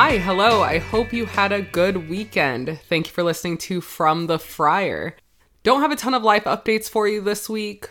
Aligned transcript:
Hi, 0.00 0.18
hello. 0.18 0.62
I 0.62 0.78
hope 0.78 1.12
you 1.12 1.26
had 1.26 1.50
a 1.50 1.60
good 1.60 2.08
weekend. 2.08 2.78
Thank 2.88 3.08
you 3.08 3.12
for 3.12 3.24
listening 3.24 3.58
to 3.58 3.80
From 3.80 4.28
the 4.28 4.38
Friar. 4.38 5.16
Don't 5.64 5.80
have 5.80 5.90
a 5.90 5.96
ton 5.96 6.14
of 6.14 6.22
life 6.22 6.44
updates 6.44 6.88
for 6.88 7.08
you 7.08 7.20
this 7.20 7.48
week. 7.48 7.90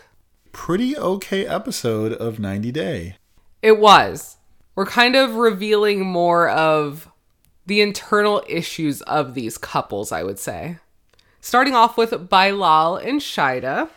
Pretty 0.50 0.96
okay 0.96 1.46
episode 1.46 2.14
of 2.14 2.40
90 2.40 2.72
Day. 2.72 3.16
It 3.60 3.78
was. 3.78 4.38
We're 4.74 4.86
kind 4.86 5.16
of 5.16 5.34
revealing 5.34 6.06
more 6.06 6.48
of 6.48 7.10
the 7.66 7.82
internal 7.82 8.42
issues 8.48 9.02
of 9.02 9.34
these 9.34 9.58
couples, 9.58 10.10
I 10.10 10.22
would 10.22 10.38
say. 10.38 10.78
Starting 11.42 11.74
off 11.74 11.98
with 11.98 12.30
Bilal 12.30 12.96
and 12.96 13.20
Shaeeda. 13.20 13.90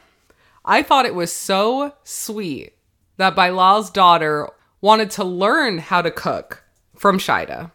I 0.65 0.83
thought 0.83 1.05
it 1.05 1.15
was 1.15 1.31
so 1.31 1.93
sweet 2.03 2.73
that 3.15 3.37
Bilal's 3.37 3.89
daughter 3.89 4.49
wanted 4.81 5.11
to 5.11 5.23
learn 5.23 5.77
how 5.77 6.01
to 6.01 6.11
cook 6.11 6.65
from 6.93 7.17
Shaeeda. 7.17 7.71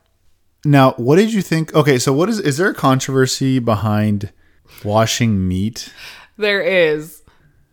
Now, 0.67 0.93
what 0.95 1.17
did 1.17 1.33
you 1.33 1.43
think? 1.43 1.73
Okay, 1.75 1.97
so 1.97 2.13
what 2.13 2.29
is 2.29 2.41
is 2.41 2.57
there 2.57 2.71
a 2.71 2.75
controversy 2.75 3.61
behind 3.61 4.33
washing 4.85 5.47
meat? 5.47 5.93
There 6.37 6.61
is. 6.61 7.23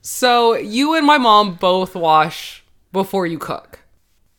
So 0.01 0.53
you 0.53 0.93
and 0.95 1.05
my 1.05 1.17
mom 1.17 1.55
both 1.55 1.95
wash 1.95 2.63
before 2.91 3.25
you 3.25 3.39
cook. 3.39 3.79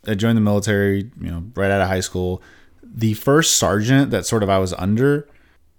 I 0.06 0.14
joined 0.14 0.36
the 0.36 0.42
military, 0.42 1.10
you 1.20 1.30
know, 1.30 1.44
right 1.56 1.70
out 1.70 1.80
of 1.80 1.88
high 1.88 2.00
school. 2.00 2.42
The 2.82 3.14
first 3.14 3.56
sergeant 3.56 4.12
that 4.12 4.24
sort 4.24 4.44
of 4.44 4.48
I 4.48 4.58
was 4.58 4.72
under, 4.74 5.28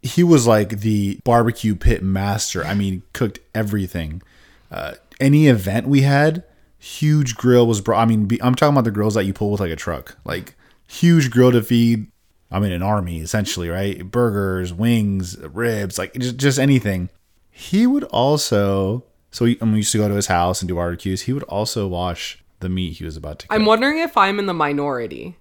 he 0.01 0.21
was 0.23 0.45
like 0.45 0.81
the 0.81 1.19
barbecue 1.23 1.75
pit 1.75 2.03
master. 2.03 2.65
I 2.65 2.73
mean, 2.73 3.03
cooked 3.13 3.39
everything. 3.53 4.21
Uh, 4.69 4.95
any 5.21 5.47
event 5.47 5.87
we 5.87 6.01
had, 6.01 6.43
huge 6.77 7.35
grill 7.35 7.67
was 7.67 7.79
brought. 7.79 8.01
I 8.01 8.05
mean, 8.05 8.25
be, 8.25 8.41
I'm 8.41 8.53
talking 8.53 8.73
about 8.73 8.83
the 8.83 8.91
grills 8.91 9.13
that 9.13 9.23
you 9.23 9.31
pull 9.33 9.51
with 9.51 9.61
like 9.61 9.71
a 9.71 9.77
truck, 9.77 10.17
like 10.25 10.55
huge 10.87 11.31
grill 11.31 11.53
to 11.53 11.63
feed. 11.63 12.07
I'm 12.55 12.63
in 12.63 12.71
an 12.71 12.81
army 12.81 13.19
essentially, 13.19 13.67
right? 13.67 14.09
Burgers, 14.09 14.73
wings, 14.73 15.37
ribs, 15.37 15.97
like 15.97 16.13
just, 16.13 16.37
just 16.37 16.57
anything. 16.57 17.09
He 17.51 17.85
would 17.85 18.05
also, 18.05 19.03
so 19.29 19.43
we, 19.43 19.57
we 19.61 19.77
used 19.77 19.91
to 19.91 19.97
go 19.97 20.07
to 20.07 20.13
his 20.13 20.27
house 20.27 20.61
and 20.61 20.69
do 20.69 20.75
barbecues. 20.75 21.23
He 21.23 21.33
would 21.33 21.43
also 21.43 21.85
wash 21.85 22.41
the 22.61 22.69
meat 22.69 22.93
he 22.93 23.03
was 23.03 23.17
about 23.17 23.39
to 23.39 23.47
cook. 23.47 23.53
I'm 23.53 23.65
wondering 23.65 23.97
if 23.97 24.15
I'm 24.15 24.39
in 24.39 24.45
the 24.45 24.53
minority. 24.53 25.35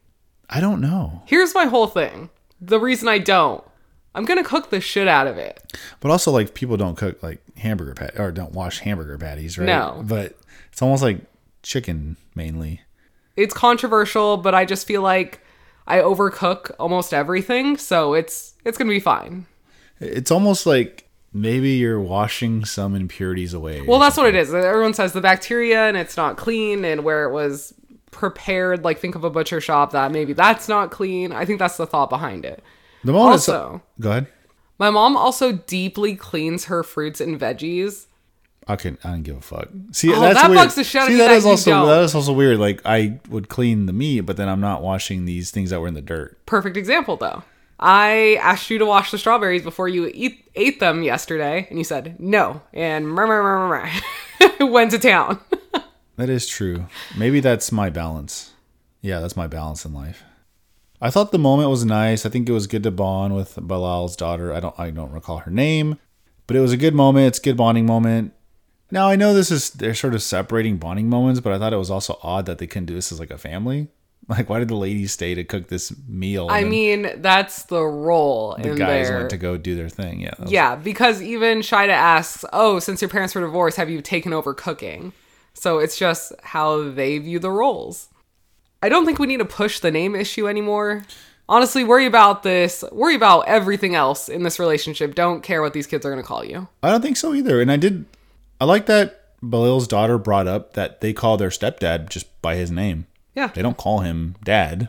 I 0.50 0.58
don't 0.58 0.80
know. 0.80 1.22
Here's 1.26 1.54
my 1.54 1.66
whole 1.66 1.86
thing. 1.86 2.30
The 2.60 2.80
reason 2.80 3.06
I 3.06 3.18
don't, 3.18 3.62
I'm 4.12 4.24
gonna 4.24 4.42
cook 4.42 4.70
the 4.70 4.80
shit 4.80 5.06
out 5.06 5.28
of 5.28 5.38
it. 5.38 5.62
But 6.00 6.10
also, 6.10 6.32
like 6.32 6.52
people 6.54 6.76
don't 6.76 6.96
cook 6.96 7.22
like 7.22 7.40
hamburger 7.58 7.94
pat 7.94 8.18
or 8.18 8.32
don't 8.32 8.52
wash 8.52 8.80
hamburger 8.80 9.18
patties, 9.18 9.56
right? 9.56 9.66
No. 9.66 10.02
But 10.04 10.36
it's 10.72 10.82
almost 10.82 11.04
like 11.04 11.20
chicken 11.62 12.16
mainly. 12.34 12.80
It's 13.36 13.54
controversial, 13.54 14.36
but 14.36 14.52
I 14.52 14.64
just 14.64 14.84
feel 14.84 15.02
like 15.02 15.40
I 15.86 15.98
overcook 15.98 16.70
almost 16.78 17.12
everything, 17.12 17.76
so 17.76 18.14
it's 18.14 18.54
it's 18.64 18.78
gonna 18.78 18.90
be 18.90 19.00
fine. 19.00 19.46
It's 20.00 20.30
almost 20.30 20.66
like 20.66 21.08
maybe 21.32 21.70
you're 21.72 22.00
washing 22.00 22.64
some 22.64 22.94
impurities 22.94 23.52
away. 23.54 23.82
Well, 23.82 23.98
that's 23.98 24.16
what 24.16 24.26
it 24.26 24.34
is. 24.34 24.52
Everyone 24.54 24.94
says 24.94 25.12
the 25.12 25.20
bacteria 25.20 25.88
and 25.88 25.96
it's 25.96 26.16
not 26.16 26.36
clean, 26.36 26.84
and 26.84 27.04
where 27.04 27.24
it 27.24 27.32
was 27.32 27.74
prepared, 28.10 28.84
like 28.84 28.98
think 28.98 29.14
of 29.14 29.24
a 29.24 29.30
butcher 29.30 29.60
shop 29.60 29.92
that 29.92 30.12
maybe 30.12 30.32
that's 30.32 30.68
not 30.68 30.90
clean. 30.90 31.32
I 31.32 31.44
think 31.44 31.58
that's 31.58 31.76
the 31.76 31.86
thought 31.86 32.10
behind 32.10 32.44
it. 32.44 32.62
the 33.02 33.12
moment. 33.12 33.32
Also, 33.32 33.82
go 34.00 34.10
ahead. 34.10 34.26
my 34.78 34.88
mom 34.90 35.16
also 35.16 35.52
deeply 35.52 36.14
cleans 36.16 36.66
her 36.66 36.82
fruits 36.82 37.20
and 37.20 37.38
veggies. 37.38 38.06
I 38.66 38.76
can. 38.76 38.96
I 39.04 39.10
don't 39.10 39.22
give 39.22 39.36
a 39.36 39.40
fuck. 39.40 39.68
See, 39.92 40.12
Oh, 40.12 40.20
that's 40.20 40.40
that 40.40 40.48
weird. 40.50 40.58
bugs 40.58 40.74
the 40.74 40.84
shit 40.84 41.02
out 41.02 41.08
See, 41.08 41.16
that 41.16 41.28
that 41.28 41.34
is 41.36 41.44
also 41.46 41.70
don't. 41.70 41.86
that 41.88 42.02
is 42.04 42.14
also 42.14 42.32
weird. 42.32 42.58
Like 42.58 42.80
I 42.84 43.20
would 43.28 43.48
clean 43.48 43.86
the 43.86 43.92
meat, 43.92 44.20
but 44.22 44.36
then 44.36 44.48
I'm 44.48 44.60
not 44.60 44.82
washing 44.82 45.24
these 45.26 45.50
things 45.50 45.70
that 45.70 45.80
were 45.80 45.88
in 45.88 45.94
the 45.94 46.00
dirt. 46.02 46.38
Perfect 46.46 46.76
example, 46.76 47.16
though. 47.16 47.42
I 47.78 48.38
asked 48.40 48.70
you 48.70 48.78
to 48.78 48.86
wash 48.86 49.10
the 49.10 49.18
strawberries 49.18 49.62
before 49.62 49.88
you 49.88 50.10
eat, 50.14 50.48
ate 50.54 50.80
them 50.80 51.02
yesterday, 51.02 51.66
and 51.68 51.76
you 51.78 51.84
said 51.84 52.18
no, 52.20 52.62
and 52.72 53.06
murmur, 53.08 53.42
murmur, 53.42 53.86
murmur. 54.40 54.70
went 54.72 54.90
to 54.92 54.98
town. 54.98 55.40
That 56.16 56.28
is 56.30 56.46
true. 56.46 56.86
Maybe 57.18 57.40
that's 57.40 57.72
my 57.72 57.90
balance. 57.90 58.52
Yeah, 59.02 59.18
that's 59.18 59.36
my 59.36 59.48
balance 59.48 59.84
in 59.84 59.92
life. 59.92 60.22
I 61.00 61.10
thought 61.10 61.32
the 61.32 61.40
moment 61.40 61.70
was 61.70 61.84
nice. 61.84 62.24
I 62.24 62.28
think 62.28 62.48
it 62.48 62.52
was 62.52 62.68
good 62.68 62.84
to 62.84 62.92
bond 62.92 63.34
with 63.34 63.56
Bilal's 63.60 64.14
daughter. 64.14 64.52
I 64.54 64.60
don't 64.60 64.78
I 64.78 64.90
don't 64.90 65.10
recall 65.10 65.38
her 65.38 65.50
name, 65.50 65.98
but 66.46 66.54
it 66.56 66.60
was 66.60 66.70
a 66.72 66.76
good 66.76 66.94
moment. 66.94 67.26
It's 67.26 67.40
a 67.40 67.42
good 67.42 67.56
bonding 67.56 67.84
moment. 67.84 68.32
Now 68.94 69.08
I 69.08 69.16
know 69.16 69.34
this 69.34 69.50
is 69.50 69.70
they're 69.70 69.92
sort 69.92 70.14
of 70.14 70.22
separating 70.22 70.76
bonding 70.76 71.08
moments, 71.08 71.40
but 71.40 71.52
I 71.52 71.58
thought 71.58 71.72
it 71.72 71.78
was 71.78 71.90
also 71.90 72.16
odd 72.22 72.46
that 72.46 72.58
they 72.58 72.68
couldn't 72.68 72.86
do 72.86 72.94
this 72.94 73.10
as 73.10 73.18
like 73.20 73.30
a 73.30 73.38
family. 73.38 73.88
Like, 74.26 74.48
why 74.48 74.58
did 74.58 74.68
the 74.68 74.74
ladies 74.74 75.12
stay 75.12 75.34
to 75.34 75.44
cook 75.44 75.68
this 75.68 75.92
meal? 76.08 76.46
I 76.50 76.64
mean, 76.64 77.10
that's 77.20 77.64
the 77.64 77.82
role 77.82 78.56
the 78.58 78.70
guys 78.74 79.08
there. 79.08 79.18
went 79.18 79.28
to 79.28 79.36
go 79.36 79.58
do 79.58 79.76
their 79.76 79.90
thing. 79.90 80.20
Yeah, 80.20 80.30
that 80.30 80.40
was- 80.40 80.50
Yeah, 80.50 80.76
because 80.76 81.20
even 81.20 81.58
Shaeeda 81.58 81.90
asks, 81.90 82.42
"Oh, 82.50 82.78
since 82.78 83.02
your 83.02 83.10
parents 83.10 83.34
were 83.34 83.42
divorced, 83.42 83.76
have 83.76 83.90
you 83.90 84.00
taken 84.00 84.32
over 84.32 84.54
cooking?" 84.54 85.12
So 85.52 85.78
it's 85.78 85.98
just 85.98 86.32
how 86.42 86.88
they 86.88 87.18
view 87.18 87.38
the 87.38 87.50
roles. 87.50 88.08
I 88.82 88.88
don't 88.88 89.04
think 89.04 89.18
we 89.18 89.26
need 89.26 89.40
to 89.40 89.44
push 89.44 89.80
the 89.80 89.90
name 89.90 90.16
issue 90.16 90.48
anymore. 90.48 91.04
Honestly, 91.46 91.84
worry 91.84 92.06
about 92.06 92.42
this. 92.44 92.82
Worry 92.92 93.16
about 93.16 93.46
everything 93.46 93.94
else 93.94 94.30
in 94.30 94.42
this 94.42 94.58
relationship. 94.58 95.14
Don't 95.14 95.42
care 95.42 95.60
what 95.60 95.74
these 95.74 95.86
kids 95.86 96.06
are 96.06 96.10
going 96.10 96.22
to 96.22 96.26
call 96.26 96.42
you. 96.46 96.66
I 96.82 96.90
don't 96.90 97.02
think 97.02 97.18
so 97.18 97.34
either. 97.34 97.60
And 97.60 97.70
I 97.70 97.76
did, 97.76 98.06
I 98.60 98.64
like 98.64 98.86
that 98.86 99.24
Bilal's 99.42 99.88
daughter 99.88 100.18
brought 100.18 100.46
up 100.46 100.74
that 100.74 101.00
they 101.00 101.12
call 101.12 101.36
their 101.36 101.50
stepdad 101.50 102.08
just 102.08 102.40
by 102.40 102.56
his 102.56 102.70
name. 102.70 103.06
Yeah. 103.34 103.48
They 103.48 103.62
don't 103.62 103.76
call 103.76 104.00
him 104.00 104.36
dad. 104.44 104.88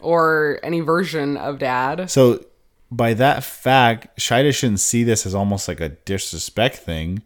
Or 0.00 0.58
any 0.62 0.80
version 0.80 1.36
of 1.36 1.58
dad. 1.58 2.10
So 2.10 2.44
by 2.90 3.14
that 3.14 3.44
fact, 3.44 4.18
Shaeeda 4.18 4.54
shouldn't 4.54 4.80
see 4.80 5.04
this 5.04 5.26
as 5.26 5.34
almost 5.34 5.68
like 5.68 5.80
a 5.80 5.90
disrespect 5.90 6.76
thing. 6.76 7.22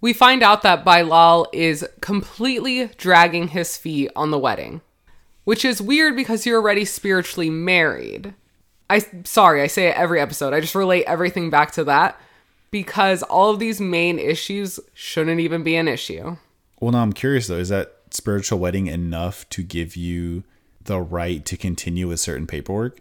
We 0.00 0.12
find 0.12 0.42
out 0.42 0.62
that 0.62 0.84
Bilal 0.84 1.48
is 1.52 1.86
completely 2.00 2.86
dragging 2.96 3.48
his 3.48 3.76
feet 3.76 4.10
on 4.16 4.30
the 4.30 4.38
wedding, 4.38 4.80
which 5.44 5.64
is 5.64 5.82
weird 5.82 6.16
because 6.16 6.46
you're 6.46 6.60
already 6.60 6.86
spiritually 6.86 7.50
married. 7.50 8.34
I 8.88 9.04
sorry, 9.24 9.62
I 9.62 9.66
say 9.66 9.88
it 9.88 9.96
every 9.96 10.20
episode. 10.20 10.54
I 10.54 10.60
just 10.60 10.74
relate 10.74 11.04
everything 11.04 11.50
back 11.50 11.72
to 11.72 11.84
that 11.84 12.18
because 12.70 13.22
all 13.24 13.50
of 13.50 13.58
these 13.58 13.80
main 13.80 14.18
issues 14.18 14.78
shouldn't 14.94 15.40
even 15.40 15.62
be 15.62 15.76
an 15.76 15.88
issue. 15.88 16.36
Well, 16.80 16.92
now 16.92 17.02
I'm 17.02 17.12
curious 17.12 17.46
though, 17.48 17.56
is 17.58 17.68
that 17.70 17.96
spiritual 18.10 18.58
wedding 18.58 18.86
enough 18.86 19.48
to 19.50 19.62
give 19.62 19.96
you 19.96 20.44
the 20.82 21.00
right 21.00 21.44
to 21.44 21.56
continue 21.56 22.08
with 22.08 22.20
certain 22.20 22.46
paperwork? 22.46 23.00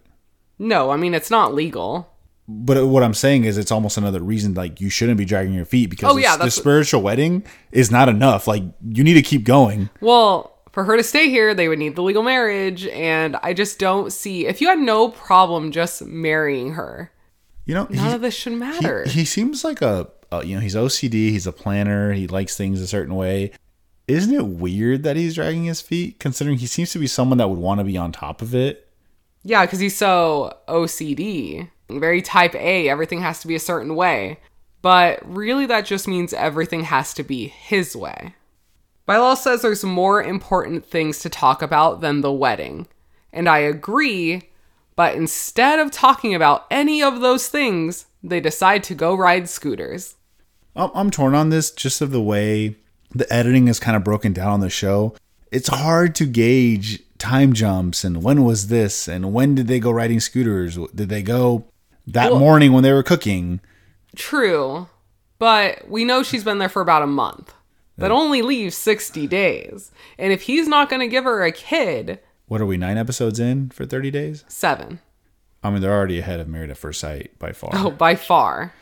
No, 0.58 0.90
I 0.92 0.98
mean 0.98 1.14
it's 1.14 1.32
not 1.32 1.54
legal. 1.54 2.10
But 2.52 2.88
what 2.88 3.04
I'm 3.04 3.14
saying 3.14 3.44
is, 3.44 3.60
it's 3.60 3.72
almost 3.72 3.96
another 3.96 4.22
reason 4.22 4.56
like 4.56 4.82
you 4.82 4.90
shouldn't 4.90 5.20
be 5.20 5.26
dragging 5.26 5.54
your 5.54 5.66
feet 5.66 5.92
because 5.92 6.12
Oh, 6.12 6.18
yeah, 6.18 6.36
the- 6.36 6.46
the 6.46 6.52
spiritual 6.52 7.04
wedding 7.04 7.44
is 7.72 7.92
not 7.92 8.10
enough. 8.10 8.48
Like 8.48 8.64
you 8.92 9.04
need 9.04 9.14
to 9.14 9.22
keep 9.22 9.44
going. 9.44 9.92
Well, 10.02 10.56
for 10.72 10.84
her 10.84 10.98
to 10.98 11.04
stay 11.04 11.30
here, 11.30 11.54
they 11.54 11.68
would 11.68 11.78
need 11.80 11.96
the 11.96 12.02
legal 12.02 12.24
marriage, 12.24 12.88
and 12.88 13.36
I 13.44 13.54
just 13.54 13.78
don't 13.80 14.12
see 14.12 14.48
if 14.48 14.62
you 14.62 14.68
had 14.68 14.80
no 14.80 15.10
problem 15.10 15.72
just 15.72 16.02
marrying 16.06 16.74
her, 16.74 17.12
You 17.70 17.76
know, 17.76 17.88
none 17.92 18.08
he- 18.08 18.14
of 18.16 18.22
this 18.22 18.34
should 18.34 18.54
matter. 18.54 19.06
he 19.08 19.24
seems 19.24 19.64
like 19.64 19.80
a, 19.84 20.08
a 20.32 20.44
you 20.44 20.56
know 20.56 20.62
he's 20.62 20.74
OCD. 20.74 21.30
He's 21.30 21.46
a 21.46 21.52
planner. 21.52 22.14
He 22.14 22.26
likes 22.26 22.58
things 22.58 22.82
a 22.82 22.88
certain 22.88 23.14
way. 23.14 23.52
Isn't 24.08 24.34
it 24.34 24.48
weird 24.48 25.04
that 25.04 25.16
he's 25.16 25.36
dragging 25.36 25.66
his 25.66 25.80
feet, 25.80 26.20
considering 26.20 26.58
he 26.58 26.66
seems 26.66 26.90
to 26.94 26.98
be 26.98 27.06
someone 27.06 27.38
that 27.38 27.48
would 27.48 27.60
want 27.60 27.80
to 27.80 27.84
be 27.84 27.96
on 27.96 28.12
top 28.12 28.42
of 28.42 28.56
it? 28.56 28.88
Yeah, 29.44 29.68
because 29.68 29.78
he's 29.78 29.96
so 29.96 30.58
OCD, 30.68 31.70
very 31.92 32.24
type 32.24 32.56
A. 32.56 32.90
Everything 32.90 33.22
has 33.22 33.40
to 33.42 33.48
be 33.48 33.54
a 33.54 33.60
certain 33.60 33.96
way. 33.96 34.40
But 34.82 35.20
really, 35.24 35.68
that 35.68 35.86
just 35.86 36.08
means 36.08 36.34
everything 36.34 36.86
has 36.86 37.14
to 37.14 37.24
be 37.24 37.50
his 37.50 37.96
way. 37.96 38.34
Bilal 39.06 39.36
says 39.36 39.62
there's 39.62 39.84
more 39.84 40.24
important 40.24 40.88
things 40.88 41.20
to 41.20 41.30
talk 41.30 41.62
about 41.62 42.02
than 42.02 42.22
the 42.22 42.32
wedding. 42.32 42.88
And 43.32 43.48
I 43.48 43.60
agree, 43.60 44.49
but 45.00 45.16
instead 45.16 45.80
of 45.80 45.92
talking 45.92 46.36
about 46.36 46.66
any 46.70 47.02
of 47.02 47.22
those 47.22 47.48
things, 47.48 48.08
they 48.22 48.42
decide 48.42 48.84
to 48.84 48.94
go 48.94 49.16
ride 49.16 49.48
scooters. 49.48 50.16
I'm, 50.76 50.92
I'm 50.94 51.10
torn 51.10 51.34
on 51.36 51.52
this 51.52 51.72
just 51.72 52.02
of 52.02 52.12
the 52.12 52.22
way 52.22 52.76
the 53.16 53.26
editing 53.34 53.70
is 53.70 53.80
kind 53.80 53.96
of 53.96 54.04
broken 54.04 54.34
down 54.34 54.50
on 54.50 54.60
the 54.60 54.70
show. 54.70 55.16
It's 55.54 55.70
hard 55.70 56.16
to 56.16 56.26
gauge 56.26 57.02
time 57.18 57.54
jumps 57.54 58.04
and 58.04 58.22
when 58.22 58.44
was 58.44 58.68
this 58.68 59.08
and 59.08 59.32
when 59.32 59.56
did 59.56 59.68
they 59.70 59.80
go 59.80 59.90
riding 59.90 60.20
scooters? 60.20 60.78
Did 60.94 61.08
they 61.08 61.22
go 61.24 61.64
that 62.06 62.32
Well- 62.32 62.42
morning 62.42 62.74
when 62.74 62.84
they 62.84 62.92
were 62.92 63.02
cooking? 63.02 63.62
True, 64.18 64.90
but 65.38 65.88
we 65.90 66.04
know 66.04 66.24
she's 66.24 66.44
been 66.44 66.58
there 66.58 66.68
for 66.68 66.82
about 66.82 67.04
a 67.04 67.08
month. 67.08 67.54
That 67.96 68.12
only 68.12 68.42
leaves 68.42 68.76
60 68.76 69.28
days. 69.28 69.92
And 70.18 70.34
if 70.34 70.42
he's 70.42 70.68
not 70.68 70.90
going 70.90 71.00
to 71.02 71.08
give 71.08 71.24
her 71.24 71.44
a 71.44 71.54
kid, 71.54 72.20
What 72.50 72.60
are 72.62 72.66
we 72.66 72.76
nine 72.78 72.98
episodes 72.98 73.40
in 73.40 73.70
for 73.70 73.86
30 73.86 74.12
days? 74.12 74.44
seven. 74.50 75.00
I 75.64 75.70
mean, 75.70 75.82
they're 75.82 75.94
already 75.96 76.20
ahead 76.20 76.40
of 76.40 76.48
Married 76.48 76.70
at 76.70 76.78
First 76.78 77.00
Sight 77.00 77.38
by 77.40 77.52
far. 77.54 77.72
Oh, 77.74 77.92
by 77.92 78.16
far. 78.16 78.74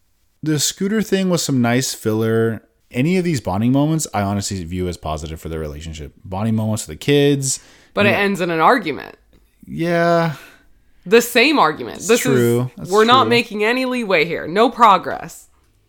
the 0.44 0.58
scooter 0.60 1.02
thing 1.02 1.30
was 1.30 1.44
some 1.44 1.62
nice 1.62 1.94
filler. 1.94 2.64
Any 2.92 3.18
of 3.18 3.24
these 3.25 3.42
bonding 3.42 3.72
moments, 3.72 4.08
I 4.14 4.22
honestly 4.22 4.64
view 4.64 4.88
as 4.88 4.96
positive 4.98 5.40
for 5.42 5.50
their 5.50 5.60
relationship. 5.60 6.14
Bonding 6.24 6.56
moments 6.56 6.88
with 6.88 6.98
the 7.00 7.04
kids, 7.04 7.60
But 7.94 8.06
it 8.06 8.10
ends 8.16 8.42
in 8.42 8.50
an 8.52 8.60
argument. 8.60 9.16
yeah. 9.66 10.36
The 11.06 11.22
same 11.22 11.58
argument. 11.58 12.00
This 12.02 12.19
true. 12.22 12.64
is 12.64 12.68
That's 12.78 12.92
we're 12.92 13.06
not 13.06 13.28
making 13.30 13.64
any 13.64 13.86
leeway 13.86 14.25
here. 14.25 14.46
No 14.48 14.69
progress. 14.69 15.48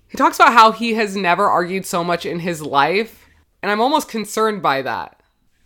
He 0.09 0.17
talks 0.17 0.37
about 0.39 0.53
how 0.53 0.71
he 0.73 0.95
has 0.95 1.17
never 1.17 1.47
argued 1.49 1.85
so 1.87 2.03
much 2.05 2.25
in 2.25 2.39
his 2.39 2.63
life, 2.63 3.27
and 3.63 3.71
I'm 3.71 3.81
almost 3.81 4.09
concerned 4.09 4.63
by 4.63 4.81
that. 4.83 5.21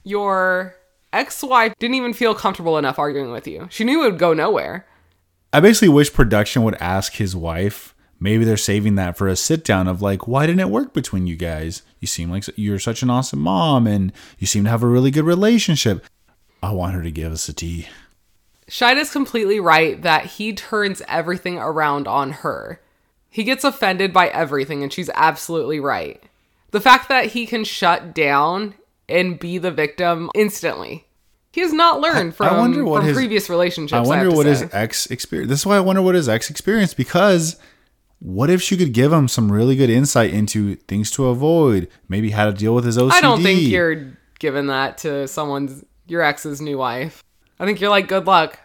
Your 0.05 0.75
ex-wife 1.13 1.75
didn't 1.79 1.95
even 1.95 2.13
feel 2.13 2.35
comfortable 2.35 2.79
enough 2.79 2.99
arguing 2.99 3.33
with 3.33 3.47
you. 3.47 3.69
She 3.71 3.85
knew 3.85 4.03
it 4.05 4.13
would 4.13 4.19
go 4.19 4.33
nowhere. 4.33 4.87
I 5.53 5.61
basically 5.61 5.89
wish 5.89 6.13
production 6.13 6.63
would 6.63 6.77
ask 6.77 7.15
his 7.15 7.37
wife. 7.37 7.95
Maybe 8.19 8.45
they're 8.45 8.57
saving 8.57 8.95
that 8.95 9.17
for 9.17 9.29
a 9.29 9.37
sit 9.37 9.65
down 9.65 9.89
of 9.89 10.01
like, 10.01 10.29
why 10.29 10.47
didn't 10.47 10.61
it 10.61 10.71
work 10.71 10.95
between 10.95 11.27
you 11.27 11.37
guys? 11.37 11.83
You 12.01 12.07
seem 12.07 12.31
like 12.31 12.45
you're 12.57 12.79
such 12.79 13.03
an 13.03 13.11
awesome 13.11 13.41
mom 13.41 13.87
and 13.87 14.13
you 14.39 14.47
seem 14.47 14.65
to 14.65 14.71
have 14.71 14.83
a 14.83 14.87
really 14.87 15.11
good 15.11 15.25
relationship. 15.25 16.07
I 16.63 16.71
want 16.71 16.95
her 16.95 17.03
to 17.03 17.11
give 17.11 17.33
us 17.33 17.49
a 17.49 17.53
tea. 17.53 17.89
Shaeeda's 18.69 19.11
completely 19.11 19.59
right 19.61 20.01
that 20.03 20.27
he 20.27 20.53
turns 20.53 21.03
everything 21.09 21.59
around 21.59 22.07
on 22.07 22.31
her. 22.31 22.81
He 23.29 23.45
gets 23.45 23.65
offended 23.65 24.13
by 24.13 24.29
everything, 24.29 24.83
and 24.83 24.93
she's 24.93 25.11
absolutely 25.15 25.81
right. 25.81 26.23
The 26.71 26.81
fact 26.81 27.09
that 27.09 27.27
he 27.27 27.45
can 27.45 27.65
shut 27.65 28.15
down 28.15 28.75
and 29.09 29.39
be 29.39 29.59
the 29.59 29.71
victim 29.71 30.31
instantly. 30.35 31.07
He 31.53 31.61
has 31.61 31.73
not 31.73 32.01
learned 32.01 32.35
from, 32.35 32.57
wonder 32.57 32.85
what 32.85 33.01
from 33.01 33.09
his- 33.09 33.17
previous 33.17 33.51
relationships. 33.51 33.99
I 33.99 34.03
I 34.03 34.07
wonder 34.07 34.31
to 34.31 34.37
what 34.37 34.47
his 34.47 34.67
ex 34.73 35.07
experience. 35.07 35.51
This 35.51 35.61
is 35.61 35.67
why 35.67 35.77
I 35.77 35.81
wonder 35.81 36.01
what 36.01 36.15
his 36.15 36.29
ex 36.29 36.49
experienced 36.49 36.97
because 36.97 37.57
what 38.21 38.49
if 38.49 38.63
she 38.63 38.77
could 38.77 38.93
give 38.93 39.13
him 39.13 39.29
some 39.29 39.51
really 39.53 39.77
good 39.77 39.91
insight 39.91 40.33
into 40.33 40.77
things 40.77 41.11
to 41.13 41.27
avoid, 41.27 41.89
maybe 42.09 42.31
how 42.31 42.47
to 42.47 42.53
deal 42.53 42.75
with 42.75 42.85
his 42.85 42.97
OCD. 42.97 43.13
I 43.13 43.21
don't 43.21 43.43
think 43.43 43.63
you're 43.63 44.13
giving 44.39 44.69
that 44.69 44.99
to 44.99 45.27
someone's 45.29 45.85
your 46.07 46.23
ex's 46.23 46.61
new 46.61 46.79
wife. 46.79 47.23
I 47.59 47.67
think 47.67 47.81
you're 47.81 47.91
like, 47.91 48.09
good 48.09 48.27
luck. 48.27 48.59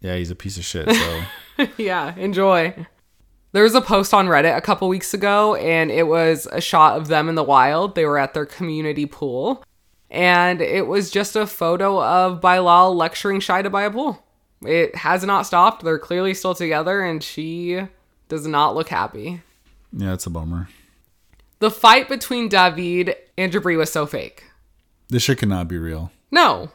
Yeah, 0.00 0.16
he's 0.16 0.30
a 0.30 0.34
piece 0.34 0.58
of 0.58 0.64
shit. 0.64 0.90
So 0.90 1.24
yeah, 1.76 2.14
enjoy. 2.16 2.74
There 3.52 3.62
was 3.62 3.74
a 3.74 3.80
post 3.80 4.12
on 4.12 4.26
Reddit 4.26 4.56
a 4.56 4.60
couple 4.60 4.88
weeks 4.88 5.14
ago, 5.14 5.54
and 5.54 5.90
it 5.90 6.08
was 6.08 6.48
a 6.50 6.60
shot 6.60 6.96
of 6.96 7.06
them 7.06 7.28
in 7.28 7.36
the 7.36 7.44
wild. 7.44 7.94
They 7.94 8.04
were 8.04 8.18
at 8.18 8.34
their 8.34 8.46
community 8.46 9.06
pool, 9.06 9.62
and 10.14 10.60
it 10.62 10.86
was 10.86 11.10
just 11.10 11.36
a 11.36 11.46
photo 11.46 12.02
of 12.02 12.40
Bilal 12.40 12.94
lecturing 12.94 13.40
Shaeeda 13.40 13.70
by 13.70 13.82
a 13.82 13.90
pool. 13.90 14.24
It 14.62 14.94
has 14.94 15.24
not 15.24 15.42
stopped. 15.46 15.84
They're 15.84 15.98
clearly 15.98 16.32
still 16.34 16.54
together, 16.54 17.02
and 17.02 17.22
she 17.22 17.82
does 18.28 18.46
not 18.46 18.74
look 18.74 18.88
happy. 18.88 19.42
yeah, 19.92 20.14
it's 20.14 20.26
a 20.26 20.30
bummer. 20.30 20.68
The 21.58 21.70
fight 21.70 22.08
between 22.08 22.48
David 22.48 23.14
and 23.36 23.52
Jibri 23.52 23.76
was 23.76 23.90
so 23.92 24.06
fake. 24.06 24.44
This 25.08 25.22
shit 25.22 25.38
cannot 25.38 25.68
be 25.68 25.78
real. 25.78 26.10
No, 26.30 26.70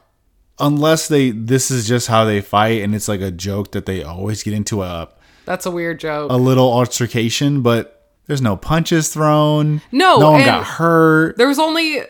Unless 0.62 1.07
they 1.07 1.31
this 1.31 1.71
is 1.71 1.88
just 1.88 2.07
how 2.09 2.25
they 2.25 2.42
fight 2.42 2.81
and 2.83 2.94
it's 2.94 3.07
like 3.07 3.21
a 3.21 3.31
joke 3.31 3.71
that 3.71 3.85
they 3.85 4.03
always 4.03 4.44
get 4.44 4.53
into 4.53 4.81
a 4.83 5.07
that's 5.45 5.65
a 5.65 5.71
weird 5.71 6.01
joke. 6.01 6.30
a 6.31 6.35
little 6.35 6.71
altercation, 6.71 7.62
but 7.62 8.12
there's 8.27 8.42
no 8.42 8.57
punches 8.57 9.07
thrown. 9.13 9.81
No, 9.94 10.18
no 10.19 10.31
one 10.31 10.42
and- 10.42 10.45
got 10.45 10.65
hurt. 10.65 11.38
There 11.38 11.47
was 11.47 11.59
only 11.59 12.01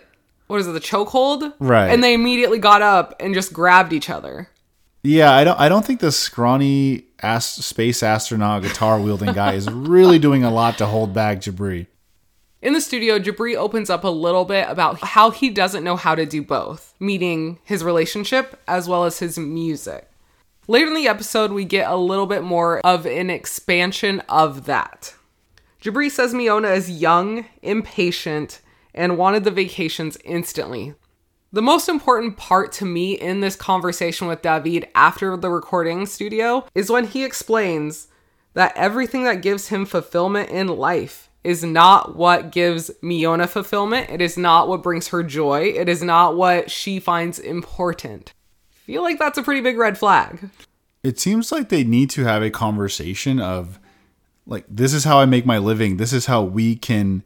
what 0.50 0.60
is 0.60 0.68
it, 0.68 0.72
the 0.72 0.80
chokehold? 0.80 1.54
Right. 1.60 1.90
And 1.90 2.04
they 2.04 2.16
immediately 2.16 2.58
got 2.58 2.82
up 2.82 3.16
and 3.20 3.36
just 3.36 3.54
grabbed 3.54 3.94
each 3.94 4.10
other. 4.10 4.50
Yeah, 5.04 5.32
I 5.32 5.44
don't. 5.44 5.60
I 5.60 5.70
don't 5.70 5.86
think 5.86 6.00
the 6.00 6.12
scrawny 6.12 7.06
ass 7.22 7.46
space 7.46 8.02
astronaut 8.04 8.64
guitar 8.64 9.00
wielding 9.00 9.32
guy 9.34 9.54
is 9.54 9.70
really 9.70 10.20
doing 10.20 10.44
a 10.44 10.52
lot 10.52 10.78
to 10.80 10.88
hold 10.88 11.14
back 11.14 11.40
Jibri. 11.40 11.88
In 12.62 12.74
the 12.74 12.82
studio, 12.82 13.20
Jibri 13.20 13.56
opens 13.56 13.90
up 13.90 14.04
a 14.04 14.10
little 14.10 14.44
bit 14.44 14.68
about 14.68 15.00
how 15.00 15.30
he 15.30 15.50
doesn't 15.50 15.84
know 15.84 15.96
how 15.96 16.16
to 16.16 16.26
do 16.26 16.42
both, 16.42 16.94
meaning 17.00 17.60
his 17.64 17.84
relationship 17.84 18.60
as 18.68 18.90
well 18.90 19.06
as 19.06 19.20
his 19.20 19.38
music. 19.38 20.10
Later 20.68 20.88
in 20.88 20.96
the 20.96 21.08
episode, 21.08 21.52
we 21.52 21.64
get 21.64 21.90
a 21.90 21.96
little 21.96 22.26
bit 22.26 22.44
more 22.44 22.82
of 22.82 23.06
an 23.06 23.30
expansion 23.30 24.20
of 24.28 24.66
that. 24.66 25.14
Jibri 25.82 26.12
says 26.12 26.34
Miona 26.34 26.76
is 26.76 26.90
young, 26.90 27.46
impatient, 27.62 28.60
and 29.00 29.18
wanted 29.18 29.46
the 29.46 29.52
vacations 29.52 30.18
instantly. 30.26 30.94
The 31.54 31.62
most 31.62 31.88
important 31.88 32.36
part 32.36 32.74
to 32.74 32.86
me 32.86 33.14
in 33.14 33.40
this 33.40 33.56
conversation 33.56 34.28
with 34.28 34.42
David 34.42 34.90
after 34.94 35.38
the 35.38 35.50
recording 35.50 36.06
studio 36.06 36.68
is 36.76 36.92
when 36.92 37.08
he 37.08 37.24
explains 37.24 38.10
that 38.56 38.76
everything 38.76 39.24
that 39.24 39.42
gives 39.42 39.70
him 39.70 39.86
fulfillment 39.86 40.50
in 40.50 40.68
life 40.68 41.30
is 41.46 41.64
not 41.64 42.18
what 42.18 42.52
gives 42.52 42.92
Miona 43.02 43.48
fulfillment. 43.48 44.10
It 44.10 44.20
is 44.22 44.38
not 44.38 44.68
what 44.68 44.84
brings 44.84 45.08
her 45.08 45.24
joy. 45.24 45.74
It 45.76 45.88
is 45.88 46.04
not 46.04 46.36
what 46.36 46.70
she 46.70 47.00
finds 47.00 47.40
important. 47.40 48.34
feel 48.70 49.02
like 49.02 49.18
that's 49.18 49.38
a 49.38 49.44
pretty 49.44 49.62
big 49.62 49.78
red 49.78 49.98
flag. 49.98 50.50
It 51.04 51.20
seems 51.20 51.54
like 51.54 51.70
they 51.70 51.86
need 51.86 52.10
to 52.12 52.26
have 52.26 52.44
a 52.44 52.50
conversation 52.50 53.40
of 53.40 53.80
like 54.46 54.66
this 54.68 54.94
is 54.94 55.06
how 55.06 55.20
I 55.20 55.26
make 55.26 55.46
my 55.46 55.58
living. 55.58 55.96
This 55.96 56.12
is 56.12 56.26
how 56.26 56.44
we 56.44 56.76
can 56.76 57.24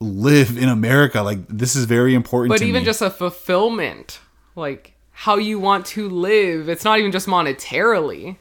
live 0.00 0.56
in 0.58 0.68
America. 0.68 1.22
Like 1.22 1.46
this 1.48 1.74
is 1.76 1.84
very 1.86 2.14
important 2.14 2.50
But 2.50 2.62
even 2.62 2.82
me. 2.82 2.86
just 2.86 3.02
a 3.02 3.10
fulfillment, 3.10 4.20
like 4.56 4.94
how 5.12 5.36
you 5.36 5.58
want 5.58 5.86
to 5.86 6.08
live, 6.08 6.68
it's 6.68 6.84
not 6.84 6.98
even 6.98 7.12
just 7.12 7.26
monetarily. 7.26 8.36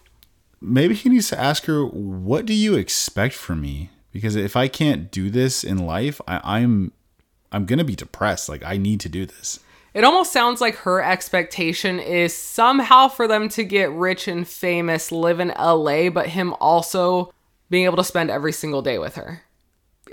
maybe 0.62 0.96
he 0.96 1.10
needs 1.10 1.30
to 1.30 1.40
ask 1.40 1.66
her, 1.66 1.86
"What 1.86 2.46
do 2.46 2.54
you 2.54 2.76
expect 2.76 3.36
from 3.36 3.62
me?" 3.62 3.90
Because 4.12 4.36
if 4.36 4.56
I 4.56 4.68
can't 4.68 5.12
do 5.12 5.30
this 5.30 5.64
in 5.64 5.78
life, 5.78 6.22
I, 6.28 6.40
I'm 6.44 6.92
I'm 7.52 7.66
gonna 7.66 7.84
be 7.84 7.96
depressed. 7.96 8.50
Like 8.50 8.64
I 8.66 8.78
need 8.78 9.00
to 9.02 9.10
do 9.10 9.26
this. 9.26 9.60
It 9.94 10.04
almost 10.04 10.32
sounds 10.34 10.60
like 10.60 10.76
her 10.78 11.04
expectation 11.04 12.00
is 12.00 12.36
somehow 12.36 13.08
for 13.10 13.28
them 13.28 13.48
to 13.50 13.64
get 13.64 13.92
rich 13.92 14.28
and 14.28 14.48
famous, 14.48 15.12
live 15.12 15.40
in 15.40 15.50
LA, 15.50 16.10
but 16.10 16.30
him 16.30 16.56
also 16.60 17.32
being 17.70 17.86
able 17.86 17.98
to 17.98 18.04
spend 18.04 18.32
every 18.32 18.52
single 18.54 18.82
day 18.82 18.98
with 18.98 19.14
her. 19.16 19.43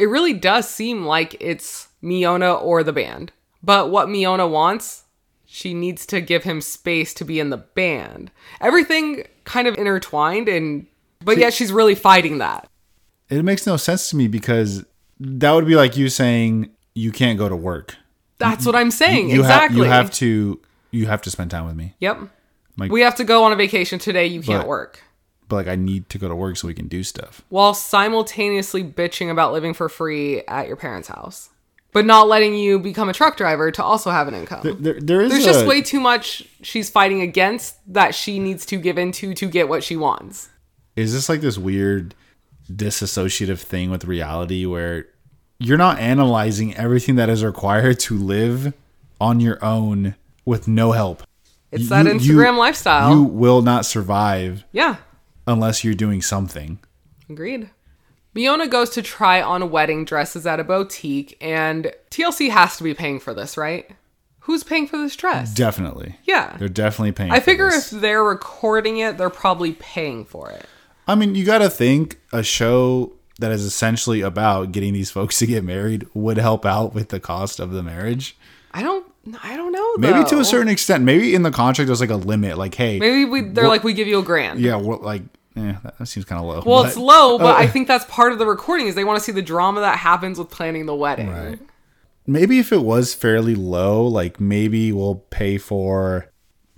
It 0.01 0.07
really 0.09 0.33
does 0.33 0.67
seem 0.67 1.05
like 1.05 1.37
it's 1.41 1.89
Miona 2.03 2.61
or 2.63 2.83
the 2.83 2.93
band. 2.93 3.33
But 3.63 3.91
what 3.91 4.09
Miona 4.09 4.51
wants, 4.51 5.05
she 5.45 5.75
needs 5.75 6.07
to 6.07 6.23
give 6.23 6.43
him 6.45 6.63
space 6.63 7.13
to 7.15 7.25
be 7.25 7.39
in 7.39 7.51
the 7.51 7.59
band. 7.59 8.31
Everything 8.63 9.25
kind 9.45 9.69
of 9.69 9.77
intertwined 9.77 10.49
and 10.49 10.87
but 11.23 11.37
yet 11.37 11.53
she's 11.53 11.71
really 11.71 11.95
fighting 11.95 12.39
that. 12.39 12.67
It 13.29 13.45
makes 13.45 13.67
no 13.67 13.77
sense 13.77 14.09
to 14.09 14.17
me 14.17 14.27
because 14.27 14.87
that 15.19 15.53
would 15.53 15.67
be 15.67 15.75
like 15.77 15.99
you 15.99 16.09
saying 16.09 16.71
you 16.95 17.13
can't 17.13 17.39
go 17.39 17.51
to 17.51 17.57
work. 17.57 17.97
That's 18.39 18.65
what 18.65 18.75
I'm 18.75 18.91
saying. 18.91 19.29
You 19.29 19.41
exactly. 19.41 19.77
have 19.77 19.77
you 19.77 19.91
have 19.91 20.11
to 20.13 20.61
you 20.93 21.07
have 21.09 21.21
to 21.23 21.31
spend 21.31 21.51
time 21.51 21.67
with 21.67 21.77
me. 21.77 21.95
Yep. 22.01 22.21
Like- 22.79 22.91
we 22.91 23.03
have 23.03 23.17
to 23.17 23.25
go 23.25 23.45
on 23.45 23.53
a 23.53 23.57
vacation 23.57 23.99
today. 23.99 24.27
You 24.27 24.41
can't 24.41 24.63
But- 24.63 24.69
work. 24.69 25.03
But 25.51 25.57
like 25.57 25.69
I 25.69 25.75
need 25.77 26.09
to 26.09 26.17
go 26.19 26.29
to 26.29 26.35
work 26.35 26.57
so 26.57 26.67
we 26.69 26.75
can 26.75 26.89
do 26.89 27.03
stuff. 27.03 27.43
while 27.51 27.75
simultaneously 27.75 28.83
bitching 28.83 29.31
about 29.31 29.53
living 29.53 29.75
for 29.75 29.89
free 29.91 30.41
at 30.49 30.67
your 30.69 30.77
parents' 30.77 31.09
house, 31.09 31.51
but 31.93 32.07
not 32.07 32.29
letting 32.29 32.55
you 32.55 32.79
become 32.79 33.09
a 33.09 33.13
truck 33.13 33.37
driver 33.37 33.71
to 33.73 33.83
also 33.83 34.11
have 34.11 34.29
an 34.29 34.35
income. 34.35 34.61
There, 34.81 34.99
there 35.01 35.21
is 35.21 35.31
There's 35.33 35.45
a, 35.45 35.53
just 35.53 35.67
way 35.67 35.83
too 35.83 36.01
much 36.01 36.45
she's 36.63 36.89
fighting 36.89 37.21
against 37.21 37.77
that 37.93 38.15
she 38.15 38.39
needs 38.39 38.65
to 38.67 38.77
give 38.77 38.97
into 38.97 39.35
to 39.35 39.47
get 39.49 39.69
what 39.69 39.83
she 39.85 39.97
wants. 39.97 40.49
is 40.97 41.13
this 41.13 41.29
like 41.29 41.41
this 41.41 41.59
weird 41.59 42.15
disassociative 42.73 43.59
thing 43.59 43.91
with 43.91 44.05
reality 44.05 44.65
where 44.67 45.07
you're 45.59 45.77
not 45.79 45.99
analyzing 45.99 46.75
everything 46.77 47.17
that 47.17 47.29
is 47.29 47.43
required 47.45 47.99
to 48.01 48.17
live 48.17 48.73
on 49.21 49.41
your 49.41 49.63
own 49.65 50.15
with 50.45 50.67
no 50.69 50.93
help. 50.93 51.23
It's 51.73 51.85
You- 51.85 51.89
that 51.91 52.07
you- 52.07 52.13
Instagram 52.13 52.57
lifestyle. 52.57 53.15
You 53.15 53.23
will 53.23 53.63
not 53.63 53.85
survive 53.85 54.65
yeah, 54.73 54.97
unless 55.47 55.85
you're 55.85 55.95
doing 55.95 56.23
something. 56.23 56.79
agreed. 57.29 57.71
Miona 58.35 58.71
goes 58.71 58.91
to 58.91 59.03
try 59.03 59.43
on 59.43 59.71
wedding 59.71 60.05
dresses 60.05 60.47
at 60.47 60.61
a 60.61 60.65
boutique, 60.65 61.37
and 61.41 61.93
TLC 62.11 62.51
has 62.51 62.77
to 62.77 62.85
be 62.85 62.95
paying 62.95 63.19
for 63.19 63.35
this, 63.35 63.57
right? 63.57 63.91
Who's 64.41 64.63
paying 64.63 64.87
for 64.87 64.97
this 64.97 65.17
dress? 65.17 65.53
Definitely. 65.53 66.17
yeah. 66.25 66.57
They're 66.59 66.69
definitely 66.69 67.13
paying. 67.13 67.31
I 67.31 67.41
figure 67.41 67.71
this. 67.71 67.93
if 67.93 68.01
they're 68.01 68.25
recording 68.25 68.99
it, 68.99 69.19
they're 69.19 69.31
probably 69.31 69.73
paying 69.73 70.25
for 70.25 70.51
it. 70.51 70.67
I 71.07 71.15
mean, 71.15 71.35
you 71.35 71.45
got 71.45 71.59
to 71.59 71.69
think 71.71 72.21
a 72.33 72.43
show 72.43 73.13
that 73.41 73.51
is 73.51 73.65
essentially 73.65 74.21
about 74.21 74.71
getting 74.71 74.93
these 74.93 75.11
folks 75.11 75.39
to 75.39 75.47
get 75.47 75.65
married 75.65 76.07
would 76.15 76.37
help 76.37 76.65
out 76.65 76.95
with 76.95 77.09
the 77.09 77.19
cost 77.21 77.59
of 77.59 77.73
the 77.73 77.83
marriage. 77.83 78.37
I 79.27 79.31
don't 79.31 79.45
I 79.45 79.57
don't 79.57 79.73
know 79.73 79.97
Maybe 79.97 80.29
to 80.31 80.39
a 80.41 80.45
certain 80.45 80.69
extent. 80.69 81.05
Maybe 81.05 81.35
in 81.35 81.43
the 81.43 81.51
contract 81.51 81.87
there's 81.87 82.01
like 82.01 82.11
a 82.11 82.17
limit. 82.17 82.57
Like, 82.59 82.75
hey, 82.75 82.99
Maybe 82.99 83.25
we 83.25 83.43
they're 83.43 83.69
like 83.69 83.85
we 83.85 83.93
give 83.93 84.09
you 84.09 84.19
a 84.19 84.23
grand. 84.23 84.61
yeah, 84.61 84.77
well, 84.77 84.99
like, 85.03 85.23
eh, 85.57 85.75
that, 85.99 86.07
seems 86.07 86.25
kind 86.25 86.41
of 86.41 86.47
low. 86.47 86.63
Well, 86.65 86.83
but- 86.83 86.89
it's 86.89 86.97
low, 86.97 87.39
but 87.39 87.55
uh, 87.57 87.59
I 87.59 87.67
think 87.67 87.87
that's 87.89 88.05
part 88.07 88.33
of 88.33 88.39
the 88.39 88.47
recording 88.47 88.87
is 88.87 88.95
they 88.95 89.05
want 89.05 89.19
to 89.19 89.25
see 89.25 89.33
the 89.33 89.43
drama 89.43 89.81
that 89.81 89.99
happens 89.99 90.39
with 90.39 90.49
planning 90.51 90.87
the 90.87 90.95
wedding. 90.95 91.31
Right. 91.31 91.59
maybe 92.27 92.59
if 92.59 92.73
it 92.73 92.83
was 92.83 93.15
fairly 93.15 93.55
low, 93.55 94.07
like 94.07 94.41
maybe 94.41 94.93
we'll 94.93 95.17
pay 95.31 95.59
for. 95.59 96.27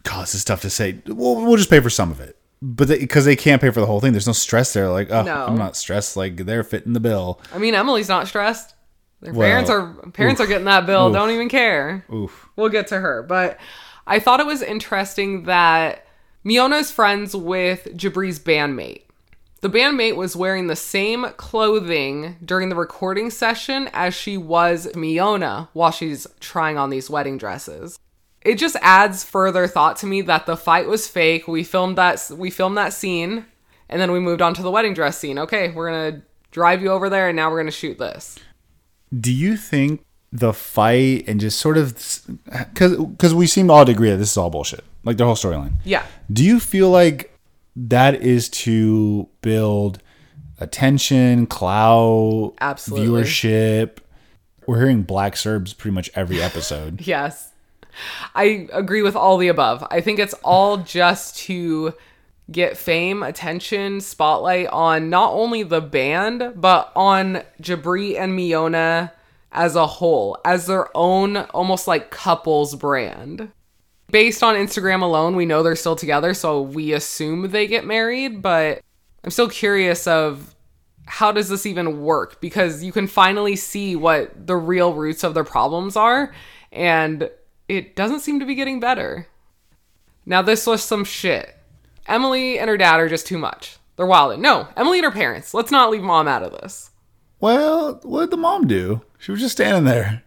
God, 0.03 0.23
this 0.23 0.35
is 0.35 0.45
tough 0.45 0.63
to 0.63 0.71
say. 0.71 1.01
We'll, 1.07 1.37
we'll 1.45 1.57
just 1.57 1.71
pay 1.71 1.79
for 1.79 1.91
some 1.91 2.11
of 2.11 2.21
it, 2.21 2.37
but 2.61 2.89
because 2.89 3.25
they, 3.25 3.37
can't 3.37 3.63
pay 3.63 3.71
for 3.71 3.79
the 3.79 3.87
whole 3.87 4.01
thing, 4.01 4.11
there's 4.13 4.27
no 4.27 4.33
stress 4.33 4.73
there. 4.73 4.89
Like, 4.89 5.13
oh, 5.13 5.23
No. 5.23 5.47
I'm 5.47 5.57
not 5.57 5.77
stressed. 5.77 6.17
Like 6.17 6.37
they're 6.39 6.65
fitting 6.65 6.93
the 6.93 7.01
bill. 7.01 7.41
I 7.55 7.59
mean, 7.59 7.75
Emily's 7.77 8.09
not 8.09 8.27
stressed. 8.27 8.75
Their 9.23 9.33
Well, 9.33 9.49
parents 9.49 9.71
are 9.71 9.95
parents 10.13 10.41
are 10.41 10.47
getting 10.47 10.65
that 10.65 10.85
bill. 10.85 11.09
Oof. 11.09 11.15
Don't 11.15 11.31
even 11.31 11.49
care. 11.49 12.05
Oof. 12.13 12.49
We'll 12.57 12.69
get 12.69 12.89
to 12.89 12.99
her, 12.99 13.23
but 13.23 13.59
I 14.07 14.19
thought 14.19 14.41
it 14.41 14.47
was 14.47 14.63
interesting 14.63 15.45
that 15.45 16.07
Miona's 16.45 16.91
friends 16.91 17.35
with 17.35 17.85
Jibri's 17.97 18.41
bandmate. 18.41 19.03
The 19.61 19.71
bandmate 19.71 20.17
was 20.17 20.35
wearing 20.35 20.67
the 20.67 20.75
same 20.75 21.25
clothing 21.37 22.37
during 22.45 22.69
the 22.69 22.75
recording 22.75 23.31
session 23.31 23.89
as 23.93 24.13
she 24.13 24.37
was 24.37 24.89
Miona 24.89 25.69
while 25.73 25.93
she's 25.93 26.27
trying 26.41 26.77
on 26.77 26.91
these 26.91 27.09
wedding 27.09 27.39
dresses. 27.39 27.97
It 28.41 28.57
just 28.57 28.75
adds 28.83 29.23
further 29.23 29.69
thought 29.69 29.97
to 29.99 30.07
me 30.07 30.21
that 30.23 30.47
the 30.47 30.57
fight 30.57 30.89
was 30.89 31.07
fake. 31.07 31.47
We 31.47 31.63
filmed 31.63 31.97
that 31.97 32.29
we 32.37 32.51
filmed 32.51 32.77
that 32.77 32.93
scene 32.93 33.47
and 33.89 34.01
then 34.01 34.11
we 34.11 34.19
moved 34.19 34.43
on 34.43 34.53
to 34.55 34.63
the 34.63 34.71
wedding 34.71 34.95
dress 34.95 35.17
scene. 35.17 35.39
Okay, 35.39 35.71
we're 35.71 35.93
going 35.93 36.15
to 36.15 36.23
drive 36.51 36.83
you 36.83 36.91
over 36.91 37.09
there 37.09 37.29
and 37.29 37.37
now 37.37 37.49
we're 37.49 37.59
going 37.59 37.67
to 37.67 37.71
shoot 37.71 37.99
this. 37.99 38.41
Do 39.19 39.33
you 39.33 39.57
think 39.57 40.05
the 40.33 40.55
fight 40.55 41.25
and 41.29 41.39
just 41.39 41.59
sort 41.61 41.77
of 41.77 41.95
because 42.47 42.97
because 42.97 43.35
we 43.35 43.47
seem 43.47 43.67
to 43.67 43.73
all 43.75 43.89
agree 43.89 44.11
that 44.11 44.17
this 44.17 44.31
is 44.31 44.37
all 44.37 44.49
bullshit, 44.49 44.83
like 45.05 45.19
the 45.19 45.25
whole 45.27 45.35
storyline. 45.35 45.75
Yeah. 45.85 46.05
Do 46.33 46.43
you 46.43 46.59
feel 46.59 46.89
like 46.89 47.37
that 47.77 48.23
is 48.23 48.49
to 48.49 49.29
build 49.43 50.03
attention, 50.59 51.47
clout, 51.47 52.55
Absolutely. 52.61 53.23
viewership? 53.23 53.99
We're 54.67 54.79
hearing 54.79 55.03
black 55.03 55.37
Serbs 55.37 55.75
pretty 55.75 55.95
much 55.95 56.11
every 56.15 56.41
episode. 56.43 57.07
Yes. 57.07 57.51
I 58.35 58.69
agree 58.73 59.03
with 59.03 59.15
all 59.17 59.37
the 59.37 59.49
above. 59.49 59.87
I 59.91 60.01
think 60.01 60.19
it's 60.19 60.33
all 60.43 60.79
just 60.79 61.37
to 61.41 61.93
get 62.53 62.77
fame, 62.77 63.23
attention, 63.23 64.01
spotlight 64.01 64.69
on 64.69 65.11
not 65.11 65.33
only 65.33 65.63
the 65.63 65.81
band, 65.81 66.53
but 66.57 66.93
on 66.95 67.43
Jibri 67.61 68.19
and 68.19 68.39
Miona 68.39 69.13
as 69.51 69.77
a 69.77 69.87
whole, 69.87 70.39
as 70.45 70.67
their 70.67 70.95
own 70.97 71.37
almost 71.37 71.89
like 71.89 72.11
couples 72.11 72.75
brand. 72.75 73.51
Based 74.11 74.43
on 74.43 74.55
Instagram 74.55 75.03
alone, 75.03 75.37
we 75.37 75.47
know 75.47 75.63
they're 75.63 75.75
still 75.75 75.97
together, 75.97 76.35
so 76.35 76.61
we 76.61 76.93
assume 76.93 77.51
they 77.51 77.67
get 77.67 77.87
married, 77.87 78.43
but 78.43 78.81
I'm 79.25 79.31
still 79.31 79.49
curious 79.49 80.07
of 80.07 80.55
how 81.07 81.33
does 81.33 81.49
this 81.49 81.67
even 81.67 82.03
work 82.03 82.41
because 82.41 82.83
you 82.83 82.93
can 82.93 83.07
finally 83.07 83.57
see 83.57 83.97
what 83.97 84.47
the 84.47 84.57
real 84.57 84.95
roots 84.95 85.25
of 85.25 85.35
their 85.35 85.45
problems 85.45 85.97
are 85.97 86.33
and 86.71 87.29
it 87.69 87.97
doesn't 87.97 88.21
seem 88.21 88.41
to 88.41 88.47
be 88.47 88.55
getting 88.55 88.81
better. 88.81 89.27
Now 90.25 90.43
this 90.43 90.67
was 90.67 90.83
some 90.83 91.05
shit. 91.05 91.57
Emily 92.07 92.59
and 92.59 92.69
her 92.69 92.77
dad 92.77 93.01
are 93.01 93.09
just 93.09 93.27
too 93.27 93.39
much. 93.39 93.77
They're 93.97 94.07
wilding. 94.07 94.41
No, 94.41 94.69
Emily 94.77 94.99
and 94.99 95.05
her 95.05 95.11
parents. 95.13 95.55
Let's 95.55 95.71
not 95.71 95.91
leave 95.91 96.03
mom 96.03 96.27
out 96.29 96.43
of 96.43 96.53
this. 96.53 96.91
Well, 97.41 98.01
what 98.03 98.21
did 98.23 98.31
the 98.31 98.37
mom 98.37 98.67
do? 98.67 99.03
She 99.19 99.31
was 99.33 99.41
just 99.41 99.53
standing 99.53 99.85
there. 99.85 100.23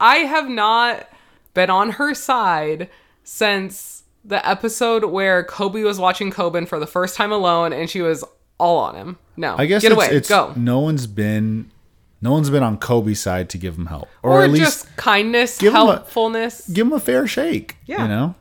I 0.00 0.16
have 0.16 0.48
not 0.48 1.08
been 1.54 1.70
on 1.70 1.92
her 1.92 2.14
side 2.14 2.88
since 3.22 4.02
the 4.24 4.46
episode 4.48 5.04
where 5.04 5.44
Kobe 5.44 5.82
was 5.82 5.98
watching 5.98 6.30
Koban 6.32 6.66
for 6.66 6.78
the 6.78 6.86
first 6.86 7.16
time 7.16 7.32
alone 7.32 7.72
and 7.72 7.88
she 7.88 8.00
was 8.02 8.24
all 8.58 8.78
on 8.78 8.94
him. 8.96 9.18
No. 9.36 9.54
I 9.58 9.66
guess 9.66 9.82
get 9.82 9.92
it's, 9.92 9.96
away. 9.96 10.08
it's 10.10 10.28
Go. 10.28 10.52
no 10.56 10.80
one's 10.80 11.06
been 11.06 11.70
no 12.22 12.32
one's 12.32 12.48
been 12.48 12.62
on 12.62 12.78
Kobe's 12.78 13.20
side 13.20 13.50
to 13.50 13.58
give 13.58 13.76
him 13.76 13.86
help, 13.86 14.08
or, 14.22 14.38
Or, 14.40 14.42
at 14.44 14.50
least 14.50 14.64
just 14.64 14.96
kindness, 14.96 15.58
give 15.58 15.74
'em 15.74 15.82
a- 15.82 15.92
helpfulness. 15.96 16.66
give 16.68 16.86
him 16.86 16.92
a 16.94 17.00
fair 17.00 17.26
shake. 17.26 17.76
Yeah. 17.84 18.02
you 18.02 18.08
know. 18.08 18.34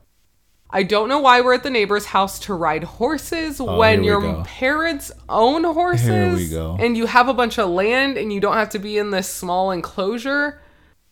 I 0.76 0.82
don't 0.82 1.08
know 1.08 1.20
why 1.20 1.40
we're 1.42 1.54
at 1.54 1.62
the 1.62 1.70
neighbor's 1.70 2.06
house 2.06 2.40
to 2.40 2.54
ride 2.56 2.84
horses 2.84 3.62
oh, 3.62 3.78
when 3.78 4.00
Oh, 4.00 4.02
we 4.02 4.08
your 4.08 4.22
go. 4.22 4.44
parents 4.44 5.12
own 5.30 5.64
horses. 5.64 6.08
Here 6.08 6.36
we 6.36 6.50
go. 6.50 6.76
And 6.80 6.98
you 6.98 7.06
have 7.06 7.30
a 7.30 7.34
bunch 7.34 7.60
of 7.60 7.70
land 7.70 8.18
and 8.18 8.34
you 8.34 8.40
don't 8.40 8.56
have 8.56 8.70
to 8.72 8.80
be 8.80 8.98
in 8.98 9.12
this 9.12 9.30
small 9.30 9.70
enclosure. 9.70 10.60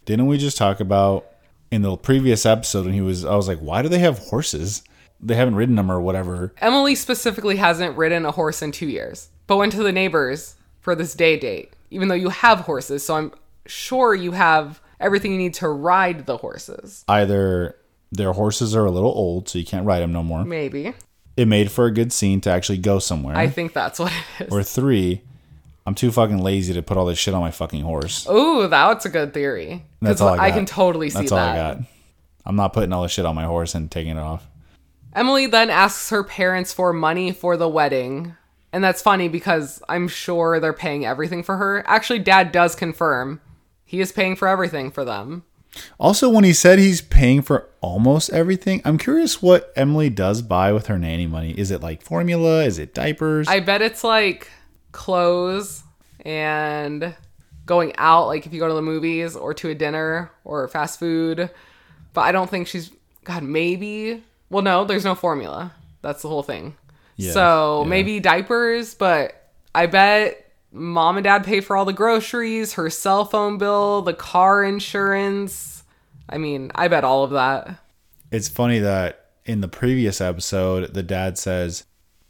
Didn't 0.06 0.26
we 0.26 0.40
just 0.40 0.58
talk 0.58 0.80
about 0.80 1.28
in 1.70 1.84
the 1.84 1.96
previous 1.96 2.44
episode 2.44 2.88
and 2.88 2.96
he 2.96 3.02
was? 3.02 3.24
I 3.24 3.36
was 3.36 3.48
like, 3.48 3.60
why 3.60 3.84
do 3.84 3.88
they 3.88 4.00
have 4.00 4.18
horses? 4.18 4.82
They 5.20 5.36
haven't 5.36 5.54
ridden 5.56 5.76
them 5.76 5.92
or 5.92 6.02
whatever. 6.02 6.54
Emily 6.60 6.96
specifically 6.96 7.58
hasn't 7.58 7.96
ridden 7.96 8.26
a 8.26 8.32
horse 8.32 8.64
in 8.64 8.72
two 8.72 8.88
years, 8.88 9.30
but 9.46 9.58
went 9.58 9.74
to 9.74 9.84
the 9.84 9.92
neighbors 9.92 10.56
for 10.80 10.96
this 10.96 11.14
day 11.14 11.38
date, 11.38 11.74
even 11.92 12.08
though 12.08 12.16
you 12.16 12.30
have 12.30 12.62
horses. 12.62 13.06
So 13.06 13.14
I'm 13.16 13.32
sure 13.68 14.16
you 14.16 14.32
have 14.32 14.82
everything 15.00 15.32
you 15.34 15.38
need 15.38 15.54
to 15.56 15.70
ride 15.70 16.26
the 16.26 16.38
horses. 16.38 17.06
Either 17.08 17.76
their 18.12 18.34
horses 18.34 18.76
are 18.76 18.86
a 18.86 18.92
little 18.92 19.12
old, 19.12 19.50
so 19.50 19.58
you 19.58 19.66
can't 19.66 19.86
ride 19.86 20.00
them 20.00 20.12
no 20.12 20.24
more. 20.24 20.44
Maybe. 20.44 20.94
It 21.38 21.48
made 21.48 21.72
for 21.72 21.86
a 21.86 21.92
good 21.92 22.12
scene 22.12 22.42
to 22.42 22.50
actually 22.50 22.78
go 22.78 23.00
somewhere. 23.00 23.36
I 23.36 23.48
think 23.48 23.74
that's 23.74 24.00
what 24.00 24.12
it 24.40 24.48
is. 24.48 24.54
or 24.54 24.64
three, 24.64 25.22
I'm 25.86 25.96
too 25.96 26.12
fucking 26.12 26.40
lazy 26.40 26.74
to 26.74 26.82
put 26.82 26.98
all 26.98 27.06
this 27.06 27.18
shit 27.18 27.34
on 27.34 27.42
my 27.42 27.52
fucking 27.52 27.82
horse. 27.84 28.28
Ooh, 28.30 28.68
that's 28.68 29.06
a 29.06 29.10
good 29.10 29.34
theory. 29.34 29.86
That's 30.02 30.22
all 30.22 30.30
I 30.40 30.50
got. 30.50 30.56
can 30.56 30.66
totally 30.66 31.10
see 31.10 31.20
That's 31.20 31.32
that. 31.32 31.38
all 31.40 31.70
I 31.70 31.74
got. 31.74 31.84
I'm 32.46 32.56
not 32.56 32.74
putting 32.74 32.92
all 32.92 33.04
this 33.04 33.12
shit 33.12 33.26
on 33.26 33.36
my 33.36 33.46
horse 33.46 33.76
and 33.76 33.90
taking 33.90 34.18
it 34.18 34.20
off. 34.20 34.48
Emily 35.14 35.46
then 35.46 35.70
asks 35.70 36.10
her 36.10 36.24
parents 36.24 36.74
for 36.74 36.94
money 36.94 37.32
for 37.32 37.56
the 37.58 37.68
wedding. 37.70 38.36
And 38.74 38.84
that's 38.84 39.02
funny 39.02 39.28
because 39.28 39.82
I'm 39.90 40.08
sure 40.08 40.60
they're 40.60 40.72
paying 40.74 41.06
everything 41.06 41.44
for 41.44 41.58
her. 41.58 41.84
Actually, 41.88 42.20
dad 42.20 42.52
does 42.52 42.76
confirm 42.76 43.42
he 43.84 44.00
is 44.00 44.12
paying 44.14 44.38
for 44.38 44.48
everything 44.48 44.90
for 44.92 45.04
them. 45.04 45.44
Also, 46.00 46.30
when 46.30 46.44
he 46.44 46.54
said 46.54 46.80
he's 46.80 47.02
paying 47.02 47.42
for 47.42 47.70
almost 47.80 48.30
everything, 48.32 48.82
I'm 48.84 48.98
curious 48.98 49.42
what 49.42 49.72
Emily 49.76 50.10
does 50.10 50.42
buy 50.42 50.74
with 50.74 50.88
her 50.88 50.98
nanny 50.98 51.28
money. 51.28 51.52
Is 51.58 51.72
it 51.72 51.82
like 51.82 52.02
formula? 52.02 52.64
Is 52.64 52.78
it 52.78 52.94
diapers? 52.94 53.48
I 53.48 53.60
bet 53.62 53.82
it's 53.82 54.04
like 54.04 54.50
clothes 54.92 55.84
and 56.26 57.16
going 57.66 57.94
out, 57.98 58.28
like 58.28 58.46
if 58.46 58.54
you 58.54 58.60
go 58.60 58.68
to 58.68 58.74
the 58.74 58.82
movies 58.82 59.36
or 59.36 59.54
to 59.54 59.70
a 59.70 59.76
dinner 59.76 60.32
or 60.44 60.68
fast 60.68 61.00
food. 61.00 61.50
But 62.14 62.22
I 62.22 62.32
don't 62.32 62.50
think 62.50 62.68
she's, 62.68 62.92
God, 63.24 63.44
maybe. 63.44 64.24
Well, 64.50 64.64
no, 64.64 64.84
there's 64.84 65.06
no 65.06 65.16
formula. 65.16 65.74
That's 66.02 66.22
the 66.22 66.28
whole 66.28 66.44
thing. 66.44 66.76
Yeah, 67.16 67.32
so 67.32 67.84
yeah. 67.84 67.90
maybe 67.90 68.20
diapers, 68.20 68.94
but 68.94 69.50
I 69.74 69.86
bet 69.86 70.51
mom 70.72 71.18
and 71.18 71.24
dad 71.24 71.44
pay 71.44 71.62
for 71.62 71.76
all 71.76 71.86
the 71.86 71.94
groceries, 71.94 72.74
her 72.74 72.90
cell 72.90 73.26
phone 73.26 73.58
bill, 73.58 74.02
the 74.02 74.14
car 74.14 74.64
insurance. 74.64 75.84
I 76.30 76.38
mean, 76.38 76.72
I 76.76 76.88
bet 76.88 77.04
all 77.04 77.24
of 77.24 77.32
that. 77.32 77.78
it's 78.32 78.48
funny 78.48 78.80
that 78.80 79.26
in 79.46 79.62
the 79.62 79.68
previous 79.68 80.22
episode, 80.22 80.94
the 80.94 81.04
dad 81.04 81.38
says, 81.38 81.84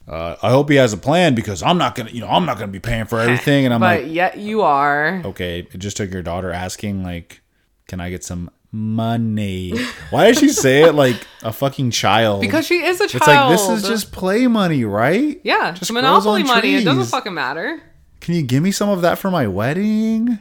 uh, 0.07 0.35
"I 0.41 0.49
hope 0.49 0.69
he 0.69 0.77
has 0.77 0.91
a 0.93 0.97
plan 0.97 1.35
because 1.35 1.61
I'm 1.61 1.77
not 1.77 1.93
gonna, 1.95 2.09
you 2.09 2.21
know, 2.21 2.27
I'm 2.29 2.45
not 2.45 2.57
gonna 2.57 2.71
be 2.71 2.79
paying 2.79 3.05
for 3.05 3.19
everything." 3.25 3.65
And 3.65 3.73
I'm 3.73 3.79
but 3.81 4.03
like, 4.03 4.11
yet 4.11 4.37
you 4.37 4.61
are. 4.63 5.21
"Okay, 5.25 5.67
it 5.71 5.77
just 5.77 5.97
took 5.97 6.11
your 6.11 6.23
daughter 6.23 6.51
asking, 6.51 7.03
like, 7.03 7.41
can 7.87 7.99
I 7.99 8.09
get 8.09 8.23
some 8.23 8.49
money?" 8.71 9.73
Why 10.09 10.27
did 10.27 10.37
she 10.39 10.49
say 10.49 10.83
it 10.83 10.95
like 11.05 11.17
a 11.43 11.51
fucking 11.51 11.91
child? 11.91 12.41
Because 12.41 12.65
she 12.65 12.83
is 12.83 12.99
a 13.01 13.07
child. 13.07 13.21
it's 13.21 13.27
like 13.27 13.49
this 13.77 13.83
is 13.83 13.89
just 13.89 14.11
play 14.11 14.47
money, 14.47 14.83
right? 14.85 15.39
Yeah, 15.43 15.71
just 15.73 15.91
monopoly 15.91 16.41
on 16.41 16.47
money. 16.47 16.75
It 16.75 16.85
doesn't 16.85 17.05
fucking 17.05 17.33
matter. 17.33 17.81
Can 18.21 18.35
you 18.35 18.43
give 18.43 18.63
me 18.63 18.71
some 18.71 18.87
of 18.87 19.01
that 19.01 19.17
for 19.17 19.29
my 19.29 19.47
wedding? 19.47 20.39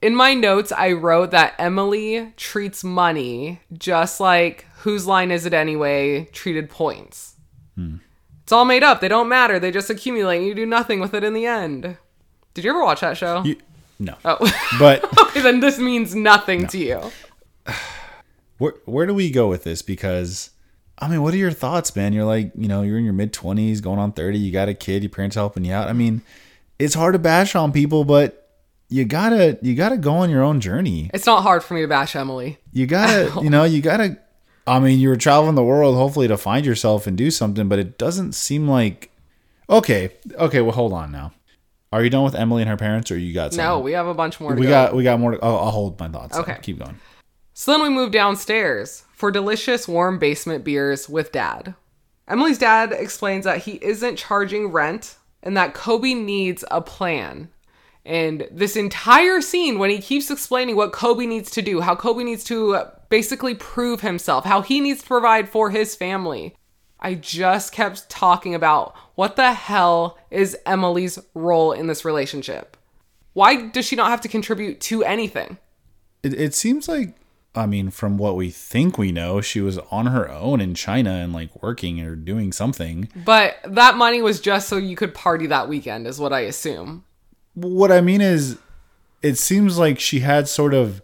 In 0.00 0.14
my 0.14 0.32
notes, 0.34 0.72
I 0.72 0.92
wrote 0.92 1.32
that 1.32 1.54
Emily 1.58 2.32
treats 2.36 2.84
money 2.84 3.60
just 3.72 4.20
like 4.20 4.64
whose 4.78 5.06
line 5.06 5.32
is 5.32 5.44
it 5.44 5.52
anyway 5.52 6.26
treated 6.32 6.70
points. 6.70 7.34
Hmm. 7.74 7.96
It's 8.44 8.52
all 8.52 8.64
made 8.64 8.84
up. 8.84 9.00
They 9.00 9.08
don't 9.08 9.28
matter. 9.28 9.58
They 9.58 9.72
just 9.72 9.90
accumulate. 9.90 10.38
And 10.38 10.46
you 10.46 10.54
do 10.54 10.64
nothing 10.64 11.00
with 11.00 11.14
it 11.14 11.24
in 11.24 11.34
the 11.34 11.46
end. 11.46 11.96
Did 12.54 12.64
you 12.64 12.70
ever 12.70 12.84
watch 12.84 13.00
that 13.00 13.16
show? 13.16 13.42
You, 13.42 13.56
no, 13.98 14.14
oh, 14.24 14.38
but 14.78 15.04
okay, 15.20 15.40
then 15.40 15.60
this 15.60 15.78
means 15.78 16.14
nothing 16.14 16.68
to 16.68 16.78
you. 16.78 17.12
where 18.58 18.74
where 18.84 19.06
do 19.06 19.14
we 19.14 19.30
go 19.30 19.48
with 19.48 19.64
this? 19.64 19.82
Because 19.82 20.50
I 20.98 21.08
mean, 21.08 21.22
what 21.22 21.34
are 21.34 21.38
your 21.38 21.50
thoughts, 21.50 21.96
man? 21.96 22.12
You're 22.12 22.24
like, 22.24 22.52
you 22.56 22.68
know, 22.68 22.82
you're 22.82 22.98
in 22.98 23.04
your 23.04 23.12
mid 23.12 23.32
twenties, 23.32 23.80
going 23.80 23.98
on 23.98 24.12
thirty. 24.12 24.38
You 24.38 24.52
got 24.52 24.68
a 24.68 24.74
kid. 24.74 25.02
Your 25.02 25.10
parents 25.10 25.34
helping 25.34 25.64
you 25.64 25.72
out. 25.72 25.88
I 25.88 25.92
mean, 25.92 26.22
it's 26.78 26.94
hard 26.94 27.14
to 27.14 27.18
bash 27.18 27.54
on 27.54 27.72
people, 27.72 28.04
but 28.04 28.46
you 28.88 29.04
gotta 29.04 29.58
you 29.62 29.74
gotta 29.74 29.96
go 29.96 30.14
on 30.14 30.30
your 30.30 30.42
own 30.42 30.60
journey. 30.60 31.10
It's 31.12 31.26
not 31.26 31.42
hard 31.42 31.64
for 31.64 31.74
me 31.74 31.82
to 31.82 31.88
bash 31.88 32.14
Emily. 32.14 32.58
You 32.72 32.86
gotta, 32.86 33.32
you 33.42 33.50
know, 33.50 33.64
you 33.64 33.82
gotta. 33.82 34.18
I 34.66 34.80
mean, 34.80 34.98
you 34.98 35.10
were 35.10 35.16
traveling 35.16 35.54
the 35.54 35.62
world, 35.62 35.94
hopefully 35.94 36.26
to 36.28 36.36
find 36.36 36.66
yourself 36.66 37.06
and 37.06 37.16
do 37.16 37.30
something, 37.30 37.68
but 37.68 37.78
it 37.78 37.98
doesn't 37.98 38.32
seem 38.32 38.68
like. 38.68 39.10
Okay, 39.68 40.10
okay. 40.34 40.60
Well, 40.60 40.72
hold 40.72 40.92
on 40.92 41.10
now. 41.12 41.32
Are 41.92 42.02
you 42.02 42.10
done 42.10 42.24
with 42.24 42.34
Emily 42.34 42.62
and 42.62 42.68
her 42.68 42.76
parents, 42.76 43.10
or 43.10 43.18
you 43.18 43.32
got 43.32 43.54
some? 43.54 43.64
No, 43.64 43.78
we 43.80 43.92
have 43.92 44.06
a 44.06 44.14
bunch 44.14 44.40
more 44.40 44.54
to 44.54 44.60
we 44.60 44.66
go. 44.66 44.70
got 44.70 44.94
we 44.94 45.02
got 45.02 45.18
more. 45.18 45.32
To, 45.32 45.44
I'll, 45.44 45.56
I'll 45.56 45.70
hold 45.70 45.98
my 45.98 46.08
thoughts. 46.08 46.36
Okay. 46.36 46.58
keep 46.62 46.78
going. 46.78 46.98
So 47.54 47.72
then 47.72 47.82
we 47.82 47.88
move 47.88 48.10
downstairs 48.10 49.04
for 49.14 49.30
delicious 49.30 49.88
warm 49.88 50.18
basement 50.18 50.62
beers 50.62 51.08
with 51.08 51.32
dad. 51.32 51.74
Emily's 52.28 52.58
dad 52.58 52.92
explains 52.92 53.44
that 53.44 53.58
he 53.58 53.78
isn't 53.82 54.16
charging 54.16 54.68
rent 54.68 55.16
and 55.46 55.56
that 55.56 55.74
Kobe 55.74 56.12
needs 56.12 56.64
a 56.70 56.80
plan. 56.82 57.48
And 58.04 58.46
this 58.50 58.76
entire 58.76 59.40
scene, 59.40 59.78
when 59.78 59.90
he 59.90 59.98
keeps 59.98 60.30
explaining 60.30 60.76
what 60.76 60.92
Kobe 60.92 61.26
needs 61.26 61.50
to 61.52 61.62
do, 61.62 61.80
how 61.80 61.96
Kobe 61.96 62.24
needs 62.24 62.44
to 62.44 62.84
basically 63.08 63.54
prove 63.54 64.00
himself, 64.00 64.44
how 64.44 64.60
he 64.60 64.80
needs 64.80 65.00
to 65.02 65.08
provide 65.08 65.48
for 65.48 65.70
his 65.70 65.96
family, 65.96 66.54
I 67.00 67.14
just 67.14 67.72
kept 67.72 68.08
talking 68.10 68.54
about 68.54 68.94
what 69.14 69.36
the 69.36 69.52
hell 69.52 70.18
is 70.30 70.56
Emily's 70.66 71.18
role 71.34 71.72
in 71.72 71.86
this 71.86 72.04
relationship? 72.04 72.76
Why 73.32 73.68
does 73.68 73.86
she 73.86 73.96
not 73.96 74.10
have 74.10 74.20
to 74.22 74.28
contribute 74.28 74.80
to 74.82 75.02
anything? 75.04 75.58
it, 76.26 76.34
it 76.34 76.54
seems 76.54 76.88
like 76.88 77.14
I 77.56 77.66
mean, 77.66 77.90
from 77.90 78.18
what 78.18 78.36
we 78.36 78.50
think 78.50 78.98
we 78.98 79.12
know, 79.12 79.40
she 79.40 79.60
was 79.60 79.78
on 79.90 80.06
her 80.06 80.30
own 80.30 80.60
in 80.60 80.74
China 80.74 81.10
and 81.10 81.32
like 81.32 81.62
working 81.62 82.00
or 82.00 82.14
doing 82.14 82.52
something. 82.52 83.08
But 83.24 83.56
that 83.64 83.96
money 83.96 84.20
was 84.22 84.40
just 84.40 84.68
so 84.68 84.76
you 84.76 84.94
could 84.96 85.14
party 85.14 85.46
that 85.46 85.68
weekend, 85.68 86.06
is 86.06 86.20
what 86.20 86.32
I 86.32 86.40
assume. 86.40 87.04
What 87.54 87.90
I 87.90 88.00
mean 88.00 88.20
is, 88.20 88.58
it 89.22 89.38
seems 89.38 89.78
like 89.78 89.98
she 89.98 90.20
had 90.20 90.46
sort 90.48 90.74
of 90.74 91.00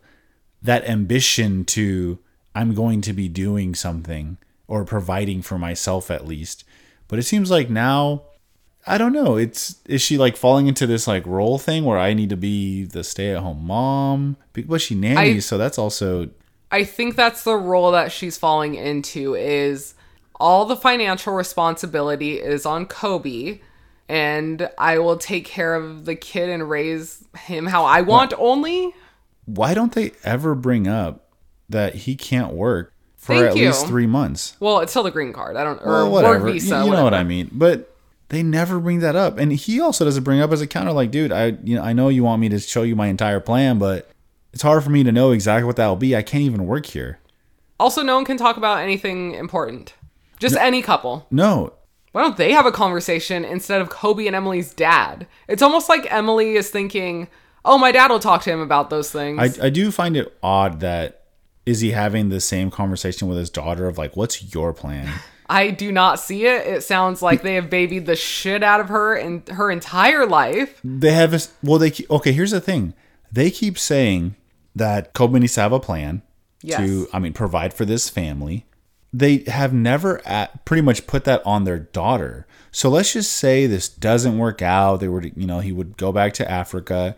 that 0.62 0.86
ambition 0.88 1.64
to, 1.64 2.18
I'm 2.54 2.74
going 2.74 3.00
to 3.02 3.12
be 3.12 3.28
doing 3.28 3.74
something 3.74 4.36
or 4.68 4.84
providing 4.84 5.42
for 5.42 5.58
myself 5.58 6.10
at 6.10 6.26
least. 6.26 6.64
But 7.08 7.18
it 7.18 7.22
seems 7.24 7.50
like 7.50 7.68
now, 7.70 8.22
I 8.86 8.98
don't 8.98 9.12
know. 9.12 9.36
It's 9.36 9.76
is 9.86 10.02
she 10.02 10.18
like 10.18 10.36
falling 10.36 10.66
into 10.66 10.86
this 10.86 11.06
like 11.06 11.26
role 11.26 11.58
thing 11.58 11.84
where 11.84 11.98
I 11.98 12.14
need 12.14 12.30
to 12.30 12.36
be 12.36 12.84
the 12.84 13.02
stay 13.04 13.30
at 13.30 13.38
home 13.42 13.64
mom? 13.64 14.36
But 14.52 14.80
she 14.80 14.94
nannies, 14.94 15.46
I- 15.46 15.48
so 15.48 15.58
that's 15.58 15.78
also 15.78 16.30
I 16.72 16.84
think 16.84 17.14
that's 17.16 17.44
the 17.44 17.54
role 17.54 17.92
that 17.92 18.10
she's 18.10 18.36
falling 18.38 18.74
into 18.74 19.34
is 19.34 19.94
all 20.40 20.64
the 20.64 20.74
financial 20.76 21.34
responsibility 21.34 22.40
is 22.40 22.66
on 22.66 22.86
Kobe 22.86 23.60
and 24.08 24.68
I 24.78 24.98
will 24.98 25.16
take 25.18 25.44
care 25.44 25.74
of 25.74 26.04
the 26.06 26.14
kid 26.16 26.48
and 26.48 26.68
raise 26.68 27.24
him 27.38 27.66
how 27.66 27.84
I 27.84 28.00
want 28.00 28.32
only. 28.38 28.92
why 29.44 29.74
don't 29.74 29.92
they 29.92 30.12
ever 30.24 30.54
bring 30.54 30.88
up 30.88 31.28
that 31.68 31.94
he 31.94 32.16
can't 32.16 32.52
work 32.52 32.92
for 33.16 33.34
Thank 33.36 33.50
at 33.52 33.56
you. 33.56 33.66
least 33.68 33.86
three 33.86 34.06
months? 34.06 34.56
Well, 34.60 34.80
it's 34.80 34.92
still 34.92 35.02
the 35.04 35.10
green 35.12 35.32
card. 35.32 35.56
I 35.56 35.64
don't 35.64 35.80
or 35.82 35.86
Well, 35.92 36.10
whatever. 36.10 36.38
work 36.40 36.46
You- 36.48 36.52
visa. 36.54 36.84
you, 36.84 36.90
know 36.90 37.04
what. 37.04 37.14
I 37.14 37.22
mean. 37.24 37.48
But 37.52 37.94
they 38.30 38.42
never 38.42 38.80
bring 38.80 38.98
that 39.00 39.14
up, 39.14 39.38
and 39.38 39.52
he 39.52 39.80
also 39.80 40.04
doesn't 40.04 40.24
bring 40.24 40.40
up 40.40 40.50
as 40.52 40.60
a 40.60 40.66
counter, 40.66 40.92
like, 40.92 41.10
dude, 41.10 41.32
I 41.32 41.56
you 41.62 41.76
know 41.76 41.82
I 41.82 41.92
know 41.92 42.08
you 42.08 42.24
want 42.24 42.40
me 42.40 42.48
to 42.50 42.58
show 42.58 42.82
you 42.82 42.96
my 42.96 43.06
entire 43.08 43.40
plan, 43.40 43.78
but 43.78 44.10
it's 44.52 44.62
hard 44.62 44.84
for 44.84 44.90
me 44.90 45.02
to 45.04 45.12
know 45.12 45.30
exactly 45.30 45.64
what 45.64 45.76
that 45.76 45.86
will 45.86 45.96
be. 45.96 46.14
I 46.16 46.22
can't 46.22 46.42
even 46.42 46.66
work 46.66 46.86
here. 46.86 47.18
Also, 47.80 48.02
no 48.02 48.14
one 48.16 48.24
can 48.24 48.36
talk 48.36 48.56
about 48.56 48.78
anything 48.78 49.34
important. 49.34 49.94
Just 50.38 50.56
any 50.56 50.82
couple. 50.82 51.26
No, 51.30 51.72
Why 52.12 52.22
don't 52.22 52.36
they 52.36 52.52
have 52.52 52.66
a 52.66 52.72
conversation 52.72 53.44
instead 53.44 53.80
of 53.80 53.88
Kobe 53.88 54.26
and 54.26 54.36
Emily's 54.36 54.74
dad? 54.74 55.26
It's 55.48 55.62
almost 55.62 55.88
like 55.88 56.12
Emily 56.12 56.56
is 56.56 56.68
thinking, 56.68 57.28
"Oh, 57.64 57.78
my 57.78 57.92
dad 57.92 58.10
will 58.10 58.18
talk 58.18 58.42
to 58.42 58.50
him 58.50 58.60
about 58.60 58.90
those 58.90 59.10
things." 59.10 59.58
I 59.60 59.66
I 59.66 59.70
do 59.70 59.90
find 59.90 60.16
it 60.16 60.36
odd 60.42 60.80
that 60.80 61.22
is 61.64 61.80
he 61.80 61.92
having 61.92 62.28
the 62.28 62.40
same 62.40 62.70
conversation 62.70 63.28
with 63.28 63.38
his 63.38 63.50
daughter 63.50 63.86
of 63.86 63.98
like, 63.98 64.16
what's 64.16 64.52
your 64.54 64.72
plan? 64.72 65.08
I 65.48 65.70
do 65.70 65.92
not 65.92 66.18
see 66.18 66.46
it. 66.46 66.66
It 66.66 66.82
sounds 66.82 67.20
like 67.20 67.42
they 67.42 67.54
have 67.56 67.68
babied 67.68 68.06
the 68.06 68.16
shit 68.16 68.62
out 68.62 68.80
of 68.80 68.88
her 68.88 69.14
in 69.16 69.42
her 69.50 69.70
entire 69.70 70.26
life. 70.26 70.80
They 70.82 71.12
have 71.12 71.30
this. 71.30 71.52
Well, 71.62 71.78
they 71.78 71.92
okay. 72.10 72.32
Here's 72.32 72.52
the 72.52 72.60
thing. 72.60 72.94
They 73.30 73.50
keep 73.50 73.78
saying 73.78 74.34
that 74.74 75.12
Kobe 75.14 75.38
needs 75.38 75.54
to 75.54 75.60
have 75.60 75.72
a 75.72 75.80
plan 75.80 76.22
Yes. 76.62 76.78
to, 76.78 77.08
I 77.12 77.18
mean, 77.18 77.32
provide 77.32 77.74
for 77.74 77.84
this 77.84 78.08
family. 78.08 78.66
They 79.12 79.38
have 79.48 79.72
never 79.74 80.26
at, 80.26 80.64
pretty 80.64 80.80
much 80.82 81.06
put 81.06 81.24
that 81.24 81.44
on 81.44 81.64
their 81.64 81.78
daughter. 81.78 82.46
So 82.70 82.88
let's 82.88 83.12
just 83.12 83.32
say 83.32 83.66
this 83.66 83.88
doesn't 83.88 84.38
work 84.38 84.62
out. 84.62 85.00
They 85.00 85.08
were, 85.08 85.22
you 85.22 85.46
know, 85.46 85.60
he 85.60 85.72
would 85.72 85.96
go 85.98 86.12
back 86.12 86.32
to 86.34 86.50
Africa. 86.50 87.16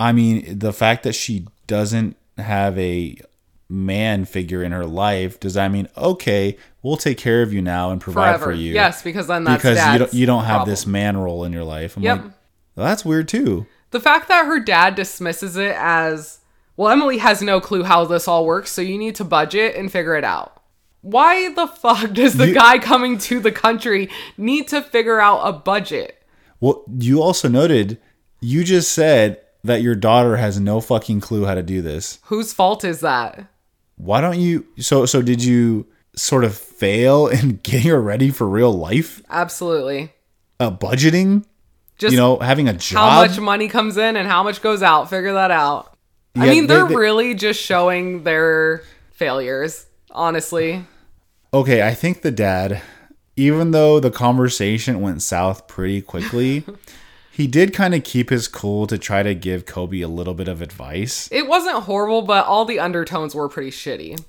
I 0.00 0.12
mean, 0.12 0.58
the 0.58 0.72
fact 0.72 1.02
that 1.02 1.14
she 1.14 1.46
doesn't 1.66 2.16
have 2.38 2.78
a 2.78 3.16
man 3.68 4.24
figure 4.24 4.62
in 4.62 4.72
her 4.72 4.84
life 4.86 5.40
does 5.40 5.54
that 5.54 5.70
mean 5.70 5.88
okay, 5.96 6.56
we'll 6.82 6.96
take 6.98 7.16
care 7.18 7.42
of 7.42 7.52
you 7.52 7.62
now 7.62 7.90
and 7.90 8.00
provide 8.00 8.28
Forever. 8.36 8.44
for 8.46 8.52
you? 8.52 8.74
Yes, 8.74 9.02
because 9.02 9.26
then 9.26 9.44
that's 9.44 9.62
because 9.62 9.78
you 9.92 9.98
don't 9.98 10.14
you 10.14 10.26
don't 10.26 10.44
have 10.44 10.56
problem. 10.58 10.70
this 10.70 10.86
man 10.86 11.16
role 11.16 11.44
in 11.44 11.52
your 11.52 11.64
life. 11.64 11.96
I'm 11.96 12.02
Yep. 12.02 12.16
like, 12.22 12.32
well, 12.76 12.86
that's 12.86 13.04
weird 13.04 13.28
too. 13.28 13.66
The 13.90 14.00
fact 14.00 14.28
that 14.28 14.46
her 14.46 14.60
dad 14.60 14.94
dismisses 14.94 15.56
it 15.56 15.74
as, 15.78 16.40
well, 16.76 16.90
Emily 16.90 17.18
has 17.18 17.40
no 17.42 17.60
clue 17.60 17.84
how 17.84 18.04
this 18.04 18.26
all 18.28 18.44
works, 18.46 18.70
so 18.72 18.82
you 18.82 18.98
need 18.98 19.14
to 19.16 19.24
budget 19.24 19.76
and 19.76 19.90
figure 19.92 20.16
it 20.16 20.24
out. 20.24 20.62
Why 21.02 21.52
the 21.52 21.66
fuck 21.66 22.12
does 22.12 22.34
the 22.34 22.48
You- 22.48 22.54
guy 22.54 22.78
coming 22.78 23.18
to 23.18 23.38
the 23.40 23.52
country 23.52 24.08
need 24.38 24.68
to 24.68 24.80
figure 24.82 25.20
out 25.20 25.42
a 25.42 25.52
budget? 25.52 26.22
Well, 26.60 26.82
you 26.98 27.20
also 27.22 27.48
noted 27.48 27.98
you 28.40 28.64
just 28.64 28.92
said 28.92 29.40
that 29.62 29.82
your 29.82 29.94
daughter 29.94 30.36
has 30.36 30.58
no 30.60 30.80
fucking 30.80 31.20
clue 31.20 31.44
how 31.44 31.54
to 31.54 31.62
do 31.62 31.82
this. 31.82 32.18
Whose 32.24 32.52
fault 32.52 32.84
is 32.84 33.00
that? 33.00 33.46
Why 33.96 34.20
don't 34.20 34.38
you 34.40 34.66
so 34.78 35.06
so 35.06 35.22
did 35.22 35.42
you 35.44 35.86
sort 36.16 36.44
of 36.44 36.56
fail 36.56 37.26
in 37.38 37.60
getting 37.62 37.90
her 37.90 38.00
ready 38.00 38.30
for 38.30 38.48
real 38.48 38.72
life? 38.72 39.22
Absolutely. 39.30 40.12
Uh, 40.58 40.70
budgeting? 40.70 41.44
Just 41.98 42.12
you 42.12 42.18
know, 42.18 42.38
having 42.38 42.66
a 42.68 42.72
job? 42.72 43.10
how 43.10 43.26
much 43.26 43.38
money 43.38 43.68
comes 43.68 43.96
in 43.96 44.16
and 44.16 44.26
how 44.26 44.42
much 44.42 44.60
goes 44.62 44.82
out. 44.82 45.08
Figure 45.10 45.34
that 45.34 45.50
out. 45.50 45.93
I 46.36 46.48
mean, 46.50 46.66
they- 46.66 46.74
they're 46.74 46.88
they- 46.88 46.94
really 46.96 47.34
just 47.34 47.60
showing 47.60 48.24
their 48.24 48.82
failures, 49.12 49.86
honestly. 50.10 50.84
Okay, 51.52 51.86
I 51.86 51.94
think 51.94 52.22
the 52.22 52.30
dad, 52.32 52.82
even 53.36 53.70
though 53.70 54.00
the 54.00 54.10
conversation 54.10 55.00
went 55.00 55.22
south 55.22 55.66
pretty 55.68 56.00
quickly, 56.02 56.64
he 57.30 57.46
did 57.46 57.72
kind 57.72 57.94
of 57.94 58.02
keep 58.02 58.30
his 58.30 58.48
cool 58.48 58.86
to 58.88 58.98
try 58.98 59.22
to 59.22 59.34
give 59.34 59.64
Kobe 59.66 60.00
a 60.00 60.08
little 60.08 60.34
bit 60.34 60.48
of 60.48 60.60
advice. 60.60 61.28
It 61.30 61.46
wasn't 61.46 61.84
horrible, 61.84 62.22
but 62.22 62.46
all 62.46 62.64
the 62.64 62.80
undertones 62.80 63.34
were 63.34 63.48
pretty 63.48 63.70
shitty. 63.70 64.20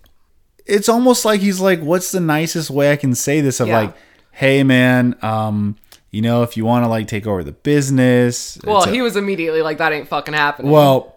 It's 0.68 0.90
almost 0.90 1.26
like 1.26 1.42
he's 1.42 1.60
like, 1.60 1.80
"What's 1.82 2.12
the 2.12 2.20
nicest 2.20 2.70
way 2.72 2.92
I 2.92 2.96
can 2.96 3.14
say 3.16 3.42
this?" 3.42 3.60
Of 3.60 3.68
Yeah. 3.68 3.80
like, 3.82 3.94
"Hey, 4.32 4.64
man, 4.64 5.16
um, 5.22 5.76
you 6.12 6.22
know, 6.22 6.42
if 6.44 6.58
you 6.58 6.66
want 6.66 6.84
to 6.86 6.88
like 6.90 7.08
take 7.08 7.28
over 7.28 7.44
the 7.44 7.52
business." 7.52 8.58
Well, 8.64 8.84
a- 8.84 8.90
he 8.90 9.02
was 9.02 9.16
immediately 9.16 9.62
like, 9.62 9.78
that 9.80 9.92
ain't 9.92 10.08
fucking 10.08 10.34
happening. 10.34 10.72
well, 10.72 11.15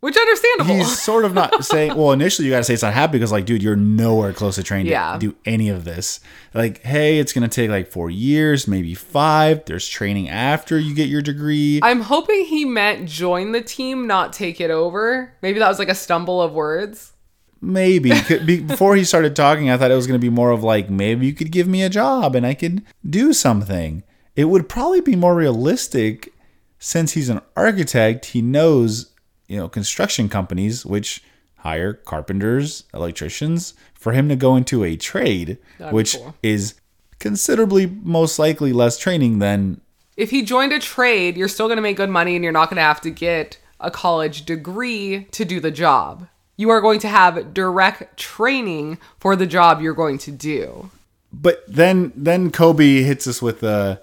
Which 0.00 0.16
understandable. 0.16 0.74
he's 0.76 1.00
sort 1.00 1.24
of 1.24 1.34
not 1.34 1.64
saying. 1.64 1.96
Well, 1.96 2.12
initially 2.12 2.46
you 2.46 2.52
got 2.54 2.58
to 2.58 2.64
say 2.64 2.74
it's 2.74 2.84
not 2.84 2.94
happy 2.94 3.12
because, 3.14 3.32
like, 3.32 3.46
dude, 3.46 3.62
you're 3.64 3.74
nowhere 3.74 4.32
close 4.32 4.54
to 4.54 4.62
trained 4.62 4.86
Yeah. 4.88 5.14
to 5.14 5.18
do 5.18 5.36
any 5.44 5.68
of 5.70 5.84
this. 5.84 6.20
Like, 6.54 6.82
hey, 6.82 7.18
it's 7.18 7.32
gonna 7.32 7.48
take 7.48 7.68
like 7.68 7.88
four 7.90 8.08
years, 8.08 8.68
maybe 8.68 8.94
five. 8.94 9.64
There's 9.64 9.88
training 9.88 10.28
after 10.28 10.78
you 10.78 10.94
get 10.94 11.08
your 11.08 11.20
degree. 11.22 11.80
I'm 11.82 12.02
hoping 12.02 12.44
he 12.44 12.64
meant 12.64 13.08
join 13.08 13.50
the 13.52 13.60
team, 13.60 14.06
not 14.06 14.32
take 14.32 14.60
it 14.60 14.70
over. 14.70 15.34
Maybe 15.42 15.58
that 15.58 15.68
was 15.68 15.78
like 15.80 15.88
a 15.88 15.94
stumble 15.96 16.40
of 16.40 16.52
words. 16.52 17.12
Maybe 17.60 18.10
before 18.46 18.94
he 18.94 19.02
started 19.02 19.34
talking, 19.34 19.68
I 19.68 19.76
thought 19.76 19.90
it 19.90 19.96
was 19.96 20.06
going 20.06 20.20
to 20.20 20.24
be 20.24 20.30
more 20.32 20.52
of 20.52 20.62
like 20.62 20.88
maybe 20.88 21.26
you 21.26 21.32
could 21.32 21.50
give 21.50 21.66
me 21.66 21.82
a 21.82 21.88
job 21.88 22.36
and 22.36 22.46
I 22.46 22.54
could 22.54 22.84
do 23.08 23.32
something. 23.32 24.04
It 24.36 24.44
would 24.44 24.68
probably 24.68 25.00
be 25.00 25.16
more 25.16 25.34
realistic 25.34 26.32
since 26.78 27.12
he's 27.14 27.28
an 27.28 27.40
architect. 27.56 28.26
He 28.26 28.42
knows, 28.42 29.12
you 29.48 29.56
know, 29.56 29.68
construction 29.68 30.28
companies 30.28 30.86
which 30.86 31.22
hire 31.56 31.94
carpenters, 31.94 32.84
electricians 32.94 33.74
for 33.94 34.12
him 34.12 34.28
to 34.28 34.36
go 34.36 34.54
into 34.54 34.84
a 34.84 34.96
trade, 34.96 35.58
That'd 35.78 35.92
which 35.92 36.16
cool. 36.16 36.34
is 36.42 36.74
considerably 37.18 37.86
most 37.86 38.38
likely 38.38 38.72
less 38.72 38.96
training 38.96 39.40
than 39.40 39.80
If 40.16 40.30
he 40.30 40.42
joined 40.42 40.72
a 40.72 40.78
trade, 40.78 41.36
you're 41.36 41.48
still 41.48 41.66
going 41.66 41.76
to 41.76 41.82
make 41.82 41.96
good 41.96 42.10
money 42.10 42.36
and 42.36 42.44
you're 42.44 42.52
not 42.52 42.70
going 42.70 42.76
to 42.76 42.82
have 42.82 43.00
to 43.00 43.10
get 43.10 43.58
a 43.80 43.90
college 43.90 44.44
degree 44.44 45.26
to 45.32 45.44
do 45.44 45.60
the 45.60 45.70
job. 45.70 46.28
You 46.56 46.70
are 46.70 46.80
going 46.80 47.00
to 47.00 47.08
have 47.08 47.54
direct 47.54 48.16
training 48.16 48.98
for 49.18 49.36
the 49.36 49.46
job 49.46 49.80
you're 49.80 49.94
going 49.94 50.18
to 50.18 50.30
do. 50.30 50.90
But 51.32 51.64
then 51.68 52.12
then 52.16 52.50
Kobe 52.50 53.02
hits 53.02 53.26
us 53.26 53.42
with 53.42 53.60
the 53.60 54.00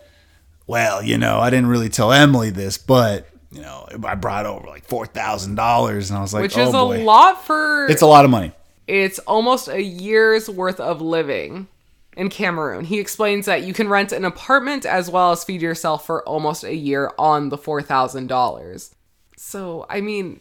well, 0.68 1.04
you 1.04 1.18
know, 1.18 1.40
I 1.40 1.50
didn't 1.50 1.68
really 1.68 1.90
tell 1.90 2.12
Emily 2.12 2.50
this, 2.50 2.78
but 2.78 3.28
you 3.56 3.62
know, 3.62 3.88
I 4.04 4.16
brought 4.16 4.46
over 4.46 4.68
like 4.68 4.84
four 4.86 5.06
thousand 5.08 5.56
dollars, 5.56 6.10
and 6.10 6.18
I 6.20 6.22
was 6.22 6.34
like, 6.34 6.42
Which 6.44 6.58
oh 6.58 6.62
is 6.68 6.72
boy, 6.74 7.02
a 7.02 7.04
lot 7.04 7.46
for 7.46 7.88
it's 7.88 8.02
a 8.02 8.06
lot 8.08 8.26
of 8.26 8.32
money. 8.32 8.52
it's 8.88 9.18
almost 9.20 9.68
a 9.70 9.82
year's 9.82 10.50
worth 10.50 10.80
of 10.80 11.02
living 11.02 11.68
in 12.18 12.30
Cameroon. 12.30 12.86
He 12.86 13.00
explains 13.00 13.46
that 13.46 13.64
you 13.64 13.74
can 13.74 13.88
rent 13.90 14.12
an 14.12 14.24
apartment 14.26 14.86
as 14.86 15.10
well 15.10 15.32
as 15.32 15.44
feed 15.44 15.62
yourself 15.62 16.06
for 16.06 16.24
almost 16.28 16.64
a 16.64 16.74
year 16.76 17.12
on 17.18 17.50
the 17.50 17.58
$4,000. 17.58 18.94
So, 19.38 19.86
I 19.90 20.02
mean, 20.02 20.40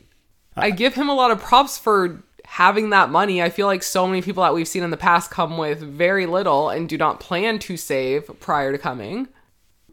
I 0.57 0.71
give 0.71 0.95
him 0.95 1.09
a 1.09 1.15
lot 1.15 1.31
of 1.33 1.41
props 1.41 1.77
for 1.79 2.23
having 2.45 2.91
that 2.91 3.11
money. 3.11 3.43
I 3.43 3.51
feel 3.51 3.67
like 3.67 3.83
so 3.83 4.07
many 4.07 4.23
people 4.23 4.43
that 4.45 4.55
we've 4.55 4.69
seen 4.69 4.83
in 4.85 4.91
the 4.91 4.97
past 4.97 5.31
come 5.33 5.57
with 5.59 5.81
very 5.81 6.27
little 6.27 6.69
and 6.71 6.89
do 6.89 6.97
not 6.97 7.19
plan 7.19 7.59
to 7.61 7.77
save 7.77 8.31
prior 8.41 8.71
to 8.71 8.79
coming. 8.79 9.27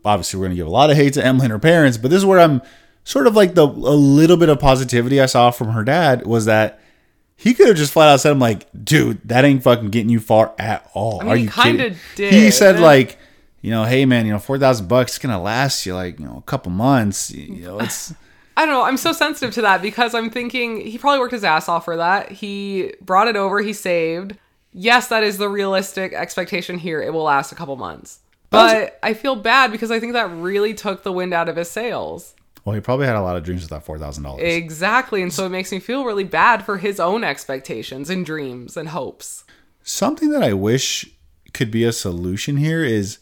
Obviously, 0.05 0.39
we're 0.39 0.45
gonna 0.47 0.55
give 0.55 0.67
a 0.67 0.71
lot 0.71 0.89
of 0.91 0.97
hate 0.97 1.13
to 1.13 1.25
Emily 1.25 1.45
and 1.45 1.51
her 1.51 1.59
parents, 1.59 1.97
but 1.97 2.11
this 2.11 2.17
is 2.17 2.25
where 2.25 2.39
I'm 2.39 2.61
sort 3.03 3.27
of 3.27 3.35
like 3.35 3.55
the 3.55 3.65
a 3.65 3.67
little 3.67 4.37
bit 4.37 4.49
of 4.49 4.59
positivity 4.59 5.19
I 5.19 5.25
saw 5.25 5.51
from 5.51 5.69
her 5.69 5.83
dad 5.83 6.25
was 6.25 6.45
that 6.45 6.79
he 7.35 7.53
could 7.53 7.67
have 7.67 7.77
just 7.77 7.93
flat 7.93 8.09
out 8.09 8.19
said, 8.19 8.31
"I'm 8.31 8.39
like, 8.39 8.67
dude, 8.83 9.19
that 9.27 9.45
ain't 9.45 9.63
fucking 9.63 9.89
getting 9.89 10.09
you 10.09 10.19
far 10.19 10.53
at 10.59 10.89
all." 10.93 11.21
I 11.21 11.23
mean, 11.23 11.31
Are 11.31 11.35
he 11.37 11.43
you 11.43 11.49
kidding? 11.49 11.93
He 12.15 12.29
did. 12.29 12.53
said 12.53 12.79
like. 12.79 13.17
You 13.63 13.69
know, 13.69 13.83
hey 13.83 14.07
man, 14.07 14.25
you 14.25 14.31
know, 14.31 14.39
four 14.39 14.57
thousand 14.57 14.87
bucks 14.87 15.11
is 15.13 15.19
gonna 15.19 15.39
last 15.39 15.85
you 15.85 15.93
like 15.93 16.19
you 16.19 16.25
know 16.25 16.35
a 16.35 16.41
couple 16.41 16.71
months. 16.71 17.29
You 17.29 17.61
know, 17.61 17.79
it's 17.79 18.11
I 18.57 18.65
don't 18.65 18.73
know. 18.73 18.81
I'm 18.83 18.97
so 18.97 19.11
sensitive 19.11 19.53
to 19.53 19.61
that 19.61 19.83
because 19.83 20.15
I'm 20.15 20.31
thinking 20.31 20.81
he 20.81 20.97
probably 20.97 21.19
worked 21.19 21.33
his 21.33 21.43
ass 21.43 21.69
off 21.69 21.85
for 21.85 21.95
that. 21.97 22.31
He 22.31 22.93
brought 23.01 23.27
it 23.27 23.35
over, 23.35 23.61
he 23.61 23.71
saved. 23.73 24.35
Yes, 24.73 25.09
that 25.09 25.23
is 25.23 25.37
the 25.37 25.47
realistic 25.47 26.11
expectation 26.11 26.79
here. 26.79 27.03
It 27.03 27.13
will 27.13 27.23
last 27.23 27.51
a 27.51 27.55
couple 27.55 27.75
months. 27.75 28.21
But 28.49 28.97
I 29.03 29.13
feel 29.13 29.35
bad 29.35 29.71
because 29.71 29.91
I 29.91 29.99
think 29.99 30.13
that 30.13 30.29
really 30.31 30.73
took 30.73 31.03
the 31.03 31.11
wind 31.11 31.31
out 31.31 31.47
of 31.47 31.55
his 31.55 31.69
sails. 31.69 32.33
Well, 32.63 32.75
he 32.75 32.81
probably 32.81 33.07
had 33.07 33.15
a 33.15 33.21
lot 33.21 33.37
of 33.37 33.43
dreams 33.43 33.61
with 33.61 33.71
that 33.71 33.83
four 33.83 33.97
thousand 33.97 34.23
dollars. 34.23 34.43
Exactly. 34.43 35.21
And 35.21 35.33
so 35.33 35.45
it 35.45 35.49
makes 35.49 35.71
me 35.71 35.79
feel 35.79 36.05
really 36.05 36.23
bad 36.23 36.63
for 36.63 36.77
his 36.77 36.99
own 36.99 37.23
expectations 37.23 38.09
and 38.09 38.25
dreams 38.25 38.77
and 38.77 38.89
hopes. 38.89 39.43
Something 39.83 40.29
that 40.29 40.43
I 40.43 40.53
wish 40.53 41.09
could 41.53 41.71
be 41.71 41.83
a 41.83 41.91
solution 41.91 42.57
here 42.57 42.83
is 42.83 43.17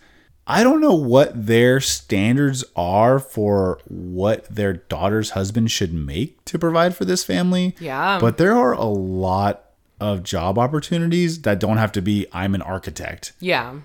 I 0.46 0.64
don't 0.64 0.82
know 0.82 0.96
what 0.96 1.46
their 1.46 1.80
standards 1.80 2.64
are 2.76 3.20
for 3.20 3.80
what 3.88 4.46
their 4.46 4.74
daughter's 4.74 5.32
husband 5.32 5.72
should 5.72 5.94
make 5.94 6.44
to 6.46 6.58
provide 6.60 6.96
for 6.96 7.06
this 7.06 7.24
family. 7.24 7.76
Yeah. 7.80 8.20
But 8.20 8.38
there 8.38 8.58
are 8.58 8.74
a 8.74 8.86
lot 8.86 9.66
of 10.02 10.24
job 10.24 10.58
opportunities 10.58 11.44
that 11.44 11.60
don't 11.60 11.78
have 11.78 11.92
to 11.94 12.02
be 12.02 12.26
I'm 12.34 12.56
an 12.56 12.62
architect. 12.62 13.34
Yeah. 13.40 13.76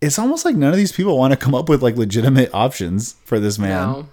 It's 0.00 0.18
almost 0.18 0.44
like 0.44 0.56
none 0.56 0.70
of 0.70 0.76
these 0.76 0.92
people 0.92 1.16
want 1.16 1.32
to 1.32 1.36
come 1.36 1.54
up 1.54 1.68
with 1.68 1.82
like 1.82 1.96
legitimate 1.96 2.50
options 2.52 3.14
for 3.24 3.38
this 3.38 3.58
man. 3.58 3.70
No. 3.70 4.08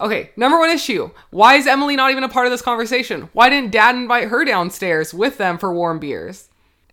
Okay, 0.00 0.30
number 0.36 0.58
one 0.58 0.70
issue. 0.70 1.10
Why 1.30 1.54
is 1.54 1.66
Emily 1.66 1.96
not 1.96 2.10
even 2.10 2.22
a 2.24 2.28
part 2.28 2.46
of 2.46 2.52
this 2.52 2.60
conversation? 2.62 3.30
Why 3.32 3.48
didn't 3.48 3.70
dad 3.72 3.94
invite 3.94 4.28
her 4.28 4.44
downstairs 4.44 5.14
with 5.14 5.38
them 5.38 5.56
for 5.58 5.72
warm 5.72 5.98
beers? 5.98 6.48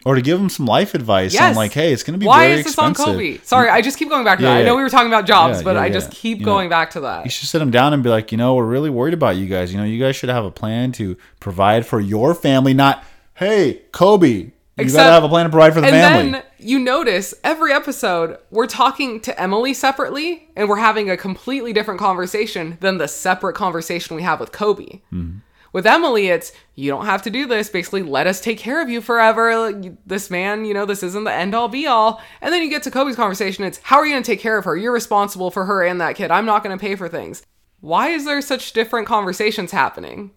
Or 0.05 0.15
to 0.15 0.21
give 0.21 0.37
him 0.39 0.49
some 0.49 0.65
life 0.65 0.93
advice 0.95 1.33
on 1.33 1.41
Yes. 1.49 1.55
like, 1.55 1.71
hey, 1.71 1.93
it's 1.93 2.03
going 2.03 2.13
to 2.13 2.17
be 2.19 2.25
Why 2.25 2.47
very 2.49 2.59
is 2.59 2.65
this 2.65 2.77
on. 2.77 2.93
Kobe? 2.93 3.37
Sorry, 3.43 3.69
I 3.69 3.81
just 3.81 3.97
keep 3.97 4.09
going 4.09 4.25
back 4.25 4.37
to 4.39 4.43
Yeah, 4.43 4.55
that. 4.55 4.61
I 4.61 4.63
know 4.65 4.75
we 4.75 4.83
were 4.83 4.89
talking 4.89 5.07
about 5.07 5.25
jobs, 5.25 5.59
Yeah, 5.59 5.63
but 5.63 5.75
yeah, 5.75 5.81
I 5.81 5.85
yeah. 5.85 5.93
just 5.93 6.11
keep 6.11 6.39
You 6.39 6.45
know, 6.45 6.51
going 6.53 6.69
back 6.69 6.91
to 6.91 6.99
that. 7.01 7.23
You 7.23 7.31
should 7.31 7.47
sit 7.47 7.61
him 7.61 7.71
down 7.71 7.93
and 7.93 8.03
be 8.03 8.09
like, 8.09 8.31
you 8.33 8.37
know, 8.37 8.55
we're 8.55 8.65
really 8.65 8.89
worried 8.89 9.13
about 9.13 9.37
you 9.37 9.47
guys. 9.47 9.71
You 9.73 9.79
know, 9.79 9.85
you 9.85 9.99
guys 10.03 10.17
should 10.17 10.27
have 10.29 10.43
a 10.43 10.51
plan 10.51 10.91
to 10.93 11.15
provide 11.39 11.85
for 11.85 12.01
your 12.01 12.35
family, 12.35 12.73
not, 12.73 13.03
hey, 13.35 13.81
Kobe, 13.93 14.51
you 14.77 14.83
Except- 14.85 14.97
gotta 15.01 15.13
have 15.13 15.23
a 15.23 15.29
plan 15.29 15.45
to 15.45 15.49
provide 15.51 15.73
for 15.73 15.81
the 15.81 15.87
family. 15.87 15.99
and 16.01 16.15
family. 16.15 16.31
then 16.31 16.43
you 16.67 16.79
notice 16.79 17.33
every 17.43 17.71
episode 17.71 18.37
we're 18.49 18.65
talking 18.67 19.19
to 19.21 19.39
Emily 19.41 19.73
separately 19.73 20.49
and 20.55 20.67
we're 20.67 20.77
having 20.77 21.09
a 21.09 21.17
completely 21.17 21.73
different 21.73 21.99
conversation 21.99 22.77
than 22.81 22.97
the 22.97 23.07
separate 23.07 23.53
conversation 23.55 24.15
we 24.15 24.23
have 24.23 24.39
with 24.39 24.51
Kobe. 24.51 25.01
Mm-hmm. 25.11 25.37
With 25.73 25.87
Emily, 25.87 26.27
it's 26.27 26.51
you 26.75 26.91
don't 26.91 27.05
have 27.07 27.23
to 27.23 27.31
do 27.31 27.47
this. 27.47 27.67
Basically, 27.69 28.03
let 28.03 28.27
us 28.27 28.39
take 28.39 28.59
care 28.59 28.79
of 28.79 28.89
you 28.89 29.01
forever. 29.01 29.71
This 30.05 30.29
man, 30.29 30.65
you 30.65 30.73
know, 30.75 30.85
this 30.85 31.01
isn't 31.01 31.23
the 31.23 31.33
end 31.33 31.55
all 31.55 31.67
be 31.67 31.87
all. 31.87 32.21
And 32.41 32.53
then 32.53 32.61
you 32.61 32.69
get 32.69 32.83
to 32.83 32.91
Kobe's 32.91 33.15
conversation. 33.15 33.63
It's 33.63 33.79
how 33.81 33.97
are 33.97 34.05
you 34.05 34.13
going 34.13 34.21
to 34.21 34.31
take 34.31 34.39
care 34.39 34.55
of 34.57 34.65
her? 34.65 34.77
You're 34.77 34.91
responsible 34.93 35.49
for 35.49 35.65
her 35.65 35.83
and 35.83 35.99
that 35.99 36.15
kid. 36.15 36.29
I'm 36.29 36.45
not 36.45 36.63
going 36.63 36.77
to 36.77 36.81
pay 36.81 36.95
for 36.95 37.09
things. 37.09 37.41
Why 37.81 38.09
is 38.09 38.23
there 38.23 38.39
such 38.41 38.73
different 38.73 39.07
conversations 39.07 39.71
happening? 39.71 40.29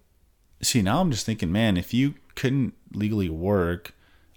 See, 0.62 0.81
now 0.81 1.01
I'm 1.03 1.11
just 1.11 1.27
thinking, 1.27 1.53
man, 1.53 1.77
if 1.77 1.92
you 1.92 2.14
couldn't 2.35 2.72
legally 2.94 3.29
work, 3.29 3.92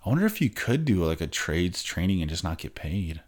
I 0.05 0.09
wonder 0.09 0.25
if 0.25 0.41
you 0.41 0.49
could 0.49 0.85
do 0.85 1.03
like 1.03 1.21
a 1.21 1.27
trades 1.27 1.83
training 1.83 2.21
and 2.21 2.29
just 2.29 2.43
not 2.43 2.57
get 2.57 2.75
paid. 2.75 3.21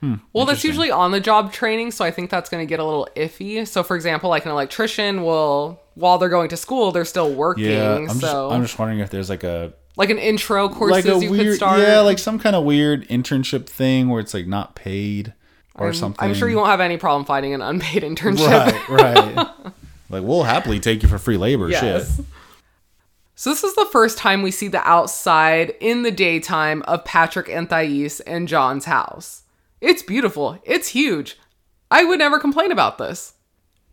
Hmm. 0.00 0.14
Well, 0.32 0.44
that's 0.44 0.64
usually 0.64 0.90
on 0.90 1.12
the 1.12 1.20
job 1.20 1.52
training, 1.52 1.90
so 1.92 2.04
I 2.04 2.10
think 2.10 2.30
that's 2.30 2.50
going 2.50 2.66
to 2.66 2.68
get 2.68 2.78
a 2.80 2.84
little 2.84 3.08
iffy. 3.16 3.66
So, 3.66 3.82
for 3.82 3.96
example, 3.96 4.28
like 4.30 4.44
an 4.44 4.50
electrician 4.50 5.22
will, 5.22 5.80
while 5.94 6.18
they're 6.18 6.28
going 6.28 6.48
to 6.50 6.56
school, 6.56 6.92
they're 6.92 7.04
still 7.04 7.32
working. 7.32 7.64
Yeah, 7.66 7.94
I'm 7.96 8.06
just, 8.08 8.20
so, 8.20 8.50
I'm 8.50 8.62
just 8.62 8.78
wondering 8.78 9.00
if 9.00 9.10
there's 9.10 9.30
like 9.30 9.44
a 9.44 9.72
like 9.96 10.10
an 10.10 10.18
intro 10.18 10.68
courses 10.68 11.06
like 11.06 11.14
a 11.14 11.24
you 11.24 11.30
could 11.30 11.54
start. 11.54 11.80
yeah, 11.80 12.00
like 12.00 12.18
some 12.18 12.38
kind 12.38 12.56
of 12.56 12.64
weird 12.64 13.06
internship 13.08 13.66
thing 13.66 14.08
where 14.08 14.20
it's 14.20 14.34
like 14.34 14.46
not 14.46 14.74
paid 14.74 15.32
or 15.74 15.86
I'm- 15.86 15.94
something. 15.94 16.28
I'm 16.28 16.34
sure 16.34 16.48
you 16.48 16.56
won't 16.56 16.68
have 16.68 16.80
any 16.80 16.96
problem 16.96 17.24
finding 17.24 17.54
an 17.54 17.62
unpaid 17.62 18.02
internship. 18.10 18.88
Right, 18.88 19.36
right. 19.36 19.48
like 20.10 20.22
we'll 20.24 20.42
happily 20.42 20.80
take 20.80 21.02
you 21.02 21.08
for 21.08 21.18
free 21.18 21.36
labor. 21.36 21.68
Yes. 21.70 22.16
Shit. 22.16 22.26
So 23.44 23.50
this 23.50 23.62
is 23.62 23.74
the 23.74 23.84
first 23.92 24.16
time 24.16 24.40
we 24.40 24.50
see 24.50 24.68
the 24.68 24.80
outside 24.88 25.74
in 25.78 26.00
the 26.00 26.10
daytime 26.10 26.80
of 26.88 27.04
Patrick 27.04 27.50
and 27.50 27.68
Thais 27.68 28.20
and 28.20 28.48
John's 28.48 28.86
house. 28.86 29.42
It's 29.82 30.02
beautiful. 30.02 30.58
It's 30.64 30.88
huge. 30.88 31.38
I 31.90 32.04
would 32.04 32.20
never 32.20 32.38
complain 32.38 32.72
about 32.72 32.96
this. 32.96 33.34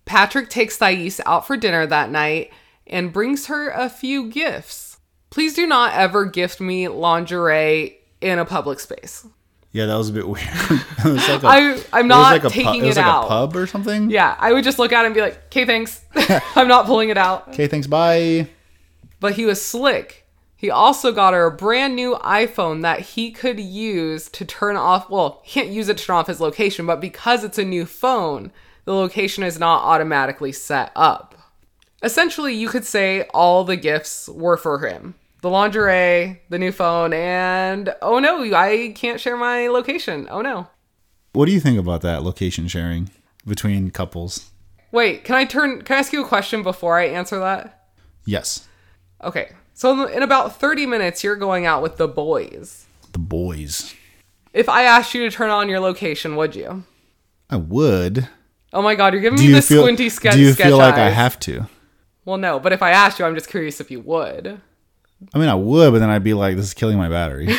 Patrick 0.05 0.47
takes 0.47 0.77
Thais 0.77 1.19
out 1.25 1.45
for 1.45 1.57
dinner 1.57 1.85
that 1.85 2.09
night 2.09 2.53
and 2.87 3.11
brings 3.11 3.47
her 3.47 3.69
a 3.71 3.89
few 3.89 4.29
gifts. 4.29 4.99
Please 5.31 5.53
do 5.53 5.67
not 5.67 5.95
ever 5.95 6.23
gift 6.23 6.61
me 6.61 6.87
lingerie 6.87 7.97
in 8.21 8.39
a 8.39 8.45
public 8.45 8.79
space. 8.79 9.27
Yeah, 9.73 9.87
that 9.87 9.97
was 9.97 10.07
a 10.07 10.13
bit 10.13 10.27
weird. 10.29 10.47
it 10.47 11.03
was 11.03 11.27
like 11.27 11.43
a, 11.43 11.47
I 11.47 11.57
I'm 11.91 12.05
it 12.05 12.05
was 12.05 12.05
not 12.05 12.31
like 12.31 12.43
a 12.45 12.49
pu- 12.49 12.63
taking 12.63 12.85
it 12.85 12.87
was 12.87 12.95
it 12.95 13.01
like 13.01 13.05
out. 13.05 13.25
a 13.25 13.27
pub 13.27 13.57
or 13.57 13.67
something. 13.67 14.11
Yeah, 14.11 14.33
I 14.39 14.53
would 14.53 14.63
just 14.63 14.79
look 14.79 14.93
at 14.93 15.03
it 15.03 15.07
and 15.07 15.13
be 15.13 15.19
like, 15.19 15.43
"Okay, 15.47 15.65
thanks. 15.65 16.05
I'm 16.55 16.69
not 16.69 16.85
pulling 16.85 17.09
it 17.09 17.17
out." 17.17 17.49
Okay, 17.49 17.67
thanks. 17.67 17.85
Bye. 17.87 18.47
But 19.21 19.35
he 19.35 19.45
was 19.45 19.65
slick. 19.65 20.27
He 20.57 20.69
also 20.69 21.13
got 21.13 21.33
her 21.33 21.45
a 21.45 21.51
brand 21.51 21.95
new 21.95 22.15
iPhone 22.15 22.81
that 22.81 22.99
he 22.99 23.31
could 23.31 23.59
use 23.59 24.29
to 24.29 24.43
turn 24.43 24.75
off. 24.75 25.09
Well, 25.09 25.41
he 25.45 25.59
can't 25.59 25.71
use 25.71 25.87
it 25.87 25.97
to 25.97 26.05
turn 26.05 26.17
off 26.17 26.27
his 26.27 26.41
location, 26.41 26.85
but 26.85 26.99
because 26.99 27.45
it's 27.45 27.57
a 27.57 27.63
new 27.63 27.85
phone, 27.85 28.51
the 28.85 28.93
location 28.93 29.43
is 29.43 29.57
not 29.57 29.83
automatically 29.83 30.51
set 30.51 30.91
up. 30.95 31.35
Essentially, 32.03 32.53
you 32.53 32.67
could 32.67 32.85
say 32.85 33.23
all 33.33 33.63
the 33.63 33.77
gifts 33.77 34.27
were 34.27 34.57
for 34.57 34.79
him 34.85 35.15
the 35.41 35.49
lingerie, 35.49 36.39
the 36.49 36.59
new 36.59 36.71
phone, 36.71 37.13
and 37.13 37.95
oh 38.03 38.19
no, 38.19 38.43
I 38.55 38.93
can't 38.95 39.19
share 39.19 39.37
my 39.37 39.67
location. 39.67 40.27
Oh 40.29 40.41
no. 40.41 40.67
What 41.33 41.47
do 41.47 41.51
you 41.51 41.59
think 41.59 41.79
about 41.79 42.01
that 42.01 42.21
location 42.21 42.67
sharing 42.67 43.09
between 43.45 43.89
couples? 43.89 44.51
Wait, 44.91 45.23
can 45.23 45.35
I 45.35 45.45
turn? 45.45 45.81
Can 45.81 45.95
I 45.95 45.99
ask 45.99 46.13
you 46.13 46.23
a 46.23 46.27
question 46.27 46.61
before 46.61 46.99
I 46.99 47.05
answer 47.05 47.39
that? 47.39 47.87
Yes, 48.25 48.67
Okay, 49.23 49.51
so 49.73 50.05
in 50.07 50.23
about 50.23 50.55
30 50.59 50.85
minutes, 50.85 51.23
you're 51.23 51.35
going 51.35 51.65
out 51.65 51.81
with 51.83 51.97
the 51.97 52.07
boys. 52.07 52.85
the 53.13 53.19
boys. 53.19 53.93
If 54.53 54.67
I 54.67 54.83
asked 54.83 55.13
you 55.13 55.29
to 55.29 55.35
turn 55.35 55.49
on 55.49 55.69
your 55.69 55.79
location, 55.79 56.35
would 56.35 56.55
you? 56.55 56.83
I 57.49 57.57
would. 57.57 58.27
Oh 58.73 58.81
my 58.81 58.95
god, 58.95 59.13
you're 59.13 59.21
giving 59.21 59.37
Do 59.37 59.43
me 59.43 59.49
you 59.49 59.55
the 59.55 59.61
feel? 59.61 59.81
squinty 59.83 60.09
sketch. 60.09 60.33
do 60.33 60.39
you 60.41 60.53
sketch 60.53 60.67
feel 60.67 60.77
like 60.77 60.95
I 60.95 61.09
have 61.09 61.39
to? 61.41 61.67
Well, 62.25 62.37
no, 62.37 62.59
but 62.59 62.73
if 62.73 62.81
I 62.81 62.91
asked 62.91 63.19
you, 63.19 63.25
I'm 63.25 63.35
just 63.35 63.49
curious 63.49 63.79
if 63.81 63.91
you 63.91 63.99
would. 64.01 64.59
I 65.33 65.37
mean, 65.37 65.49
I 65.49 65.55
would, 65.55 65.91
but 65.91 65.99
then 65.99 66.09
I'd 66.09 66.23
be 66.23 66.33
like, 66.33 66.55
"This 66.55 66.65
is 66.65 66.73
killing 66.73 66.97
my 66.97 67.09
battery." 67.09 67.47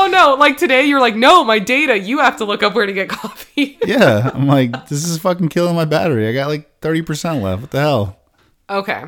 Oh 0.00 0.06
no, 0.06 0.34
like 0.38 0.56
today 0.56 0.84
you're 0.84 1.00
like, 1.00 1.16
no, 1.16 1.42
my 1.42 1.58
data, 1.58 1.98
you 1.98 2.20
have 2.20 2.36
to 2.36 2.44
look 2.44 2.62
up 2.62 2.72
where 2.74 2.86
to 2.86 2.92
get 2.92 3.08
coffee. 3.08 3.76
yeah, 3.84 4.30
I'm 4.32 4.46
like, 4.46 4.86
"This 4.88 5.04
is 5.06 5.18
fucking 5.18 5.48
killing 5.48 5.74
my 5.74 5.84
battery." 5.84 6.28
I 6.28 6.32
got 6.32 6.46
like 6.46 6.78
thirty 6.80 7.02
percent 7.02 7.42
left. 7.42 7.62
What 7.62 7.70
the 7.72 7.80
hell? 7.80 8.18
okay. 8.70 9.04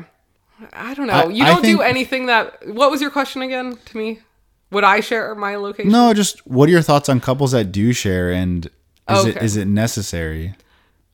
I 0.73 0.93
don't 0.93 1.07
know. 1.07 1.13
I- 1.13 1.27
you 1.29 1.43
don't 1.45 1.61
do 1.63 1.77
think- 1.77 1.81
anything 1.81 2.25
that. 2.27 2.67
What 2.67 2.91
was 2.91 3.01
your 3.01 3.11
question 3.11 3.41
again 3.41 3.77
to 3.85 3.97
me? 3.97 4.19
Would 4.71 4.83
I 4.83 4.99
share 5.01 5.35
my 5.35 5.55
location? 5.57 5.91
No, 5.91 6.13
just 6.13 6.45
what 6.47 6.69
are 6.69 6.71
your 6.71 6.81
thoughts 6.81 7.09
on 7.09 7.19
couples 7.19 7.51
that 7.51 7.71
do 7.71 7.91
share, 7.93 8.31
and 8.31 8.65
is 9.09 9.25
it 9.25 9.35
Okay. 9.37 9.45
is 9.45 9.55
it 9.57 9.65
necessary? 9.67 10.55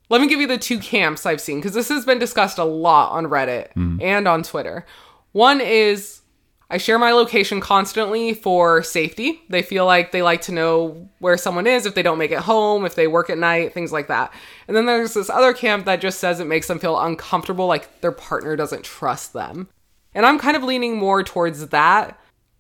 Let 0.10 0.22
me 0.22 0.28
give 0.28 0.40
you 0.40 0.48
the 0.48 0.58
two 0.58 0.80
camps 0.80 1.26
I've 1.26 1.42
seen 1.42 1.58
because 1.60 1.74
this 1.74 1.90
has 1.90 2.06
been 2.06 2.20
discussed 2.20 2.58
a 2.60 2.64
lot 2.64 3.12
on 3.12 3.26
Reddit 3.26 3.74
Hmm. 3.74 3.98
and 4.02 4.28
on 4.28 4.44
Twitter. 4.44 4.86
One 5.34 5.60
is 5.60 6.22
I 6.70 6.78
share 6.78 7.00
my 7.00 7.14
location 7.14 7.62
constantly 7.62 8.34
for 8.34 8.84
safety. 8.84 9.42
They 9.48 9.62
feel 9.62 9.86
like 9.86 10.12
they 10.12 10.22
like 10.22 10.42
to 10.42 10.52
know 10.52 11.10
where 11.20 11.38
someone 11.38 11.66
is 11.66 11.86
if 11.86 11.96
they 11.96 12.02
don't 12.04 12.18
make 12.18 12.32
it 12.32 12.40
home, 12.40 12.86
if 12.86 12.94
they 12.96 13.08
work 13.08 13.30
at 13.30 13.38
night, 13.38 13.74
things 13.74 13.94
like 13.94 14.08
that. 14.10 14.34
And 14.68 14.76
then 14.76 14.86
there's 14.86 15.14
this 15.14 15.30
other 15.30 15.54
camp 15.54 15.86
that 15.86 16.02
just 16.02 16.20
says 16.20 16.42
it 16.42 16.46
makes 16.46 16.68
them 16.68 16.80
feel 16.80 17.00
uncomfortable, 17.00 17.68
like 17.68 18.02
their 18.02 18.12
partner 18.12 18.58
doesn't 18.58 18.84
trust 18.84 19.32
them. 19.32 19.70
And 20.14 20.26
I'm 20.26 20.40
kind 20.40 20.58
of 20.58 20.64
leaning 20.64 20.98
more 20.98 21.24
towards 21.24 21.68
that. 21.68 22.20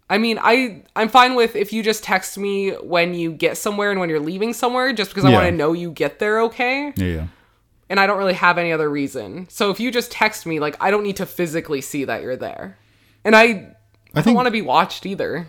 I 0.10 0.17
mean, 0.20 0.39
I 0.41 0.84
I'm 0.96 1.10
fine 1.10 1.36
with 1.36 1.58
if 1.58 1.74
you 1.74 1.84
just 1.84 2.02
text 2.02 2.38
me 2.38 2.72
when 2.72 3.13
you 3.13 3.34
get 3.34 3.58
somewhere 3.58 3.91
and 3.91 4.00
when 4.00 4.10
you're 4.10 4.22
leaving 4.22 4.54
somewhere, 4.54 4.93
just 4.93 5.10
because 5.12 5.26
I 5.26 5.32
Yeah. 5.32 5.36
want 5.36 5.48
to 5.48 5.52
know 5.52 5.74
you 5.74 5.91
get 5.91 6.20
there 6.20 6.39
okay 6.43 6.93
Yeah, 6.96 7.06
yeah. 7.06 7.28
and 7.89 8.00
I 8.00 8.08
don't 8.08 8.17
really 8.17 8.36
have 8.36 8.58
any 8.58 8.72
other 8.72 8.89
reason. 8.89 9.48
So 9.50 9.70
if 9.70 9.82
you 9.82 9.91
just 9.91 10.13
text 10.13 10.46
me, 10.46 10.62
like 10.62 10.78
I 10.80 10.91
don't 10.91 11.04
need 11.04 11.17
to 11.17 11.26
physically 11.26 11.82
see 11.82 12.06
that 12.06 12.22
you're 12.22 12.38
there. 12.38 12.78
And 13.26 13.36
I 13.36 13.76
I, 14.18 14.22
don't 14.22 14.34
want 14.34 14.48
to 14.48 14.52
be 14.52 14.62
watched 14.62 15.06
either. 15.06 15.48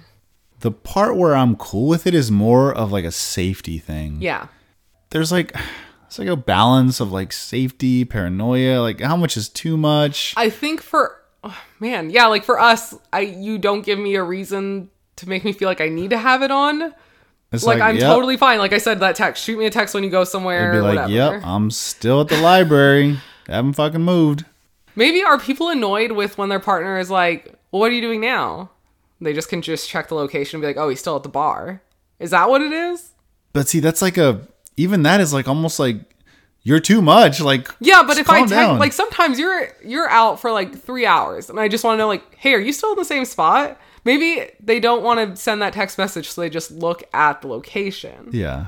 The 0.60 0.70
part 0.70 1.16
where 1.16 1.34
I'm 1.36 1.56
cool 1.56 1.88
with 1.88 2.06
it 2.06 2.14
is 2.14 2.30
more 2.30 2.72
of 2.72 2.92
like 2.92 3.04
a 3.04 3.12
safety 3.12 3.78
thing. 3.78 4.18
Yeah. 4.20 4.48
There's 5.10 5.32
like 5.32 5.56
it's 6.06 6.18
like 6.18 6.28
a 6.28 6.36
balance 6.36 7.00
of 7.00 7.12
like 7.12 7.32
safety, 7.32 8.04
paranoia, 8.04 8.80
like 8.80 9.00
how 9.00 9.16
much 9.16 9.36
is 9.36 9.48
too 9.48 9.76
much. 9.76 10.34
I 10.36 10.50
think 10.50 10.82
for 10.82 11.16
oh, 11.44 11.58
man, 11.80 12.10
yeah, 12.10 12.26
like 12.26 12.44
for 12.44 12.58
us, 12.58 12.94
I 13.12 13.20
you 13.20 13.58
don't 13.58 13.82
give 13.82 13.98
me 13.98 14.14
a 14.14 14.22
reason 14.22 14.90
to 15.16 15.28
make 15.28 15.44
me 15.44 15.52
feel 15.52 15.68
like 15.68 15.80
I 15.80 15.88
need 15.88 16.10
to 16.10 16.18
have 16.18 16.42
it 16.42 16.50
on. 16.50 16.94
It's 17.50 17.64
Like, 17.64 17.80
I'm 17.80 17.96
yep. 17.96 18.04
totally 18.04 18.36
fine. 18.36 18.58
Like 18.58 18.72
I 18.72 18.78
said, 18.78 19.00
that 19.00 19.16
text. 19.16 19.42
Shoot 19.42 19.58
me 19.58 19.66
a 19.66 19.70
text 19.70 19.94
when 19.94 20.04
you 20.04 20.10
go 20.10 20.24
somewhere. 20.24 20.72
I'd 20.72 20.76
be 20.76 20.80
like, 20.80 21.08
whatever. 21.08 21.36
yep, 21.36 21.42
I'm 21.44 21.70
still 21.70 22.20
at 22.20 22.28
the 22.28 22.40
library. 22.40 23.18
Haven't 23.46 23.72
fucking 23.72 24.02
moved. 24.02 24.44
Maybe 24.94 25.22
are 25.22 25.38
people 25.38 25.68
annoyed 25.68 26.12
with 26.12 26.36
when 26.36 26.48
their 26.48 26.60
partner 26.60 26.98
is 26.98 27.10
like, 27.10 27.57
well, 27.70 27.80
"What 27.80 27.90
are 27.90 27.94
you 27.94 28.00
doing 28.00 28.20
now?" 28.20 28.70
They 29.20 29.32
just 29.32 29.48
can 29.48 29.62
just 29.62 29.88
check 29.88 30.08
the 30.08 30.14
location 30.14 30.56
and 30.56 30.62
be 30.62 30.68
like, 30.68 30.76
"Oh, 30.76 30.88
he's 30.88 31.00
still 31.00 31.16
at 31.16 31.22
the 31.22 31.28
bar." 31.28 31.82
Is 32.18 32.30
that 32.30 32.48
what 32.48 32.62
it 32.62 32.72
is? 32.72 33.12
But 33.52 33.68
see, 33.68 33.80
that's 33.80 34.02
like 34.02 34.16
a 34.16 34.46
even 34.76 35.02
that 35.02 35.20
is 35.20 35.32
like 35.32 35.48
almost 35.48 35.78
like 35.78 35.96
you're 36.62 36.80
too 36.80 37.00
much. 37.00 37.40
Like 37.40 37.68
Yeah, 37.80 38.02
but 38.06 38.18
if 38.18 38.28
I 38.28 38.46
text, 38.46 38.78
like 38.78 38.92
sometimes 38.92 39.38
you're 39.38 39.68
you're 39.84 40.08
out 40.08 40.40
for 40.40 40.52
like 40.52 40.78
three 40.78 41.06
hours, 41.06 41.50
and 41.50 41.58
I 41.58 41.68
just 41.68 41.84
want 41.84 41.94
to 41.94 41.98
know 41.98 42.08
like, 42.08 42.34
hey, 42.36 42.54
are 42.54 42.60
you 42.60 42.72
still 42.72 42.92
in 42.92 42.98
the 42.98 43.04
same 43.04 43.24
spot? 43.24 43.80
Maybe 44.04 44.50
they 44.60 44.80
don't 44.80 45.02
want 45.02 45.18
to 45.30 45.36
send 45.36 45.60
that 45.62 45.72
text 45.72 45.98
message, 45.98 46.30
so 46.30 46.40
they 46.40 46.50
just 46.50 46.70
look 46.70 47.02
at 47.12 47.42
the 47.42 47.48
location. 47.48 48.28
yeah, 48.32 48.66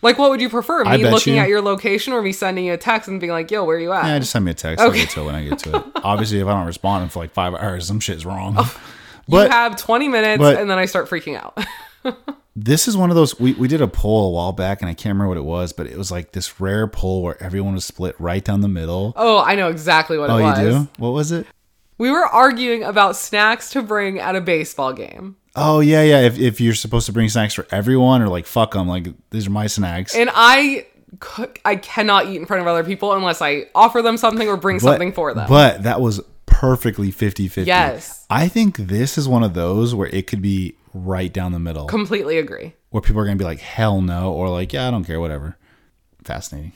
Like, 0.00 0.18
what 0.18 0.30
would 0.30 0.40
you 0.40 0.48
prefer? 0.48 0.84
Me 0.84 1.04
looking 1.10 1.34
you- 1.34 1.40
at 1.40 1.48
your 1.48 1.60
location 1.60 2.12
or 2.12 2.22
me 2.22 2.32
sending 2.32 2.64
you 2.64 2.72
a 2.72 2.76
text 2.76 3.08
and 3.08 3.18
being 3.20 3.32
like, 3.32 3.50
yo, 3.50 3.64
where 3.64 3.76
are 3.76 3.80
you 3.80 3.92
at? 3.92 4.04
Yeah, 4.06 4.18
just 4.18 4.30
send 4.30 4.44
me 4.44 4.52
a 4.52 4.54
text. 4.54 4.82
Okay. 4.84 4.86
I'll 5.00 5.04
get 5.04 5.10
to 5.10 5.20
it 5.20 5.24
when 5.24 5.34
I 5.34 5.44
get 5.48 5.58
to 5.60 5.76
it. 5.76 5.84
Obviously, 6.04 6.38
if 6.40 6.46
I 6.46 6.52
don't 6.52 6.66
respond 6.66 7.10
for 7.12 7.18
like 7.18 7.32
five 7.32 7.54
hours, 7.54 7.86
some 7.86 7.98
shit's 8.00 8.24
wrong. 8.24 8.54
Oh, 8.58 8.80
you 9.26 9.32
but 9.32 9.50
have 9.50 9.76
20 9.76 10.08
minutes 10.08 10.38
but- 10.40 10.56
and 10.58 10.70
then 10.70 10.78
I 10.78 10.84
start 10.84 11.08
freaking 11.10 11.36
out. 11.36 11.58
this 12.56 12.88
is 12.88 12.96
one 12.96 13.10
of 13.10 13.16
those 13.16 13.38
we, 13.38 13.52
we 13.54 13.68
did 13.68 13.80
a 13.82 13.88
poll 13.88 14.28
a 14.28 14.30
while 14.30 14.52
back 14.52 14.80
and 14.82 14.88
I 14.88 14.94
can't 14.94 15.14
remember 15.14 15.28
what 15.28 15.36
it 15.36 15.44
was, 15.44 15.72
but 15.72 15.86
it 15.86 15.96
was 15.98 16.10
like 16.10 16.32
this 16.32 16.60
rare 16.60 16.86
poll 16.86 17.22
where 17.22 17.40
everyone 17.42 17.74
was 17.74 17.84
split 17.84 18.14
right 18.20 18.44
down 18.44 18.60
the 18.60 18.68
middle. 18.68 19.12
oh, 19.16 19.42
I 19.42 19.54
know 19.56 19.68
exactly 19.68 20.16
what 20.18 20.30
Oh, 20.30 20.38
it 20.38 20.46
you 20.62 20.70
do? 20.70 20.88
What 20.98 21.10
was 21.10 21.32
it? 21.32 21.46
We 21.98 22.10
were 22.12 22.24
arguing 22.24 22.84
about 22.84 23.16
snacks 23.16 23.70
to 23.70 23.82
bring 23.82 24.20
at 24.20 24.36
a 24.36 24.40
baseball 24.40 24.92
game. 24.92 25.34
Oh 25.60 25.80
yeah, 25.80 26.02
yeah. 26.02 26.20
If, 26.20 26.38
if 26.38 26.60
you're 26.60 26.74
supposed 26.74 27.06
to 27.06 27.12
bring 27.12 27.28
snacks 27.28 27.54
for 27.54 27.66
everyone 27.70 28.22
or 28.22 28.28
like 28.28 28.46
fuck 28.46 28.72
them, 28.72 28.86
like 28.88 29.08
these 29.30 29.46
are 29.46 29.50
my 29.50 29.66
snacks. 29.66 30.14
And 30.14 30.30
I 30.32 30.86
cook, 31.20 31.60
I 31.64 31.76
cannot 31.76 32.26
eat 32.26 32.36
in 32.36 32.46
front 32.46 32.60
of 32.60 32.66
other 32.66 32.84
people 32.84 33.12
unless 33.14 33.40
I 33.42 33.66
offer 33.74 34.02
them 34.02 34.16
something 34.16 34.46
or 34.48 34.56
bring 34.56 34.76
But- 34.76 34.82
something 34.82 35.12
for 35.12 35.34
them. 35.34 35.48
But 35.48 35.82
that 35.84 36.00
was 36.00 36.20
perfectly 36.46 37.10
50-50. 37.12 37.66
Yes. 37.66 38.26
I 38.30 38.48
think 38.48 38.76
this 38.76 39.16
is 39.18 39.28
one 39.28 39.42
of 39.42 39.54
those 39.54 39.94
where 39.94 40.08
it 40.08 40.26
could 40.26 40.42
be 40.42 40.74
right 40.94 41.32
down 41.32 41.52
the 41.52 41.58
middle. 41.58 41.86
Completely 41.86 42.38
agree. 42.38 42.74
where 42.90 43.00
people 43.02 43.20
are 43.20 43.24
gonna 43.24 43.36
be 43.36 43.44
like, 43.44 43.60
hell 43.60 44.00
no, 44.00 44.32
or 44.32 44.48
like, 44.48 44.72
yeah, 44.72 44.88
I 44.88 44.90
don't 44.90 45.04
care, 45.04 45.20
whatever. 45.20 45.56
Fascinating. 46.24 46.72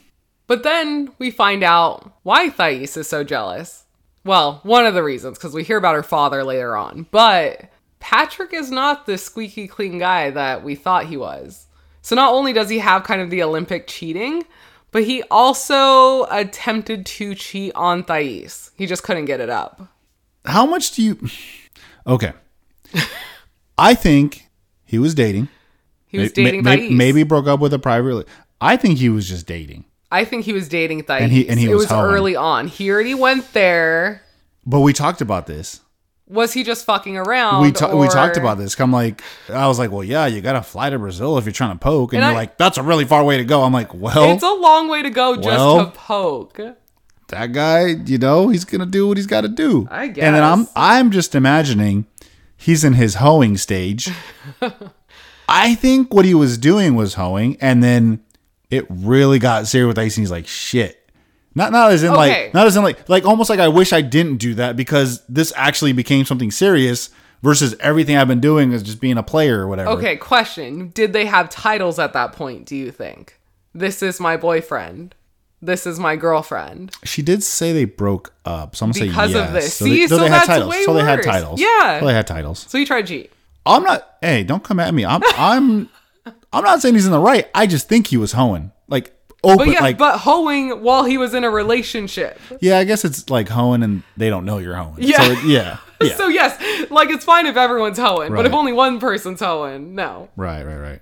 But 0.46 0.62
then 0.62 1.10
we 1.18 1.30
find 1.30 1.62
out 1.62 2.12
why 2.22 2.48
Thais 2.50 2.96
is 2.96 3.08
so 3.08 3.24
jealous. 3.24 3.84
Well, 4.24 4.60
one 4.62 4.86
of 4.86 4.94
the 4.94 5.02
reasons, 5.02 5.38
because 5.38 5.54
we 5.54 5.64
hear 5.64 5.78
about 5.78 5.94
her 5.94 6.02
father 6.02 6.44
later 6.44 6.76
on. 6.76 7.06
But 7.10 7.62
Patrick 8.02 8.52
is 8.52 8.68
not 8.68 9.06
the 9.06 9.16
squeaky 9.16 9.68
clean 9.68 9.96
guy 9.96 10.28
that 10.30 10.64
we 10.64 10.74
thought 10.74 11.06
he 11.06 11.16
was. 11.16 11.68
So 12.02 12.16
not 12.16 12.32
only 12.34 12.52
does 12.52 12.68
he 12.68 12.80
have 12.80 13.04
kind 13.04 13.22
of 13.22 13.30
the 13.30 13.44
Olympic 13.44 13.86
cheating, 13.86 14.44
but 14.90 15.04
he 15.04 15.22
also 15.30 16.24
attempted 16.24 17.06
to 17.06 17.36
cheat 17.36 17.72
on 17.76 18.02
Thais. 18.02 18.72
He 18.76 18.86
just 18.86 19.04
couldn't 19.04 19.26
get 19.26 19.38
it 19.38 19.48
up. 19.48 19.88
How 20.44 20.66
much 20.66 20.90
do 20.90 21.02
you 21.02 21.28
Okay. 22.04 22.32
I 23.78 23.94
think 23.94 24.48
he 24.84 24.98
was 24.98 25.14
dating. 25.14 25.48
He 26.08 26.18
was 26.18 26.36
May- 26.36 26.44
dating 26.44 26.64
may- 26.64 26.76
Thais. 26.88 26.90
Maybe 26.90 27.22
broke 27.22 27.46
up 27.46 27.60
with 27.60 27.72
a 27.72 27.78
private. 27.78 28.26
I 28.60 28.76
think 28.76 28.98
he 28.98 29.08
was 29.10 29.28
just 29.28 29.46
dating. 29.46 29.84
I 30.10 30.24
think 30.24 30.44
he 30.44 30.52
was 30.52 30.68
dating 30.68 31.04
Thais. 31.04 31.22
And 31.22 31.30
he- 31.30 31.48
and 31.48 31.60
he 31.60 31.66
it 31.66 31.74
was 31.74 31.84
was 31.84 31.92
early 31.92 32.34
on. 32.34 32.66
He 32.66 32.90
already 32.90 33.14
went 33.14 33.52
there. 33.52 34.22
But 34.66 34.80
we 34.80 34.92
talked 34.92 35.20
about 35.20 35.46
this. 35.46 35.80
Was 36.32 36.52
he 36.52 36.64
just 36.64 36.84
fucking 36.86 37.16
around? 37.16 37.62
We 37.62 37.72
ta- 37.72 37.94
we 37.94 38.08
talked 38.08 38.36
about 38.38 38.56
this. 38.58 38.78
I'm 38.80 38.90
like, 38.92 39.22
I 39.50 39.68
was 39.68 39.78
like, 39.78 39.90
well, 39.90 40.02
yeah, 40.04 40.26
you 40.26 40.40
got 40.40 40.54
to 40.54 40.62
fly 40.62 40.88
to 40.90 40.98
Brazil 40.98 41.36
if 41.38 41.44
you're 41.44 41.52
trying 41.52 41.76
to 41.76 41.78
poke, 41.78 42.12
and, 42.14 42.22
And 42.22 42.30
you're 42.30 42.38
I- 42.38 42.42
like, 42.42 42.56
that's 42.58 42.78
a 42.78 42.82
really 42.82 43.04
far 43.04 43.22
way 43.24 43.36
to 43.36 43.44
go. 43.44 43.62
I'm 43.62 43.72
like, 43.72 43.92
well, 43.92 44.30
It's 44.32 44.42
a 44.42 44.52
long 44.52 44.88
way 44.88 45.02
to 45.02 45.10
go 45.10 45.36
just 45.36 45.46
Well, 45.46 45.84
to 45.86 45.90
poke. 45.92 46.60
that 47.28 47.52
guy, 47.52 47.86
you 48.06 48.18
know, 48.18 48.48
he's 48.48 48.64
gonna 48.64 48.86
do 48.86 49.06
what 49.08 49.16
he's 49.16 49.26
got 49.26 49.42
to 49.42 49.48
do. 49.48 49.86
I 49.90 50.08
guess. 50.08 50.24
And 50.24 50.34
then 50.34 50.42
I'm. 50.42 50.66
I'm 50.74 51.10
just 51.10 51.34
imagining 51.34 52.06
he's 52.56 52.82
in 52.84 52.94
his 52.94 53.16
hoeing 53.16 53.56
stage. 53.58 54.10
I 55.48 55.74
think 55.74 56.14
what 56.14 56.24
he 56.24 56.34
was 56.34 56.56
doing 56.56 56.94
was 56.94 57.14
hoeing, 57.14 57.56
and 57.60 57.82
then 57.82 58.20
it 58.70 58.86
really 58.88 59.38
got 59.38 59.66
serious 59.66 59.88
with 59.88 59.98
Ice, 59.98 60.16
and 60.16 60.22
he's 60.22 60.30
like, 60.30 60.46
shit. 60.46 60.98
Not 61.54 61.72
not 61.72 61.92
as 61.92 62.02
in 62.02 62.10
Okay. 62.10 62.16
like 62.46 62.54
not 62.54 62.66
as 62.66 62.76
in 62.76 62.82
like 62.82 63.08
like 63.08 63.24
almost 63.26 63.50
like 63.50 63.60
I 63.60 63.68
wish 63.68 63.92
I 63.92 64.00
didn't 64.00 64.36
do 64.38 64.54
that 64.54 64.76
because 64.76 65.22
this 65.28 65.52
actually 65.56 65.92
became 65.92 66.24
something 66.24 66.50
serious 66.50 67.10
versus 67.42 67.74
everything 67.80 68.16
I've 68.16 68.28
been 68.28 68.40
doing 68.40 68.72
is 68.72 68.82
just 68.82 69.00
being 69.00 69.18
a 69.18 69.22
player 69.22 69.60
or 69.60 69.68
whatever. 69.68 69.90
Okay, 69.90 70.16
question. 70.16 70.88
Did 70.94 71.12
they 71.12 71.26
have 71.26 71.50
titles 71.50 71.98
at 71.98 72.12
that 72.14 72.32
point, 72.32 72.66
do 72.66 72.76
you 72.76 72.90
think? 72.90 73.38
This 73.74 74.02
is 74.02 74.20
my 74.20 74.36
boyfriend. 74.36 75.14
This 75.60 75.86
is 75.86 75.98
my 76.00 76.16
girlfriend. 76.16 76.92
She 77.04 77.22
did 77.22 77.42
say 77.42 77.72
they 77.72 77.84
broke 77.84 78.32
up, 78.44 78.74
so 78.74 78.84
I'm 78.86 78.92
gonna 78.92 79.06
Because 79.06 79.32
say 79.32 79.38
of 79.38 79.52
yes. 79.52 79.64
this. 79.64 79.74
So 79.76 79.84
they, 79.84 79.90
See, 79.90 80.08
so 80.08 80.16
so 80.16 80.22
they 80.22 80.28
had 80.28 80.44
titles. 80.44 80.70
way 80.70 80.84
so 80.84 80.94
they 80.94 81.02
had 81.04 81.22
titles. 81.22 81.60
Yeah. 81.60 82.00
So 82.00 82.06
they 82.06 82.14
had 82.14 82.26
titles. 82.26 82.66
So 82.68 82.78
you 82.78 82.86
tried 82.86 83.06
cheat. 83.06 83.30
I'm 83.64 83.84
not. 83.84 84.16
Hey, 84.20 84.42
don't 84.42 84.64
come 84.64 84.80
at 84.80 84.92
me. 84.92 85.04
I'm. 85.04 85.22
I'm. 85.36 85.88
I'm 86.52 86.64
not 86.64 86.82
saying 86.82 86.94
he's 86.96 87.06
in 87.06 87.12
the 87.12 87.20
right. 87.20 87.48
I 87.54 87.66
just 87.66 87.88
think 87.88 88.08
he 88.08 88.16
was 88.16 88.32
hoeing. 88.32 88.72
Like 88.88 89.12
Oh, 89.44 89.52
open. 89.52 89.66
But 89.66 89.72
yeah, 89.72 89.80
like 89.80 89.98
but 89.98 90.18
hoeing 90.18 90.82
while 90.82 91.04
he 91.04 91.18
was 91.18 91.34
in 91.34 91.44
a 91.44 91.50
relationship. 91.50 92.38
yeah. 92.60 92.78
I 92.78 92.84
guess 92.84 93.04
it's 93.04 93.28
like 93.28 93.48
hoeing, 93.48 93.82
and 93.82 94.02
they 94.16 94.30
don't 94.30 94.44
know 94.44 94.58
you're 94.58 94.76
hoeing. 94.76 94.96
Yeah. 94.98 95.16
So 95.16 95.32
yeah. 95.46 95.78
Yeah. 96.02 96.16
So 96.16 96.26
yes, 96.26 96.90
like 96.90 97.10
it's 97.10 97.24
fine 97.24 97.46
if 97.46 97.56
everyone's 97.56 97.96
hoeing, 97.96 98.34
but 98.34 98.44
if 98.44 98.52
only 98.52 98.72
one 98.72 98.98
person's 98.98 99.38
hoeing, 99.38 99.94
no. 99.94 100.30
right. 100.34 100.64
Right. 100.66 100.76
Right. 100.76 101.00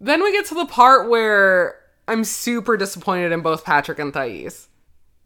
Then 0.00 0.22
we 0.22 0.30
get 0.30 0.46
to 0.46 0.54
the 0.54 0.66
part 0.66 1.10
where 1.10 1.74
I'm 2.06 2.22
super 2.22 2.76
disappointed 2.76 3.32
in 3.32 3.40
both 3.40 3.64
Patrick 3.64 3.98
and 3.98 4.14
Thais. 4.14 4.68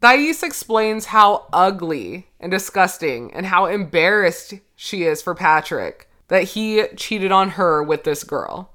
Thais 0.01 0.43
explains 0.43 1.05
how 1.05 1.47
ugly 1.53 2.27
and 2.39 2.51
disgusting 2.51 3.33
and 3.33 3.45
how 3.45 3.65
embarrassed 3.67 4.55
she 4.75 5.03
is 5.03 5.21
for 5.21 5.33
Patrick 5.33 6.09
that 6.27 6.43
he 6.43 6.85
cheated 6.95 7.31
on 7.31 7.51
her 7.51 7.81
with 7.81 8.03
this 8.03 8.23
girl. 8.23 8.71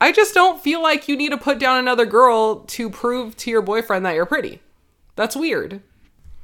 I 0.00 0.12
just 0.12 0.34
don't 0.34 0.60
feel 0.60 0.82
like 0.82 1.08
you 1.08 1.16
need 1.16 1.30
to 1.30 1.36
put 1.36 1.58
down 1.58 1.78
another 1.78 2.06
girl 2.06 2.60
to 2.60 2.88
prove 2.88 3.36
to 3.38 3.50
your 3.50 3.62
boyfriend 3.62 4.06
that 4.06 4.14
you're 4.14 4.26
pretty. 4.26 4.60
That's 5.14 5.36
weird. 5.36 5.82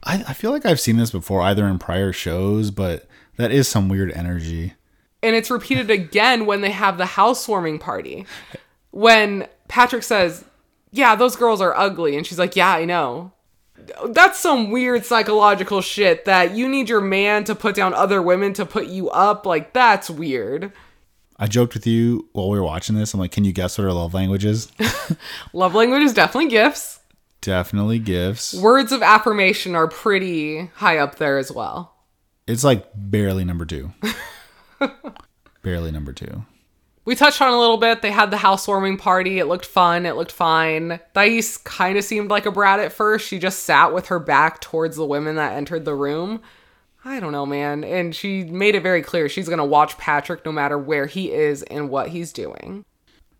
I, 0.04 0.24
I 0.28 0.32
feel 0.34 0.50
like 0.50 0.66
I've 0.66 0.80
seen 0.80 0.98
this 0.98 1.10
before, 1.10 1.40
either 1.42 1.66
in 1.66 1.78
prior 1.78 2.12
shows, 2.12 2.70
but 2.70 3.08
that 3.36 3.50
is 3.50 3.66
some 3.66 3.88
weird 3.88 4.12
energy. 4.12 4.74
And 5.22 5.34
it's 5.34 5.50
repeated 5.50 5.90
again 5.90 6.46
when 6.46 6.60
they 6.60 6.70
have 6.70 6.98
the 6.98 7.06
housewarming 7.06 7.78
party. 7.78 8.26
When 8.90 9.48
Patrick 9.68 10.02
says, 10.02 10.44
Yeah, 10.92 11.16
those 11.16 11.36
girls 11.36 11.60
are 11.60 11.76
ugly. 11.76 12.16
And 12.16 12.26
she's 12.26 12.38
like, 12.38 12.56
Yeah, 12.56 12.70
I 12.70 12.84
know. 12.84 13.32
That's 14.08 14.38
some 14.38 14.70
weird 14.70 15.04
psychological 15.04 15.80
shit 15.80 16.24
that 16.26 16.54
you 16.54 16.68
need 16.68 16.88
your 16.88 17.00
man 17.00 17.44
to 17.44 17.54
put 17.54 17.74
down 17.74 17.94
other 17.94 18.20
women 18.20 18.52
to 18.54 18.66
put 18.66 18.86
you 18.86 19.10
up. 19.10 19.46
Like, 19.46 19.72
that's 19.72 20.10
weird. 20.10 20.72
I 21.38 21.46
joked 21.46 21.74
with 21.74 21.86
you 21.86 22.28
while 22.32 22.48
we 22.48 22.58
were 22.58 22.64
watching 22.64 22.96
this. 22.96 23.12
I'm 23.12 23.20
like, 23.20 23.32
can 23.32 23.44
you 23.44 23.52
guess 23.52 23.76
what 23.76 23.84
our 23.84 23.92
love 23.92 24.14
language 24.14 24.44
is? 24.44 24.72
Love 25.52 25.74
language 25.74 26.02
is 26.02 26.14
definitely 26.14 26.50
gifts. 26.50 27.00
Definitely 27.42 27.98
gifts. 27.98 28.54
Words 28.54 28.90
of 28.90 29.02
affirmation 29.02 29.74
are 29.74 29.86
pretty 29.86 30.66
high 30.76 30.98
up 30.98 31.16
there 31.16 31.38
as 31.38 31.52
well. 31.52 31.94
It's 32.46 32.64
like 32.64 32.86
barely 32.94 33.44
number 33.44 33.66
two. 33.66 33.92
barely 35.62 35.92
number 35.92 36.12
two. 36.12 36.44
We 37.04 37.14
touched 37.14 37.40
on 37.40 37.52
a 37.52 37.58
little 37.58 37.76
bit. 37.76 38.02
They 38.02 38.10
had 38.10 38.32
the 38.32 38.36
housewarming 38.38 38.96
party. 38.96 39.38
It 39.38 39.46
looked 39.46 39.66
fun. 39.66 40.06
It 40.06 40.16
looked 40.16 40.32
fine. 40.32 40.98
Thais 41.14 41.58
kind 41.58 41.96
of 41.96 42.02
seemed 42.04 42.30
like 42.30 42.46
a 42.46 42.50
brat 42.50 42.80
at 42.80 42.92
first. 42.92 43.28
She 43.28 43.38
just 43.38 43.62
sat 43.62 43.94
with 43.94 44.06
her 44.06 44.18
back 44.18 44.60
towards 44.60 44.96
the 44.96 45.06
women 45.06 45.36
that 45.36 45.52
entered 45.52 45.84
the 45.84 45.94
room. 45.94 46.42
I 47.06 47.20
don't 47.20 47.30
know, 47.30 47.46
man. 47.46 47.84
And 47.84 48.14
she 48.14 48.42
made 48.42 48.74
it 48.74 48.82
very 48.82 49.00
clear 49.00 49.28
she's 49.28 49.46
going 49.46 49.60
to 49.60 49.64
watch 49.64 49.96
Patrick 49.96 50.44
no 50.44 50.50
matter 50.50 50.76
where 50.76 51.06
he 51.06 51.32
is 51.32 51.62
and 51.62 51.88
what 51.88 52.08
he's 52.08 52.32
doing. 52.32 52.84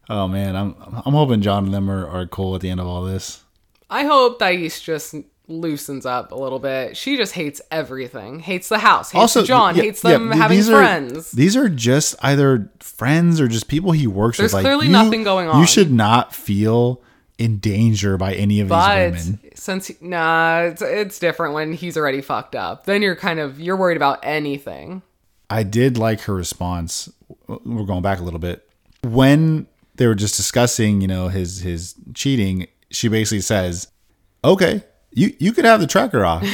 Oh 0.08 0.28
man, 0.28 0.54
I'm 0.54 0.76
I'm 1.04 1.14
hoping 1.14 1.42
John 1.42 1.64
and 1.64 1.74
them 1.74 1.90
are, 1.90 2.06
are 2.06 2.26
cool 2.26 2.54
at 2.54 2.60
the 2.60 2.70
end 2.70 2.78
of 2.78 2.86
all 2.86 3.02
this. 3.02 3.42
I 3.90 4.04
hope 4.04 4.38
Thais 4.38 4.80
just 4.80 5.16
loosens 5.48 6.06
up 6.06 6.30
a 6.30 6.36
little 6.36 6.60
bit. 6.60 6.96
She 6.96 7.16
just 7.16 7.32
hates 7.32 7.60
everything. 7.72 8.38
Hates 8.38 8.68
the 8.68 8.78
house. 8.78 9.10
Hates 9.10 9.34
John. 9.42 9.74
yeah, 9.74 9.82
hates 9.82 10.02
them 10.02 10.28
th- 10.28 10.40
having 10.40 10.58
these 10.58 10.68
friends. 10.68 11.32
Are, 11.32 11.36
these 11.36 11.56
are 11.56 11.68
just 11.68 12.14
either 12.22 12.70
friends 12.78 13.40
or 13.40 13.48
just 13.48 13.66
people 13.66 13.90
he 13.90 14.06
works 14.06 14.38
There's 14.38 14.50
with. 14.50 14.54
Like, 14.54 14.62
clearly 14.64 14.86
you- 14.86 14.92
nothing 14.92 15.24
going 15.24 15.48
on. 15.48 15.60
You 15.60 15.66
should 15.66 15.90
not 15.90 16.32
feel 16.32 17.02
in 17.38 17.58
danger 17.58 18.16
by 18.16 18.34
any 18.34 18.60
of 18.60 18.68
But 18.68 19.10
these 19.12 19.26
women. 19.26 19.40
since 19.54 19.90
nah, 20.00 20.60
it's, 20.62 20.82
it's 20.82 21.18
different 21.18 21.54
when 21.54 21.72
he's 21.72 21.96
already 21.96 22.20
fucked 22.22 22.54
up. 22.54 22.86
Then 22.86 23.02
you're 23.02 23.16
kind 23.16 23.38
of 23.40 23.60
you're 23.60 23.76
worried 23.76 23.96
about 23.96 24.20
anything. 24.22 25.02
I 25.50 25.62
did 25.62 25.96
like 25.98 26.22
her 26.22 26.34
response. 26.34 27.10
We're 27.46 27.84
going 27.84 28.02
back 28.02 28.18
a 28.18 28.22
little 28.22 28.40
bit. 28.40 28.68
When 29.02 29.66
they 29.96 30.06
were 30.06 30.14
just 30.14 30.36
discussing, 30.36 31.00
you 31.00 31.08
know, 31.08 31.28
his 31.28 31.60
his 31.60 31.94
cheating, 32.14 32.66
she 32.90 33.08
basically 33.08 33.42
says, 33.42 33.88
"Okay, 34.44 34.82
you 35.12 35.34
you 35.38 35.52
could 35.52 35.64
have 35.64 35.80
the 35.80 35.86
tracker 35.86 36.24
off. 36.24 36.44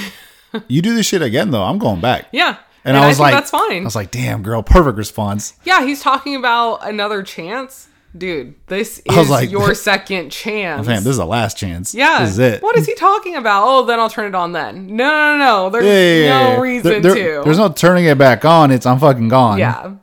you 0.69 0.83
do 0.83 0.95
this 0.95 1.07
shit 1.07 1.23
again, 1.23 1.51
though. 1.53 1.63
I'm 1.63 1.79
going 1.79 2.01
back." 2.01 2.27
Yeah, 2.33 2.59
And, 2.85 2.97
I 2.97 3.07
was 3.09 3.19
like, 3.21 3.33
that's 3.33 3.51
fine. 3.51 3.83
I 3.83 3.85
was 3.85 3.97
like, 3.97 4.11
"Damn, 4.11 4.43
girl, 4.43 4.63
perfect 4.63 4.99
response." 4.99 5.55
yeah, 5.65 5.85
he's 5.87 6.03
talking 6.03 6.37
about 6.37 6.87
another 6.87 7.23
chance, 7.23 7.89
dude. 8.17 8.55
This 8.67 9.01
is 9.05 9.31
like- 9.31 9.51
your 9.51 9.75
second 9.91 10.31
chance. 10.31 10.87
Fam, 10.87 10.99
this 11.05 11.07
is 11.13 11.17
the 11.19 11.27
last 11.27 11.57
chance. 11.57 11.95
yeah, 11.95 12.21
this 12.21 12.31
is 12.33 12.39
it. 12.39 12.63
What 12.63 12.77
is 12.77 12.87
he 12.87 12.95
talking 12.95 13.37
about? 13.37 13.65
Oh, 13.67 13.85
then 13.87 13.99
I'll 14.01 14.11
turn 14.11 14.27
it 14.27 14.35
on. 14.35 14.53
Then 14.53 14.89
no, 14.97 15.05
no, 15.05 15.37
no, 15.37 15.39
no. 15.39 15.71
There's 15.71 15.85
Yeah, 15.85 15.93
yeah, 15.93 16.25
yeah, 16.49 16.55
no 16.57 16.61
reason 16.63 16.91
There- 17.03 17.15
there- 17.15 17.39
to. 17.39 17.45
There's 17.45 17.59
no 17.59 17.69
turning 17.71 18.05
it 18.07 18.19
back 18.19 18.45
on. 18.45 18.71
It's 18.71 18.87
I'm 18.87 18.99
fucking 18.99 19.29
gone. 19.29 19.59
Yeah. 19.59 19.95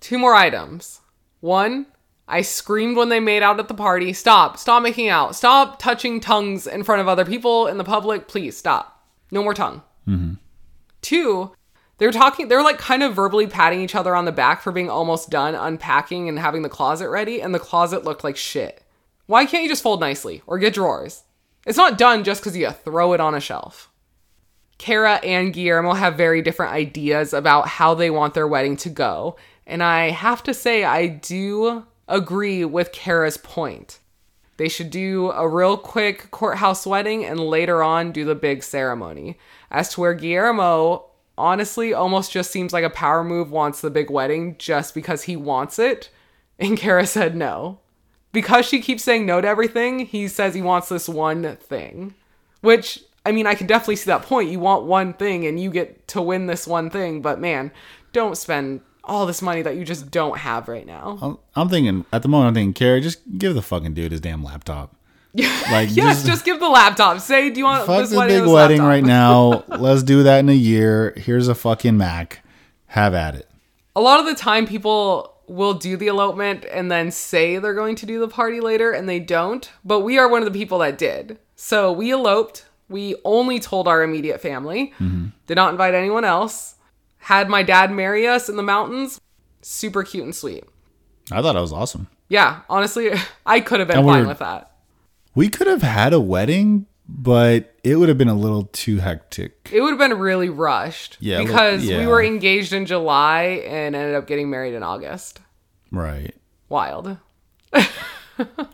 Two 0.00 0.18
more 0.18 0.34
items. 0.34 1.00
One, 1.40 1.86
I 2.28 2.42
screamed 2.42 2.96
when 2.96 3.08
they 3.10 3.20
made 3.20 3.42
out 3.42 3.58
at 3.60 3.68
the 3.68 3.74
party. 3.74 4.12
Stop. 4.12 4.58
Stop 4.58 4.82
making 4.82 5.08
out. 5.08 5.34
Stop 5.36 5.78
touching 5.78 6.20
tongues 6.20 6.66
in 6.66 6.84
front 6.84 7.00
of 7.00 7.08
other 7.08 7.24
people 7.24 7.66
in 7.66 7.76
the 7.78 7.84
public. 7.84 8.28
Please 8.28 8.56
stop. 8.56 9.02
No 9.30 9.42
more 9.42 9.54
tongue. 9.54 9.82
Mm-hmm. 10.08 10.34
Two, 11.02 11.52
they 11.98 12.06
were 12.06 12.12
talking, 12.12 12.48
they 12.48 12.56
were 12.56 12.62
like 12.62 12.78
kind 12.78 13.02
of 13.02 13.14
verbally 13.14 13.46
patting 13.46 13.80
each 13.80 13.94
other 13.94 14.14
on 14.16 14.24
the 14.24 14.32
back 14.32 14.62
for 14.62 14.72
being 14.72 14.90
almost 14.90 15.30
done 15.30 15.54
unpacking 15.54 16.28
and 16.28 16.38
having 16.38 16.62
the 16.62 16.68
closet 16.68 17.08
ready, 17.08 17.40
and 17.40 17.54
the 17.54 17.58
closet 17.58 18.04
looked 18.04 18.24
like 18.24 18.36
shit. 18.36 18.82
Why 19.26 19.46
can't 19.46 19.62
you 19.62 19.68
just 19.68 19.82
fold 19.82 20.00
nicely 20.00 20.42
or 20.46 20.58
get 20.58 20.74
drawers? 20.74 21.22
It's 21.66 21.78
not 21.78 21.96
done 21.96 22.24
just 22.24 22.40
because 22.42 22.56
you 22.56 22.70
throw 22.70 23.12
it 23.14 23.20
on 23.20 23.34
a 23.34 23.40
shelf. 23.40 23.90
Kara 24.76 25.14
and 25.16 25.52
Guillermo 25.52 25.94
have 25.94 26.16
very 26.16 26.42
different 26.42 26.72
ideas 26.72 27.32
about 27.32 27.68
how 27.68 27.94
they 27.94 28.10
want 28.10 28.34
their 28.34 28.48
wedding 28.48 28.76
to 28.78 28.90
go. 28.90 29.36
And 29.66 29.82
I 29.82 30.10
have 30.10 30.42
to 30.42 30.52
say, 30.52 30.84
I 30.84 31.06
do 31.06 31.86
agree 32.06 32.64
with 32.64 32.92
Kara's 32.92 33.38
point. 33.38 34.00
They 34.56 34.68
should 34.68 34.90
do 34.90 35.30
a 35.30 35.48
real 35.48 35.76
quick 35.76 36.30
courthouse 36.30 36.86
wedding 36.86 37.24
and 37.24 37.40
later 37.40 37.82
on 37.82 38.12
do 38.12 38.24
the 38.24 38.34
big 38.34 38.62
ceremony. 38.62 39.38
As 39.70 39.90
to 39.94 40.00
where 40.00 40.14
Guillermo 40.14 41.06
honestly 41.36 41.92
almost 41.92 42.32
just 42.32 42.50
seems 42.50 42.72
like 42.72 42.84
a 42.84 42.90
power 42.90 43.24
move 43.24 43.50
wants 43.50 43.80
the 43.80 43.90
big 43.90 44.10
wedding 44.10 44.56
just 44.58 44.94
because 44.94 45.24
he 45.24 45.36
wants 45.36 45.78
it. 45.78 46.10
And 46.58 46.78
Kara 46.78 47.06
said 47.06 47.36
no. 47.36 47.78
Because 48.32 48.66
she 48.66 48.80
keeps 48.80 49.04
saying 49.04 49.26
no 49.26 49.40
to 49.40 49.46
everything, 49.46 50.00
he 50.00 50.26
says 50.26 50.54
he 50.54 50.62
wants 50.62 50.88
this 50.88 51.08
one 51.08 51.56
thing. 51.56 52.14
Which, 52.62 53.00
I 53.24 53.30
mean, 53.30 53.46
I 53.46 53.54
can 53.54 53.68
definitely 53.68 53.96
see 53.96 54.06
that 54.06 54.22
point. 54.22 54.50
You 54.50 54.58
want 54.58 54.86
one 54.86 55.12
thing 55.12 55.46
and 55.46 55.60
you 55.60 55.70
get 55.70 56.08
to 56.08 56.20
win 56.20 56.46
this 56.46 56.66
one 56.66 56.90
thing, 56.90 57.22
but 57.22 57.40
man, 57.40 57.70
don't 58.12 58.36
spend 58.36 58.80
all 59.04 59.26
this 59.26 59.42
money 59.42 59.62
that 59.62 59.76
you 59.76 59.84
just 59.84 60.10
don't 60.10 60.38
have 60.38 60.66
right 60.66 60.86
now. 60.86 61.18
I'm, 61.20 61.38
I'm 61.54 61.68
thinking 61.68 62.04
at 62.12 62.22
the 62.22 62.28
moment. 62.28 62.48
I'm 62.48 62.54
thinking, 62.54 62.72
Carrie, 62.72 63.00
just 63.00 63.20
give 63.38 63.54
the 63.54 63.62
fucking 63.62 63.94
dude 63.94 64.12
his 64.12 64.20
damn 64.20 64.42
laptop. 64.42 64.96
Like, 65.70 65.88
yes, 65.96 66.16
just, 66.16 66.26
just, 66.26 66.44
give 66.44 66.60
the 66.60 66.68
laptop. 66.68 67.18
Say, 67.20 67.50
do 67.50 67.58
you 67.58 67.64
want 67.64 67.86
fuck 67.86 68.00
this 68.02 68.10
the 68.10 68.18
wedding? 68.18 68.40
big 68.44 68.52
wedding 68.52 68.78
laptop? 68.78 68.88
right 68.88 69.04
now. 69.04 69.64
Let's 69.78 70.02
do 70.02 70.22
that 70.24 70.40
in 70.40 70.48
a 70.48 70.52
year. 70.52 71.14
Here's 71.16 71.48
a 71.48 71.54
fucking 71.54 71.96
Mac. 71.96 72.44
Have 72.86 73.14
at 73.14 73.34
it. 73.34 73.48
A 73.96 74.00
lot 74.00 74.20
of 74.20 74.26
the 74.26 74.34
time, 74.34 74.66
people 74.66 75.34
will 75.46 75.74
do 75.74 75.96
the 75.96 76.06
elopement 76.06 76.64
and 76.72 76.90
then 76.90 77.10
say 77.10 77.58
they're 77.58 77.74
going 77.74 77.96
to 77.96 78.06
do 78.06 78.20
the 78.20 78.28
party 78.28 78.60
later, 78.60 78.92
and 78.92 79.08
they 79.08 79.18
don't. 79.20 79.68
But 79.84 80.00
we 80.00 80.18
are 80.18 80.28
one 80.28 80.42
of 80.46 80.52
the 80.52 80.56
people 80.58 80.78
that 80.80 80.98
did. 80.98 81.38
So 81.56 81.90
we 81.92 82.10
eloped. 82.12 82.66
We 82.88 83.16
only 83.24 83.58
told 83.58 83.88
our 83.88 84.02
immediate 84.02 84.40
family. 84.40 84.92
Mm-hmm. 85.00 85.28
Did 85.46 85.54
not 85.56 85.70
invite 85.72 85.94
anyone 85.94 86.24
else. 86.24 86.74
Had 87.18 87.48
my 87.48 87.62
dad 87.62 87.90
marry 87.90 88.28
us 88.28 88.48
in 88.50 88.56
the 88.56 88.62
mountains. 88.62 89.18
Super 89.62 90.02
cute 90.04 90.24
and 90.24 90.34
sweet. 90.34 90.64
I 91.32 91.40
thought 91.40 91.56
it 91.56 91.60
was 91.60 91.72
awesome. 91.72 92.08
Yeah, 92.28 92.60
honestly, 92.68 93.10
I 93.46 93.60
could 93.60 93.80
have 93.80 93.88
been 93.88 93.98
And 93.98 94.06
fine 94.06 94.16
we're- 94.18 94.28
with 94.28 94.38
that. 94.40 94.70
We 95.34 95.48
could 95.48 95.66
have 95.66 95.82
had 95.82 96.12
a 96.12 96.20
wedding, 96.20 96.86
but 97.08 97.74
it 97.82 97.96
would 97.96 98.08
have 98.08 98.18
been 98.18 98.28
a 98.28 98.34
little 98.34 98.64
too 98.72 98.98
hectic. 98.98 99.68
It 99.72 99.80
would 99.80 99.90
have 99.90 99.98
been 99.98 100.18
really 100.18 100.48
rushed. 100.48 101.16
Yeah, 101.20 101.42
Because 101.42 101.82
we 101.82 101.88
yeah. 101.90 102.06
were 102.06 102.22
engaged 102.22 102.72
in 102.72 102.86
July 102.86 103.62
and 103.66 103.94
ended 103.96 104.14
up 104.14 104.26
getting 104.26 104.48
married 104.50 104.74
in 104.74 104.82
August. 104.82 105.40
Right. 105.90 106.34
Wild. 106.68 107.16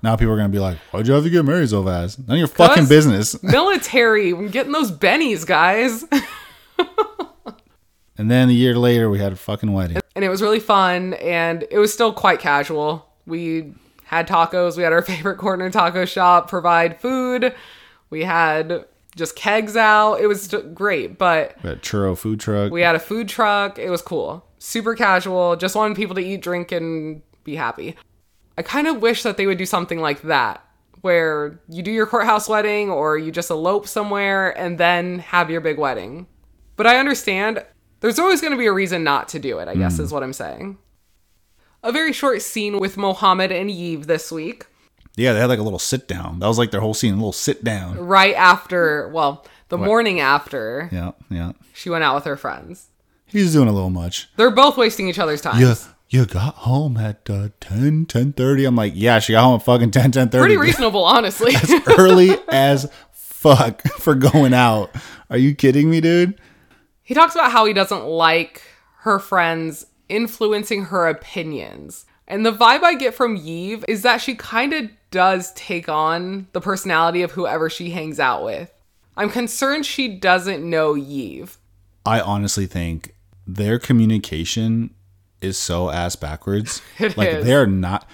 Now 0.03 0.17
people 0.17 0.33
are 0.33 0.39
gonna 0.39 0.49
be 0.49 0.59
like, 0.59 0.79
"Why'd 0.91 1.07
you 1.07 1.13
have 1.13 1.23
to 1.23 1.29
get 1.29 1.45
married 1.45 1.69
so 1.69 1.85
fast?" 1.85 2.19
None 2.27 2.37
of 2.37 2.39
your 2.39 2.49
fucking 2.49 2.87
business. 2.87 3.43
Military. 3.43 4.31
I'm 4.31 4.49
getting 4.49 4.73
those 4.73 4.91
bennies, 4.91 5.45
guys. 5.47 6.07
And 8.19 8.31
then 8.31 8.51
a 8.51 8.53
year 8.53 8.77
later, 8.77 9.09
we 9.09 9.19
had 9.19 9.33
a 9.33 9.37
fucking 9.37 9.73
wedding. 9.73 9.99
and 10.15 10.25
it 10.25 10.29
was 10.29 10.43
really 10.43 10.61
fun 10.61 11.15
and 11.15 11.67
it 11.71 11.79
was 11.79 11.93
still 11.93 12.13
quite 12.13 12.39
casual. 12.39 13.07
We 13.27 13.73
had 14.11 14.27
tacos, 14.27 14.77
we 14.77 14.83
had 14.83 14.93
our 14.93 15.03
favorite 15.13 15.37
corner 15.37 15.71
taco 15.71 16.05
shop 16.05 16.51
provide 16.51 17.01
food. 17.01 17.55
We 18.11 18.25
had 18.25 18.85
just 19.15 19.37
kegs 19.37 19.77
out. 19.77 20.17
It 20.17 20.27
was 20.27 20.49
great, 20.75 21.17
but 21.17 21.55
We 21.63 21.69
had 21.71 21.83
churro 21.83 22.19
food 22.19 22.41
truck. 22.41 22.73
we 22.73 22.81
had 22.81 22.97
a 22.97 22.99
food 22.99 23.29
truck. 23.29 23.79
It 23.79 23.89
was 23.89 24.03
cool. 24.03 24.45
Super 24.59 24.97
casual. 24.97 25.55
Just 25.55 25.77
wanted 25.77 25.97
people 25.97 26.17
to 26.17 26.21
eat, 26.21 26.43
drink 26.43 26.73
and 26.73 27.23
be 27.45 27.55
happy. 27.55 27.95
I 28.59 28.63
kind 28.63 28.89
of 28.89 29.01
wish 29.01 29.23
that 29.23 29.37
they 29.37 29.47
would 29.47 29.59
do 29.59 29.67
something 29.67 30.01
like 30.01 30.23
that 30.23 30.65
where 31.03 31.61
you 31.69 31.81
do 31.81 31.93
your 31.93 32.07
courthouse 32.07 32.49
wedding 32.49 32.91
or 32.91 33.17
you 33.17 33.31
just 33.31 33.49
elope 33.49 33.87
somewhere 33.87 34.51
and 34.59 34.77
then 34.77 35.21
have 35.21 35.51
your 35.51 35.61
big 35.61 35.79
wedding. 35.79 36.27
But 36.75 36.89
I 36.89 36.99
understand 36.99 37.65
there's 38.01 38.19
always 38.19 38.41
going 38.41 38.53
to 38.53 38.59
be 38.59 38.67
a 38.67 38.73
reason 38.73 39.05
not 39.05 39.29
to 39.29 39.39
do 39.39 39.61
it, 39.61 39.69
I 39.69 39.77
guess 39.77 39.99
mm. 39.99 40.01
is 40.01 40.13
what 40.13 40.25
I'm 40.25 40.33
saying. 40.33 40.79
A 41.83 41.93
very 41.93 42.13
short 42.13 42.43
scene 42.43 42.79
with 42.79 42.97
Mohammed 42.97 43.51
and 43.51 43.71
Yves 43.71 44.07
this 44.07 44.31
week, 44.31 44.67
yeah, 45.17 45.33
they 45.33 45.41
had 45.41 45.49
like 45.49 45.59
a 45.59 45.63
little 45.63 45.79
sit 45.79 46.07
down. 46.07 46.39
That 46.41 46.47
was 46.47 46.59
like 46.59 46.71
their 46.71 46.81
whole 46.81 46.95
scene, 46.95 47.13
a 47.15 47.17
little 47.17 47.33
sit 47.33 47.65
down. 47.65 47.99
right 47.99 48.35
after, 48.35 49.09
well, 49.09 49.45
the 49.69 49.79
morning 49.79 50.21
after 50.21 50.89
Yeah, 50.93 51.13
yeah. 51.31 51.53
she 51.73 51.91
went 51.91 52.05
out 52.05 52.15
with 52.15 52.25
her 52.25 52.37
friends. 52.37 52.89
He's 53.27 53.53
doing 53.53 53.69
a 53.69 53.73
little 53.73 53.91
much. 53.91 54.29
They're 54.37 54.51
both 54.51 54.77
wasting 54.77 55.09
each 55.09 55.19
other's 55.19 55.41
time. 55.41 55.61
Yeah, 55.61 55.75
you 56.09 56.27
got 56.27 56.55
home 56.57 56.97
at 56.97 57.31
uh, 57.31 57.51
10, 57.61 58.07
10 58.07 58.35
I'm 58.39 58.77
like, 58.77 58.93
yeah, 58.97 59.21
she 59.21 59.33
got 59.33 59.45
home 59.45 59.57
at 59.57 59.65
fucking 59.65 59.93
10, 59.93 60.11
10 60.13 60.29
Pretty 60.31 60.57
reasonable, 60.59 61.05
honestly. 61.05 61.55
Early 61.97 62.37
as 62.49 62.91
fuck 63.13 63.83
for 63.99 64.15
going 64.15 64.53
out. 64.53 64.91
Are 65.31 65.39
you 65.39 65.55
kidding 65.55 65.89
me, 65.89 66.01
dude? 66.01 66.41
He 67.03 67.15
talks 67.15 67.35
about 67.35 67.53
how 67.53 67.65
he 67.65 67.73
doesn't 67.73 68.05
like 68.05 68.63
her 69.01 69.19
friends 69.19 69.87
influencing 70.11 70.87
her 70.87 71.07
opinions. 71.09 72.05
And 72.29 72.45
the 72.47 72.53
vibe 72.53 72.83
I 72.83 72.95
get 72.95 73.15
from 73.15 73.37
Yves 73.37 73.85
is 73.89 74.03
that 74.03 74.19
she 74.21 74.35
kind 74.35 74.73
of 74.73 74.91
does 75.11 75.53
take 75.55 75.89
on 75.89 76.47
the 76.53 76.61
personality 76.61 77.23
of 77.23 77.33
whoever 77.33 77.69
she 77.69 77.91
hangs 77.91 78.21
out 78.21 78.45
with. 78.45 78.71
I'm 79.17 79.31
concerned 79.31 79.85
she 79.87 80.09
doesn't 80.09 80.69
know 80.69 80.95
Yves. 80.97 81.59
I 82.07 82.21
honestly 82.21 82.67
think 82.67 83.15
their 83.47 83.79
communication 83.79 84.95
is 85.41 85.59
so 85.59 85.91
ass 85.91 86.17
backwards. 86.17 86.83
It 86.99 87.17
like 87.17 87.29
is. 87.31 87.45
they're 87.45 87.67
not 87.67 88.07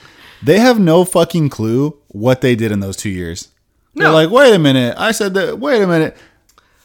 they 0.43 0.59
have 0.59 0.79
no 0.79 1.05
fucking 1.05 1.49
clue 1.49 1.99
what 2.09 2.41
they 2.41 2.55
did 2.55 2.71
in 2.73 2.81
those 2.81 2.97
two 2.97 3.09
years. 3.11 3.49
They're 3.95 4.11
like, 4.13 4.31
wait 4.31 4.55
a 4.55 4.59
minute. 4.59 4.95
I 4.99 5.13
said 5.13 5.35
that 5.35 5.59
wait 5.59 5.83
a 5.83 5.87
minute. 5.87 6.17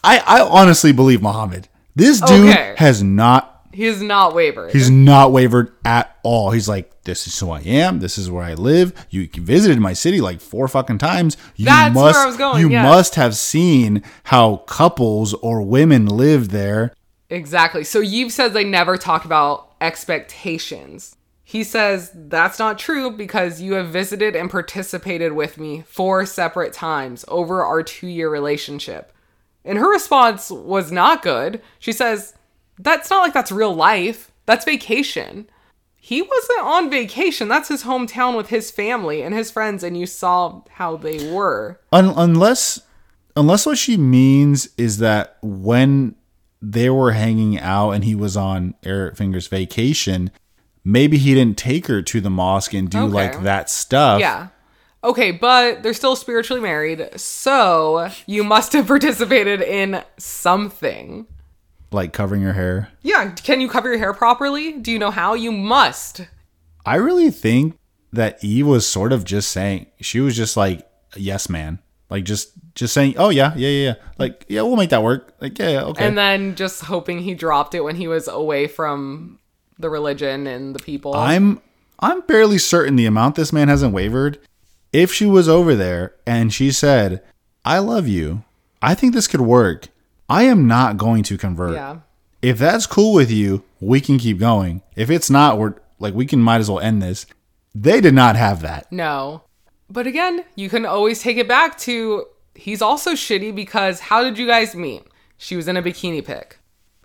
I, 0.04 0.19
I 0.19 0.41
honestly 0.41 0.91
believe 0.91 1.21
Muhammad. 1.21 1.67
This 1.95 2.19
dude 2.21 2.50
Okay. 2.50 2.74
has 2.78 3.04
not 3.04 3.51
He 3.74 3.86
has 3.86 4.02
not 4.02 4.34
wavered. 4.34 4.72
he's 4.72 4.90
not 4.90 5.32
wavered 5.32 5.74
at 5.86 6.18
all. 6.24 6.52
He's 6.52 6.68
like, 6.70 7.04
This 7.04 7.28
is 7.28 7.40
who 7.40 7.50
I 7.52 7.62
am, 7.62 8.00
this 8.00 8.18
is 8.18 8.30
where 8.30 8.44
I 8.44 8.54
live. 8.54 8.94
You 9.10 9.28
visited 9.28 9.80
my 9.80 9.94
city 9.94 10.22
like 10.22 10.42
four 10.42 10.68
fucking 10.68 10.98
times. 10.98 11.38
You 11.56 11.66
That's 11.66 11.96
where 11.96 12.06
must 12.06 12.20
I 12.20 12.26
was 12.26 12.38
going, 12.38 12.60
you 12.62 12.70
yes. 12.70 12.84
must 12.86 13.16
have 13.16 13.36
seen 13.36 14.04
how 14.26 14.58
couples 14.68 15.34
or 15.36 15.62
women 15.62 16.06
live 16.06 16.50
there. 16.50 16.94
Exactly. 17.30 17.84
So 17.84 18.02
Yves 18.02 18.34
says 18.34 18.52
they 18.52 18.66
never 18.66 18.98
talk 18.98 19.24
about 19.26 19.72
expectations. 19.80 21.16
He 21.44 21.64
says 21.64 22.12
that's 22.14 22.60
not 22.60 22.80
true 22.80 23.12
because 23.12 23.62
you 23.62 23.74
have 23.74 23.90
visited 23.90 24.36
and 24.36 24.50
participated 24.50 25.34
with 25.34 25.58
me 25.58 25.82
four 25.86 26.26
separate 26.26 26.72
times 26.72 27.26
over 27.28 27.64
our 27.64 27.84
two 27.84 28.08
year 28.08 28.30
relationship. 28.30 29.12
And 29.66 29.78
her 29.78 29.90
response 29.92 30.50
was 30.50 30.92
not 30.92 31.22
good. 31.22 31.62
She 31.78 31.92
says, 31.92 32.34
That's 32.82 33.10
not 33.10 33.22
like 33.22 33.34
that's 33.34 33.52
real 33.52 33.74
life, 33.76 34.32
that's 34.46 34.65
vacation. 34.65 35.48
He 36.04 36.22
wasn't 36.24 36.62
on 36.62 36.89
vacation. 36.89 37.48
That's 37.48 37.70
his 37.70 37.84
hometown 37.84 38.36
with 38.36 38.50
his 38.50 38.72
family 38.72 39.22
and 39.22 39.36
his 39.36 39.52
friends, 39.52 39.84
and 39.84 39.96
you 39.96 40.08
saw 40.08 40.62
how 40.72 40.98
they 40.98 41.32
were. 41.32 41.80
Un- 41.91 42.13
unless 42.17 42.82
unless 43.36 43.65
what 43.67 43.78
she 43.78 43.98
means 43.98 44.70
is 44.78 44.98
that 44.98 45.38
when 45.41 46.15
they 46.62 46.89
were 46.89 47.12
hanging 47.12 47.60
out 47.60 47.91
and 47.91 48.04
he 48.04 48.15
was 48.15 48.36
on 48.36 48.74
Eric 48.84 49.15
Finger's 49.15 49.48
vacation, 49.48 50.32
maybe 50.84 51.17
he 51.17 51.34
didn't 51.36 51.58
take 51.58 51.86
her 51.88 52.02
to 52.02 52.20
the 52.20 52.30
mosque 52.32 52.74
and 52.74 52.89
do 52.89 53.00
Okay. 53.04 53.13
like 53.13 53.44
that 53.44 53.70
stuff. 53.70 54.20
Yeah. 54.20 54.48
Okay, 55.04 55.32
but 55.32 55.82
they're 55.84 55.94
still 55.94 56.15
spiritually 56.15 56.62
married, 56.62 57.10
so 57.15 58.10
you 58.28 58.44
must 58.44 58.74
have 58.74 58.86
participated 58.96 59.62
in 59.62 60.04
something. 60.17 61.26
Like 61.92 62.14
covering 62.14 62.42
your 62.42 62.54
hair. 62.54 62.90
Yeah, 63.02 63.32
can 63.32 63.60
you 63.60 63.70
cover 63.70 63.90
your 63.90 63.98
hair 63.98 64.14
properly? 64.14 64.74
Do 64.74 64.92
you 64.92 65.00
know 65.00 65.12
how? 65.12 65.34
You 65.34 65.52
must. 65.52 66.22
I 66.86 66.96
really 66.96 67.30
think 67.30 67.78
that 68.14 68.44
Eve 68.44 68.68
was 68.68 68.88
sort 68.88 69.14
of 69.14 69.24
just 69.26 69.52
saying 69.52 69.88
she 70.00 70.20
was 70.20 70.36
just 70.36 70.58
like 70.58 70.88
yes 71.16 71.50
man. 71.50 71.80
Like 72.10 72.26
just 72.26 72.52
just 72.76 72.94
saying, 72.94 73.16
"Oh 73.18 73.30
yeah, 73.30 73.54
yeah, 73.56 73.70
yeah, 73.70 73.86
yeah." 73.86 73.94
Like, 74.18 74.46
"Yeah, 74.50 74.64
we'll 74.64 74.76
make 74.76 74.89
that 74.89 75.02
work." 75.02 75.34
Like, 75.39 75.58
"Yeah, 75.58 75.70
yeah 75.70 75.84
okay." 75.86 76.06
And 76.06 76.18
then 76.18 76.56
just 76.56 76.84
hoping 76.84 77.20
he 77.20 77.34
dropped 77.34 77.74
it 77.74 77.82
when 77.82 77.96
he 77.96 78.08
was 78.08 78.28
away 78.28 78.68
from 78.68 79.39
the 79.80 79.89
religion 79.89 80.46
and 80.46 80.76
the 80.76 80.80
people. 80.80 81.16
I'm 81.16 81.62
I'm 82.00 82.22
fairly 82.24 82.58
certain 82.58 82.98
the 82.98 83.06
amount 83.06 83.36
this 83.36 83.54
man 83.54 83.70
hasn't 83.70 83.94
wavered. 83.94 84.39
If 84.92 85.14
she 85.14 85.26
was 85.26 85.48
over 85.48 85.74
there 85.74 86.16
and 86.28 86.54
she 86.54 86.72
said, 86.72 87.24
"I 87.64 87.80
love 87.80 88.10
you. 88.10 88.44
I 88.82 88.94
think 88.94 89.14
this 89.14 89.28
could 89.28 89.42
work." 89.42 89.88
I 90.32 90.44
am 90.44 90.68
not 90.68 90.98
going 90.98 91.24
to 91.24 91.38
convert. 91.38 91.74
yeah. 91.76 91.98
If 92.42 92.58
that's 92.58 92.88
cool 92.88 93.14
with 93.14 93.30
you, 93.30 93.64
we 93.80 94.02
can 94.02 94.18
keep 94.18 94.40
going. 94.40 94.82
If 94.96 95.10
it's 95.12 95.30
not, 95.30 95.58
we're 95.60 95.76
like 96.00 96.14
we 96.16 96.26
can 96.26 96.40
might 96.42 96.60
as 96.62 96.70
well 96.70 96.80
end 96.80 97.02
this. 97.02 97.26
They 97.76 98.02
did 98.02 98.14
not 98.16 98.36
have 98.36 98.62
that. 98.64 98.92
No. 98.92 99.44
But 99.90 100.08
again, 100.08 100.44
you 100.56 100.70
can 100.70 100.86
always 100.86 101.22
take 101.22 101.38
it 101.38 101.48
back 101.48 101.78
to 101.80 102.26
he's 102.56 102.82
also 102.82 103.12
shitty 103.12 103.54
because 103.56 104.00
how 104.00 104.24
did 104.24 104.38
you 104.38 104.48
guys 104.48 104.74
meet? 104.74 105.04
She 105.38 105.56
was 105.56 105.68
in 105.68 105.78
a 105.78 105.84
bikini 105.84 106.24
pic. 106.26 106.58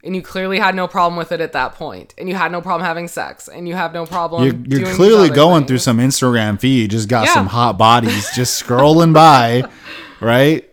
and 0.05 0.15
you 0.15 0.23
clearly 0.23 0.59
had 0.59 0.75
no 0.75 0.87
problem 0.87 1.17
with 1.19 1.33
it 1.33 1.41
at 1.41 1.53
that 1.53 1.75
point, 1.75 2.15
and 2.17 2.29
you 2.29 2.35
had 2.37 2.53
no 2.53 2.61
problem 2.61 2.87
having 2.87 3.09
sex, 3.09 3.49
and 3.49 3.67
you 3.69 3.75
have 3.75 3.93
no 3.93 4.07
problem. 4.07 4.45
You're, 4.45 4.81
you're 4.81 4.95
clearly 4.95 5.29
going 5.31 5.63
things. 5.63 5.69
through 5.69 5.79
some 5.79 5.99
Instagram 5.99 6.61
feed. 6.61 6.91
Just 6.93 7.09
got 7.09 7.27
Yeah. 7.27 7.35
some 7.35 7.47
hot 7.49 7.77
bodies 7.77 8.29
just 8.37 8.63
scrolling 8.63 9.13
by, 9.13 9.65
right? 10.21 10.69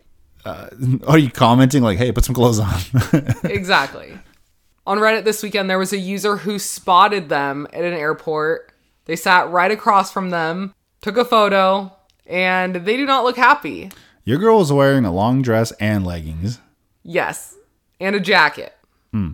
Uh, 0.46 0.68
are 1.08 1.18
you 1.18 1.30
commenting 1.32 1.84
like, 1.84 1.98
"Hey, 1.98 2.12
put 2.12 2.26
some 2.26 2.36
clothes 2.36 2.60
on"? 2.60 2.80
exactly. 3.44 4.18
On 4.86 4.98
Reddit 4.98 5.24
this 5.24 5.42
weekend, 5.42 5.70
there 5.70 5.80
was 5.80 5.94
a 5.94 5.98
user 5.98 6.38
who 6.38 6.60
spotted 6.60 7.30
them 7.30 7.68
at 7.72 7.84
an 7.86 7.94
airport. 7.94 8.74
They 9.06 9.16
sat 9.16 9.50
right 9.50 9.72
across 9.72 10.12
from 10.12 10.30
them, 10.30 10.74
took 11.02 11.16
a 11.18 11.24
photo, 11.26 11.92
and 12.26 12.76
they 12.76 12.98
do 12.98 13.06
not 13.06 13.24
look 13.24 13.38
happy. 13.38 13.92
Your 14.26 14.38
girl 14.38 14.60
was 14.60 14.72
wearing 14.74 15.06
a 15.06 15.12
long 15.14 15.42
dress 15.42 15.72
and 15.74 16.06
leggings 16.06 16.60
Yes, 17.04 17.56
and 18.00 18.16
a 18.16 18.20
jacket. 18.22 18.74
Hmm. 19.12 19.32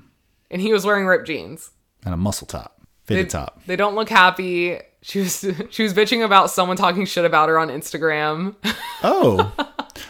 And 0.49 0.61
he 0.61 0.73
was 0.73 0.85
wearing 0.85 1.05
ripped 1.05 1.27
jeans. 1.27 1.69
and 2.03 2.13
a 2.13 2.17
muscle 2.17 2.47
top, 2.47 2.81
They, 3.05 3.15
fitted 3.15 3.29
top. 3.29 3.61
they 3.67 3.75
don't 3.75 3.93
look 3.95 4.09
happy. 4.09 4.79
She 5.03 5.19
was 5.19 5.45
she 5.71 5.83
was 5.83 5.93
bitching 5.93 6.23
about 6.25 6.49
someone 6.51 6.77
talking 6.77 7.05
shit 7.05 7.25
about 7.25 7.49
her 7.49 7.57
on 7.59 7.69
Instagram. 7.69 8.55
Oh, 9.03 9.51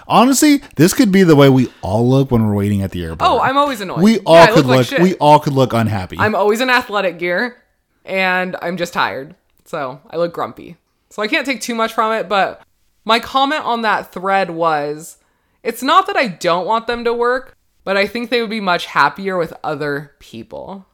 honestly, 0.08 0.62
this 0.76 0.94
could 0.94 1.12
be 1.12 1.24
the 1.24 1.36
way 1.36 1.50
we 1.50 1.72
all 1.82 2.08
look 2.08 2.32
when 2.32 2.46
we're 2.46 2.54
waiting 2.56 2.82
at 2.82 2.92
the 2.92 3.04
airport. 3.04 3.22
Oh, 3.30 3.40
I'm 3.40 3.58
always 3.58 3.82
annoyed. 3.82 4.02
we 4.02 4.14
Yeah, 4.16 4.22
all 4.26 4.36
I 4.36 4.48
could 4.48 4.56
look 4.58 4.66
like 4.68 4.78
look. 4.78 4.88
shit. 4.88 5.02
we 5.02 5.16
all 5.16 5.40
could 5.40 5.54
look 5.54 5.74
unhappy. 5.74 6.18
I'm 6.20 6.36
always 6.36 6.62
in 6.62 6.70
athletic 6.70 7.20
gear 7.20 7.58
and 8.06 8.56
I'm 8.62 8.78
just 8.78 8.94
tired. 8.94 9.36
So 9.66 10.02
I 10.10 10.18
look 10.18 10.34
grumpy. 10.34 10.78
So 11.10 11.22
I 11.22 11.28
can't 11.28 11.46
take 11.46 11.62
too 11.62 11.76
much 11.76 11.94
from 11.94 12.14
it, 12.14 12.28
but 12.30 12.62
my 13.06 13.20
comment 13.20 13.64
on 13.66 13.82
that 13.84 14.12
thread 14.12 14.52
was 14.52 15.18
it's 15.64 15.82
not 15.84 16.08
that 16.08 16.16
I 16.18 16.28
don't 16.28 16.66
want 16.66 16.88
them 16.88 17.04
to 17.04 17.14
work, 17.14 17.56
but 17.84 17.98
I 17.98 18.08
think 18.08 18.30
they 18.30 18.42
would 18.42 18.50
be 18.50 18.62
much 18.62 18.86
happier 18.88 19.38
with 19.38 19.54
other 19.64 20.12
people. 20.20 20.86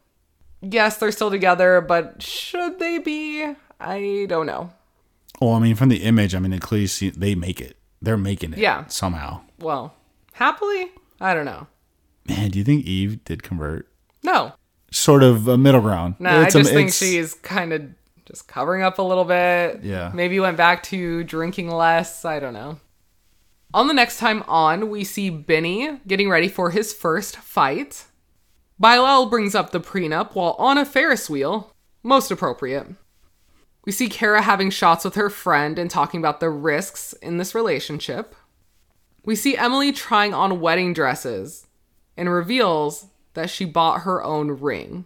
Yes, 0.62 0.98
they're 0.98 1.12
still 1.12 1.30
together, 1.30 1.82
but 1.82 2.22
should 2.24 2.80
they 2.80 2.98
be? 2.98 3.46
I 3.80 4.26
don't 4.30 4.46
know. 4.46 4.72
well, 5.42 5.52
I 5.52 5.60
mean, 5.60 5.76
from 5.76 5.90
the 5.90 6.04
image, 6.04 6.34
I 6.34 6.40
mean, 6.40 6.54
it 6.54 6.62
clearly 6.62 6.88
see 6.88 7.10
they 7.10 7.36
make 7.36 7.60
it. 7.62 7.78
They're 8.06 8.18
making 8.18 8.54
it. 8.54 8.60
Yeah. 8.60 8.86
Somehow, 8.88 9.42
Well, 9.60 9.94
happily? 10.34 10.92
I 11.20 11.34
don't 11.34 11.46
know. 11.46 11.68
man. 12.28 12.52
Do 12.52 12.60
you 12.60 12.66
think 12.66 12.86
Eve 12.86 13.24
did 13.26 13.44
convert? 13.44 13.88
No. 14.24 14.54
Sort 14.92 15.24
of 15.24 15.48
a 15.48 15.58
middle 15.58 15.82
ground. 15.82 16.16
Nah, 16.20 16.30
I 16.30 16.44
I 16.44 16.48
a- 16.48 16.52
just 16.52 16.72
think 16.72 16.94
she's 16.94 17.34
kind 17.36 17.74
of 17.74 17.82
just 18.26 18.48
covering 18.48 18.82
up 18.84 18.98
a 18.98 19.02
little 19.04 19.26
bit. 19.26 19.82
Yeah. 19.84 20.12
Maybe 20.14 20.40
went 20.40 20.58
back 20.58 20.82
to 20.84 21.24
drinking 21.26 21.70
less. 21.70 22.26
I 22.26 22.40
don't 22.40 22.54
know. 22.54 22.80
On 23.74 23.88
the 23.88 23.94
next 23.94 24.20
time 24.20 24.44
on, 24.48 24.90
we 24.90 25.04
see 25.04 25.30
Benny 25.30 26.00
getting 26.08 26.30
ready 26.30 26.48
for 26.48 26.72
his 26.72 26.94
first 26.94 27.36
fight. 27.38 28.06
Bilal 28.80 29.28
brings 29.28 29.54
up 29.56 29.72
the 29.72 29.80
prenup 29.82 30.34
while 30.34 30.56
on 30.58 30.78
a 30.78 30.86
Ferris 30.86 31.30
wheel. 31.30 31.74
Most 32.04 32.32
appropriate. 32.32 32.88
We 33.86 33.92
see 33.92 34.10
Kara 34.10 34.42
having 34.42 34.72
shots 34.72 35.06
with 35.06 35.16
her 35.16 35.30
friend 35.30 35.78
and 35.78 35.90
talking 35.90 36.20
about 36.20 36.40
the 36.40 36.50
risks 36.50 37.14
in 37.14 37.38
this 37.38 37.54
relationship. 37.54 38.36
We 39.24 39.36
see 39.36 39.56
Emily 39.58 39.92
trying 39.92 40.34
on 40.34 40.60
wedding 40.60 40.94
dresses 40.94 41.68
and 42.18 42.30
reveals 42.30 43.08
that 43.36 43.50
she 43.50 43.66
bought 43.66 44.02
her 44.02 44.24
own 44.24 44.52
ring. 44.60 45.06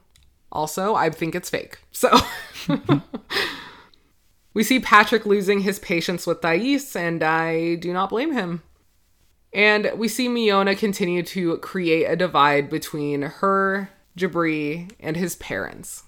Also, 0.51 0.95
I 0.95 1.09
think 1.09 1.35
it's 1.35 1.49
fake. 1.49 1.79
So 1.91 2.17
we 4.53 4.63
see 4.63 4.79
Patrick 4.79 5.25
losing 5.25 5.61
his 5.61 5.79
patience 5.79 6.25
with 6.25 6.41
Thais, 6.41 6.95
and 6.95 7.21
I 7.21 7.75
do 7.75 7.93
not 7.93 8.09
blame 8.09 8.33
him. 8.33 8.63
And 9.53 9.91
we 9.95 10.07
see 10.07 10.27
Miona 10.27 10.77
continue 10.77 11.23
to 11.23 11.57
create 11.57 12.05
a 12.05 12.15
divide 12.15 12.69
between 12.69 13.23
her, 13.23 13.89
Jibri, 14.17 14.91
and 14.99 15.17
his 15.17 15.35
parents. 15.35 16.03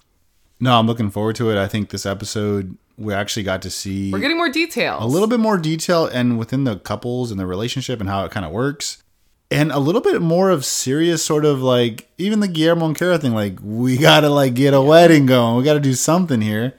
No, 0.62 0.78
I'm 0.78 0.86
looking 0.86 1.10
forward 1.10 1.34
to 1.36 1.50
it. 1.50 1.58
I 1.58 1.66
think 1.66 1.90
this 1.90 2.06
episode 2.06 2.76
we 2.96 3.12
actually 3.12 3.42
got 3.42 3.62
to 3.62 3.70
see 3.70 4.12
We're 4.12 4.20
getting 4.20 4.36
more 4.36 4.48
details. 4.48 5.02
a 5.02 5.06
little 5.06 5.26
bit 5.26 5.40
more 5.40 5.58
detail 5.58 6.06
and 6.06 6.38
within 6.38 6.62
the 6.62 6.76
couples 6.76 7.32
and 7.32 7.40
the 7.40 7.46
relationship 7.46 7.98
and 7.98 8.08
how 8.08 8.24
it 8.24 8.30
kind 8.30 8.46
of 8.46 8.52
works. 8.52 9.02
And 9.50 9.72
a 9.72 9.80
little 9.80 10.00
bit 10.00 10.22
more 10.22 10.50
of 10.50 10.64
serious 10.64 11.24
sort 11.24 11.44
of 11.44 11.60
like 11.60 12.08
even 12.16 12.38
the 12.38 12.46
Guillermo 12.46 12.86
and 12.86 12.96
Kara 12.96 13.18
thing, 13.18 13.34
like 13.34 13.58
we 13.60 13.96
gotta 13.98 14.28
like 14.28 14.54
get 14.54 14.72
a 14.72 14.80
wedding 14.80 15.26
going. 15.26 15.56
We 15.56 15.64
gotta 15.64 15.80
do 15.80 15.94
something 15.94 16.40
here. 16.40 16.74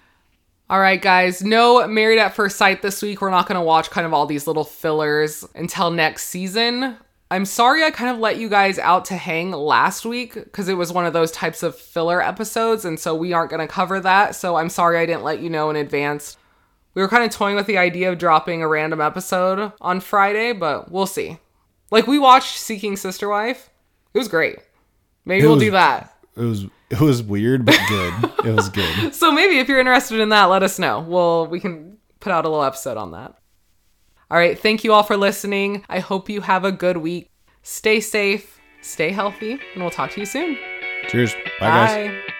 All 0.70 0.80
right, 0.80 1.02
guys, 1.02 1.44
no 1.44 1.86
Married 1.86 2.20
at 2.20 2.34
First 2.36 2.56
Sight 2.56 2.82
this 2.82 3.02
week. 3.02 3.20
We're 3.22 3.30
not 3.32 3.48
going 3.48 3.60
to 3.60 3.66
watch 3.66 3.92
kind 3.92 4.08
of 4.08 4.14
all 4.14 4.26
these 4.26 4.48
little 4.48 4.64
fillers 4.64 5.46
until 5.54 5.92
next 5.92 6.30
season. 6.30 6.98
I'm 7.34 7.46
sorry 7.46 7.84
I 7.84 7.90
kind 7.90 8.12
of 8.12 8.20
let 8.20 8.38
you 8.38 8.48
guys 8.48 8.78
out 8.78 9.06
to 9.06 9.16
hang 9.18 9.52
last 9.52 10.06
week 10.06 10.36
because 10.36 10.68
it 10.70 10.76
was 10.76 10.94
one 10.94 11.06
of 11.08 11.14
those 11.14 11.32
types 11.32 11.64
of 11.64 11.76
filler 11.76 12.22
episodes, 12.22 12.86
and 12.86 13.00
so 13.00 13.16
we 13.16 13.34
aren't 13.34 13.50
going 13.50 13.66
to 13.68 13.74
cover 13.74 14.00
that. 14.02 14.36
So 14.36 14.56
I'm 14.56 14.70
sorry 14.70 15.00
I 15.00 15.06
didn't 15.08 15.24
let 15.24 15.40
you 15.42 15.50
know 15.50 15.70
in 15.72 15.76
advance. 15.76 16.38
We 16.94 17.02
were 17.02 17.08
kind 17.08 17.24
of 17.24 17.32
toying 17.32 17.56
with 17.56 17.66
the 17.66 17.80
idea 17.80 18.12
of 18.12 18.20
dropping 18.20 18.62
a 18.62 18.68
random 18.68 19.02
episode 19.02 19.72
on 19.82 20.00
Friday, 20.00 20.54
but 20.54 20.92
we'll 20.92 21.08
see. 21.08 21.40
Like, 21.90 22.06
we 22.06 22.20
watched 22.20 22.58
Seeking 22.60 22.96
Sister 22.98 23.28
Wife, 23.28 23.70
it 24.14 24.20
was 24.20 24.28
great. 24.28 24.60
Maybe 25.26 25.44
It 25.44 25.48
we'll 25.48 25.56
was- 25.56 25.64
do 25.64 25.72
that. 25.72 26.16
It 26.36 26.42
was 26.42 26.66
it 26.92 27.00
was 27.02 27.24
weird 27.24 27.66
but 27.66 27.80
good. 27.90 28.14
it 28.46 28.56
was 28.56 28.70
good. 28.70 29.14
So 29.16 29.32
maybe 29.32 29.58
if 29.60 29.68
you're 29.68 29.80
interested 29.80 30.20
in 30.20 30.30
that, 30.30 30.46
let 30.46 30.62
us 30.64 30.78
know. 30.78 31.00
We'll 31.00 31.48
we 31.48 31.60
can 31.60 31.98
put 32.20 32.32
out 32.32 32.46
a 32.46 32.50
little 32.50 32.64
episode 32.64 32.98
on 32.98 33.12
that. 33.12 33.36
All 34.32 34.38
right. 34.38 34.58
Thank 34.58 34.84
you 34.84 34.94
all 34.94 35.04
for 35.04 35.18
listening. 35.18 35.84
I 35.90 36.00
hope 36.00 36.30
you 36.30 36.42
have 36.42 36.66
a 36.66 36.72
good 36.72 36.98
week. 36.98 37.30
Stay 37.62 38.00
safe, 38.00 38.60
stay 38.82 39.12
healthy, 39.12 39.54
and 39.54 39.82
we'll 39.82 39.90
talk 39.90 40.12
to 40.12 40.20
you 40.20 40.26
soon. 40.26 40.58
Cheers. 41.08 41.34
Bye 41.60 41.70
guys. 41.70 42.10
Bye. 42.10 42.33